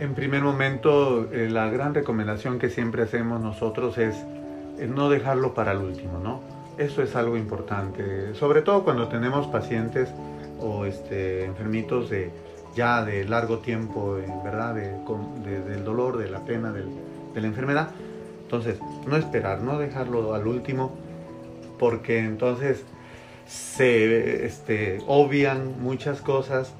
En 0.00 0.14
primer 0.14 0.42
momento, 0.42 1.28
eh, 1.32 1.48
la 1.50 1.68
gran 1.70 1.94
recomendación 1.94 2.58
que 2.58 2.70
siempre 2.70 3.02
hacemos 3.02 3.40
nosotros 3.40 3.98
es 3.98 4.14
no 4.86 5.10
dejarlo 5.10 5.54
para 5.54 5.72
el 5.72 5.78
último, 5.78 6.18
¿no? 6.18 6.40
Eso 6.78 7.02
es 7.02 7.16
algo 7.16 7.36
importante, 7.36 8.34
sobre 8.34 8.62
todo 8.62 8.84
cuando 8.84 9.08
tenemos 9.08 9.48
pacientes 9.48 10.08
o 10.60 10.84
este, 10.84 11.44
enfermitos 11.44 12.10
de 12.10 12.30
ya 12.76 13.04
de 13.04 13.24
largo 13.24 13.58
tiempo, 13.58 14.18
verdad, 14.44 14.76
del 14.76 15.84
dolor, 15.84 16.16
de 16.18 16.30
la 16.30 16.44
pena, 16.44 16.72
de 16.72 17.40
la 17.40 17.46
enfermedad. 17.46 17.90
Entonces, 18.42 18.78
no 19.06 19.16
esperar, 19.16 19.60
no 19.60 19.78
dejarlo 19.80 20.32
al 20.34 20.46
último, 20.46 20.92
porque 21.78 22.20
entonces 22.20 22.84
se 23.48 24.44
este, 24.44 24.98
obvian 25.06 25.80
muchas 25.82 26.20
cosas 26.20 26.72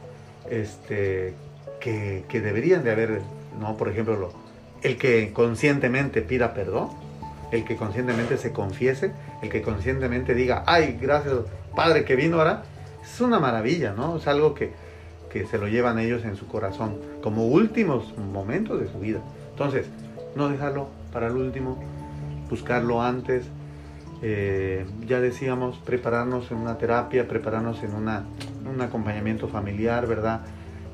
este, 0.51 1.35
que, 1.81 2.25
deberían 2.31 2.85
de 2.85 2.93
haber, 2.93 3.23
¿no? 3.59 3.77
Por 3.77 3.89
ejemplo, 3.89 4.31
el 4.83 4.99
que 4.99 5.33
conscientemente 5.33 6.23
pida 6.23 6.53
perdón, 6.53 6.91
el 7.51 7.65
que 7.65 7.77
conscientemente 7.77 8.37
se 8.37 8.53
confiese, 8.53 9.13
el 9.43 9.49
que 9.49 9.63
conscientemente 9.63 10.35
diga, 10.35 10.65
ay, 10.67 10.99
gracias 11.01 11.35
Padre 11.75 12.05
que 12.05 12.17
vino 12.17 12.39
ahora, 12.39 12.65
es 13.03 13.21
una 13.21 13.39
maravilla, 13.39 13.93
¿no? 13.93 14.19
Es 14.19 14.27
algo 14.27 14.55
que, 14.55 14.73
que 15.33 15.47
se 15.47 15.57
lo 15.57 15.69
llevan 15.69 15.99
ellos 15.99 16.25
en 16.25 16.37
su 16.37 16.47
corazón, 16.47 16.99
como 17.23 17.47
últimos 17.47 18.17
momentos 18.19 18.81
de 18.81 18.89
su 18.89 18.99
vida. 18.99 19.21
Entonces, 19.53 19.87
no 20.35 20.49
dejarlo 20.49 20.89
para 21.13 21.29
el 21.29 21.37
último, 21.37 21.79
buscarlo 22.51 23.01
antes. 23.01 23.45
Eh, 24.21 24.85
ya 25.07 25.21
decíamos, 25.21 25.79
prepararnos 25.79 26.51
en 26.51 26.59
una 26.59 26.77
terapia, 26.77 27.29
prepararnos 27.29 27.83
en 27.83 27.95
una, 27.95 28.25
un 28.69 28.81
acompañamiento 28.81 29.49
familiar, 29.49 30.07
¿verdad? 30.07 30.41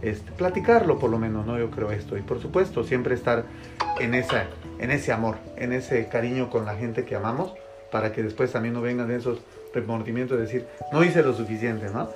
Este, 0.02 0.30
platicarlo 0.32 0.98
por 0.98 1.10
lo 1.10 1.18
menos, 1.18 1.46
¿no? 1.46 1.58
Yo 1.58 1.70
creo 1.70 1.90
esto. 1.90 2.18
Y 2.18 2.20
por 2.20 2.40
supuesto, 2.40 2.84
siempre 2.84 3.14
estar 3.14 3.44
en, 3.98 4.14
esa, 4.14 4.44
en 4.78 4.90
ese 4.90 5.12
amor, 5.12 5.36
en 5.56 5.72
ese 5.72 6.08
cariño 6.08 6.50
con 6.50 6.66
la 6.66 6.74
gente 6.74 7.04
que 7.04 7.14
amamos, 7.14 7.54
para 7.90 8.12
que 8.12 8.22
después 8.22 8.52
también 8.52 8.74
no 8.74 8.82
vengan 8.82 9.10
esos 9.10 9.40
remordimientos 9.72 10.36
de 10.36 10.44
decir, 10.44 10.66
no 10.92 11.02
hice 11.02 11.22
lo 11.22 11.32
suficiente, 11.32 11.86
¿no? 11.88 12.10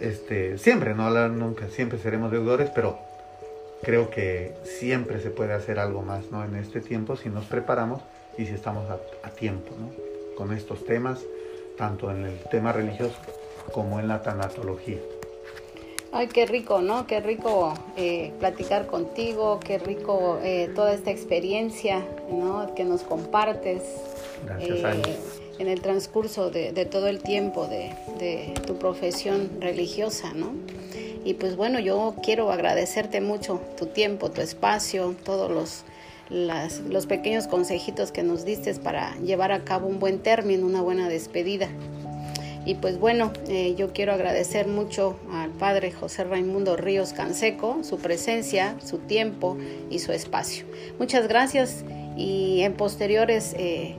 Este, 0.00 0.58
siempre, 0.58 0.94
no 0.94 1.06
hablar 1.06 1.30
nunca, 1.30 1.68
siempre 1.68 1.98
seremos 1.98 2.32
deudores, 2.32 2.70
pero 2.74 2.98
creo 3.82 4.10
que 4.10 4.54
siempre 4.64 5.20
se 5.20 5.30
puede 5.30 5.52
hacer 5.52 5.78
algo 5.78 6.02
más, 6.02 6.30
¿no? 6.30 6.42
En 6.44 6.56
este 6.56 6.80
tiempo, 6.80 7.16
si 7.16 7.28
nos 7.28 7.44
preparamos 7.44 8.02
y 8.38 8.46
si 8.46 8.54
estamos 8.54 8.84
a 8.90 9.30
tiempo, 9.30 9.70
¿no? 9.78 9.90
Con 10.36 10.52
estos 10.52 10.84
temas, 10.84 11.20
tanto 11.76 12.10
en 12.10 12.26
el 12.26 12.38
tema 12.50 12.72
religioso 12.72 13.16
como 13.72 14.00
en 14.00 14.08
la 14.08 14.22
tanatología. 14.22 14.98
Ay, 16.12 16.26
qué 16.26 16.44
rico, 16.44 16.82
¿no? 16.82 17.06
Qué 17.06 17.20
rico 17.20 17.72
eh, 17.96 18.32
platicar 18.40 18.86
contigo, 18.88 19.60
qué 19.60 19.78
rico 19.78 20.40
eh, 20.42 20.68
toda 20.74 20.92
esta 20.92 21.12
experiencia, 21.12 22.04
¿no? 22.28 22.74
Que 22.74 22.84
nos 22.84 23.02
compartes 23.02 23.82
eh, 24.58 25.16
en 25.60 25.68
el 25.68 25.80
transcurso 25.80 26.50
de, 26.50 26.72
todo 26.86 27.06
el 27.06 27.22
tiempo 27.22 27.68
de, 27.68 27.94
tu 28.66 28.76
profesión 28.76 29.50
religiosa, 29.60 30.32
¿no? 30.34 30.52
Y 31.24 31.34
pues 31.34 31.54
bueno, 31.54 31.78
yo 31.78 32.16
quiero 32.24 32.50
agradecerte 32.50 33.20
mucho 33.20 33.60
tu 33.76 33.86
tiempo, 33.86 34.30
tu 34.30 34.40
espacio, 34.40 35.14
todos 35.24 35.48
los, 35.48 35.84
los 36.30 37.06
pequeños 37.06 37.46
consejitos 37.46 38.12
que 38.12 38.22
nos 38.22 38.44
diste 38.44 38.72
para 38.74 39.16
llevar 39.18 39.52
a 39.52 39.64
cabo 39.64 39.88
un 39.88 39.98
buen 39.98 40.20
término, 40.20 40.64
una 40.66 40.80
buena 40.80 41.08
despedida. 41.08 41.68
Y 42.64 42.74
pues 42.74 42.98
bueno, 42.98 43.32
eh, 43.48 43.74
yo 43.76 43.92
quiero 43.92 44.12
agradecer 44.12 44.68
mucho 44.68 45.18
al 45.32 45.50
padre 45.50 45.92
José 45.92 46.24
Raimundo 46.24 46.76
Ríos 46.76 47.12
Canseco, 47.12 47.82
su 47.82 47.98
presencia, 47.98 48.76
su 48.84 48.98
tiempo 48.98 49.56
y 49.90 49.98
su 49.98 50.12
espacio. 50.12 50.66
Muchas 50.98 51.26
gracias 51.26 51.84
y 52.16 52.60
en 52.60 52.74
posteriores 52.74 53.54
eh, 53.58 53.96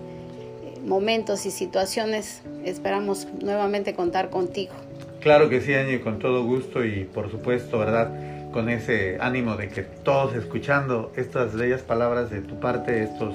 momentos 0.85 1.45
y 1.45 1.51
situaciones 1.51 2.43
esperamos 2.63 3.27
nuevamente 3.41 3.95
contar 3.95 4.29
contigo. 4.29 4.73
Claro 5.21 5.49
que 5.49 5.61
sí, 5.61 5.73
Año, 5.73 6.01
con 6.01 6.19
todo 6.19 6.43
gusto 6.43 6.85
y 6.85 7.03
por 7.03 7.29
supuesto, 7.29 7.77
¿verdad? 7.79 8.30
Con 8.51 8.69
ese 8.69 9.17
ánimo 9.19 9.55
de 9.55 9.69
que 9.69 9.83
todos 9.83 10.35
escuchando 10.35 11.11
estas 11.15 11.55
bellas 11.55 11.81
palabras 11.81 12.29
de 12.29 12.41
tu 12.41 12.59
parte, 12.59 13.03
estos 13.03 13.33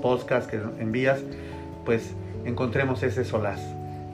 podcasts 0.00 0.50
que 0.50 0.56
envías, 0.80 1.20
pues 1.84 2.10
encontremos 2.44 3.02
ese 3.02 3.24
solaz, 3.24 3.60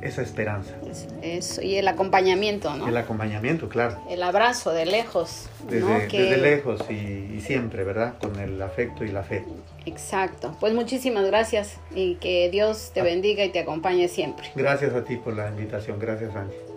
esa 0.02 0.22
esperanza. 0.22 0.74
Eso, 1.22 1.62
y 1.62 1.76
el 1.76 1.88
acompañamiento, 1.88 2.74
¿no? 2.74 2.88
El 2.88 2.96
acompañamiento, 2.96 3.68
claro. 3.68 4.00
El 4.08 4.22
abrazo 4.22 4.72
de 4.72 4.86
lejos. 4.86 5.48
Desde, 5.68 6.36
lejos 6.38 6.80
y, 6.90 7.40
siempre, 7.40 7.84
¿verdad? 7.84 8.14
Con 8.20 8.38
el 8.38 8.60
afecto 8.62 9.04
y 9.04 9.08
la 9.08 9.22
fe. 9.22 9.44
Exacto. 9.86 10.56
Pues 10.60 10.74
muchísimas 10.74 11.26
gracias 11.26 11.76
y 11.94 12.16
que 12.16 12.48
Dios 12.50 12.90
te 12.92 13.00
ah. 13.00 13.04
bendiga 13.04 13.44
y 13.44 13.50
te 13.50 13.60
acompañe 13.60 14.08
siempre. 14.08 14.48
Gracias 14.54 14.94
a 14.94 15.04
ti 15.04 15.16
por 15.16 15.36
la 15.36 15.48
invitación. 15.48 15.98
Gracias, 15.98 16.34
Ángel. 16.34 16.69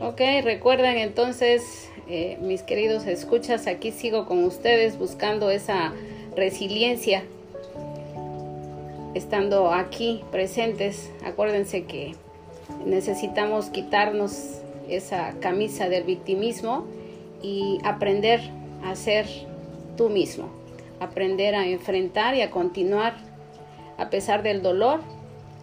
Ok, 0.00 0.20
recuerden 0.42 0.98
entonces, 0.98 1.88
eh, 2.08 2.36
mis 2.40 2.62
queridos 2.62 3.06
escuchas, 3.06 3.66
aquí 3.66 3.92
sigo 3.92 4.26
con 4.26 4.44
ustedes 4.44 4.98
buscando 4.98 5.50
esa 5.50 5.92
resiliencia 6.36 7.22
estando 9.14 9.72
aquí 9.72 10.24
presentes, 10.32 11.10
acuérdense 11.24 11.84
que 11.84 12.16
necesitamos 12.84 13.66
quitarnos 13.66 14.60
esa 14.88 15.34
camisa 15.40 15.88
del 15.88 16.02
victimismo 16.02 16.84
y 17.40 17.78
aprender 17.84 18.40
a 18.84 18.96
ser 18.96 19.26
tú 19.96 20.10
mismo, 20.10 20.48
aprender 20.98 21.54
a 21.54 21.66
enfrentar 21.66 22.34
y 22.34 22.42
a 22.42 22.50
continuar 22.50 23.14
a 23.96 24.10
pesar 24.10 24.42
del 24.42 24.62
dolor, 24.62 25.00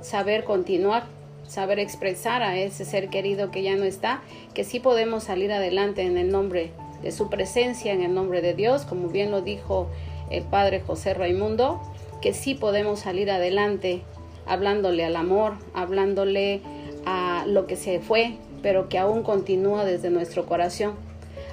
saber 0.02 0.46
continuar, 0.46 1.04
saber 1.52 1.80
expresar 1.80 2.44
a 2.44 2.58
ese 2.58 2.86
ser 2.86 3.10
querido 3.10 3.52
que 3.52 3.62
ya 3.62 3.76
no 3.76 3.84
está, 3.84 4.22
que 4.54 4.64
sí 4.64 4.80
podemos 4.80 5.26
salir 5.26 5.52
adelante 5.52 6.04
en 6.04 6.18
el 6.18 6.32
nombre 6.32 6.72
de 7.04 7.12
su 7.12 7.30
presencia, 7.30 7.92
en 7.92 8.02
el 8.02 8.14
nombre 8.14 8.42
de 8.42 8.54
Dios, 8.54 8.86
como 8.86 9.10
bien 9.10 9.32
lo 9.32 9.42
dijo 9.42 9.90
el 10.30 10.44
Padre 10.44 10.80
José 10.80 11.14
Raimundo, 11.14 11.82
que 12.22 12.34
sí 12.34 12.56
podemos 12.56 13.02
salir 13.02 13.30
adelante 13.30 14.02
hablándole 14.46 15.04
al 15.04 15.18
amor, 15.18 15.56
hablándole 15.74 16.62
a 17.06 17.44
lo 17.46 17.68
que 17.68 17.76
se 17.76 18.00
fue, 18.00 18.38
pero 18.62 18.88
que 18.88 18.98
aún 18.98 19.22
continúa 19.22 19.84
desde 19.84 20.10
nuestro 20.10 20.46
corazón. 20.46 20.94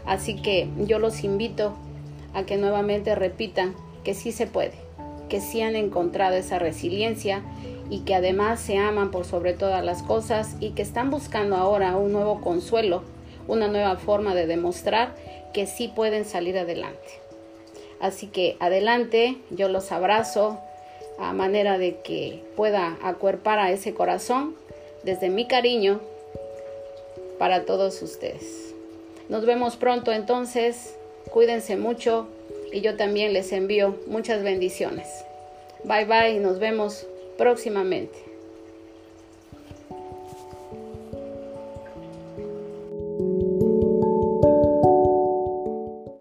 Así 0.07 0.37
que 0.37 0.69
yo 0.87 1.01
los 1.01 1.25
invito 1.25 1.75
a 2.35 2.45
que 2.45 2.57
nuevamente 2.57 3.17
repitan 3.17 3.75
que 4.05 4.15
sí 4.15 4.31
se 4.31 4.47
puede, 4.47 4.75
que 5.29 5.41
sí 5.41 5.61
han 5.61 5.75
encontrado 5.75 6.37
esa 6.37 6.61
resiliencia 6.61 7.43
y 7.91 8.01
que 8.01 8.15
además 8.15 8.61
se 8.61 8.77
aman 8.77 9.11
por 9.11 9.25
sobre 9.25 9.55
todas 9.55 9.85
las 9.85 10.03
cosas 10.03 10.57
y 10.61 10.71
que 10.71 10.83
están 10.83 11.11
buscando 11.11 11.57
ahora 11.57 11.97
un 11.97 12.13
nuevo 12.13 12.41
consuelo, 12.41 13.03
una 13.47 13.69
nueva 13.69 13.97
forma 13.97 14.35
de 14.35 14.47
demostrar 14.47 15.15
que 15.53 15.67
sí 15.67 15.89
pueden 15.89 16.25
salir 16.25 16.59
adelante. 16.59 17.21
Así 18.01 18.27
que 18.27 18.57
adelante, 18.61 19.39
yo 19.51 19.69
los 19.69 19.91
abrazo 19.91 20.59
a 21.19 21.33
manera 21.33 21.79
de 21.79 21.97
que 22.01 22.45
pueda 22.57 22.97
acuerpar 23.03 23.59
a 23.59 23.73
ese 23.73 23.95
corazón 23.95 24.55
desde 25.03 25.31
mi 25.31 25.47
cariño 25.47 26.01
para 27.39 27.65
todos 27.65 28.03
ustedes. 28.03 28.75
Nos 29.29 29.45
vemos 29.45 29.77
pronto 29.77 30.13
entonces, 30.13 30.95
cuídense 31.31 31.77
mucho 31.77 32.29
y 32.73 32.81
yo 32.83 32.97
también 32.97 33.33
les 33.33 33.53
envío 33.53 33.97
muchas 34.07 34.43
bendiciones. 34.43 35.09
Bye 35.85 36.05
bye 36.05 36.41
nos 36.41 36.59
vemos 36.59 37.07
próximamente. 37.39 38.28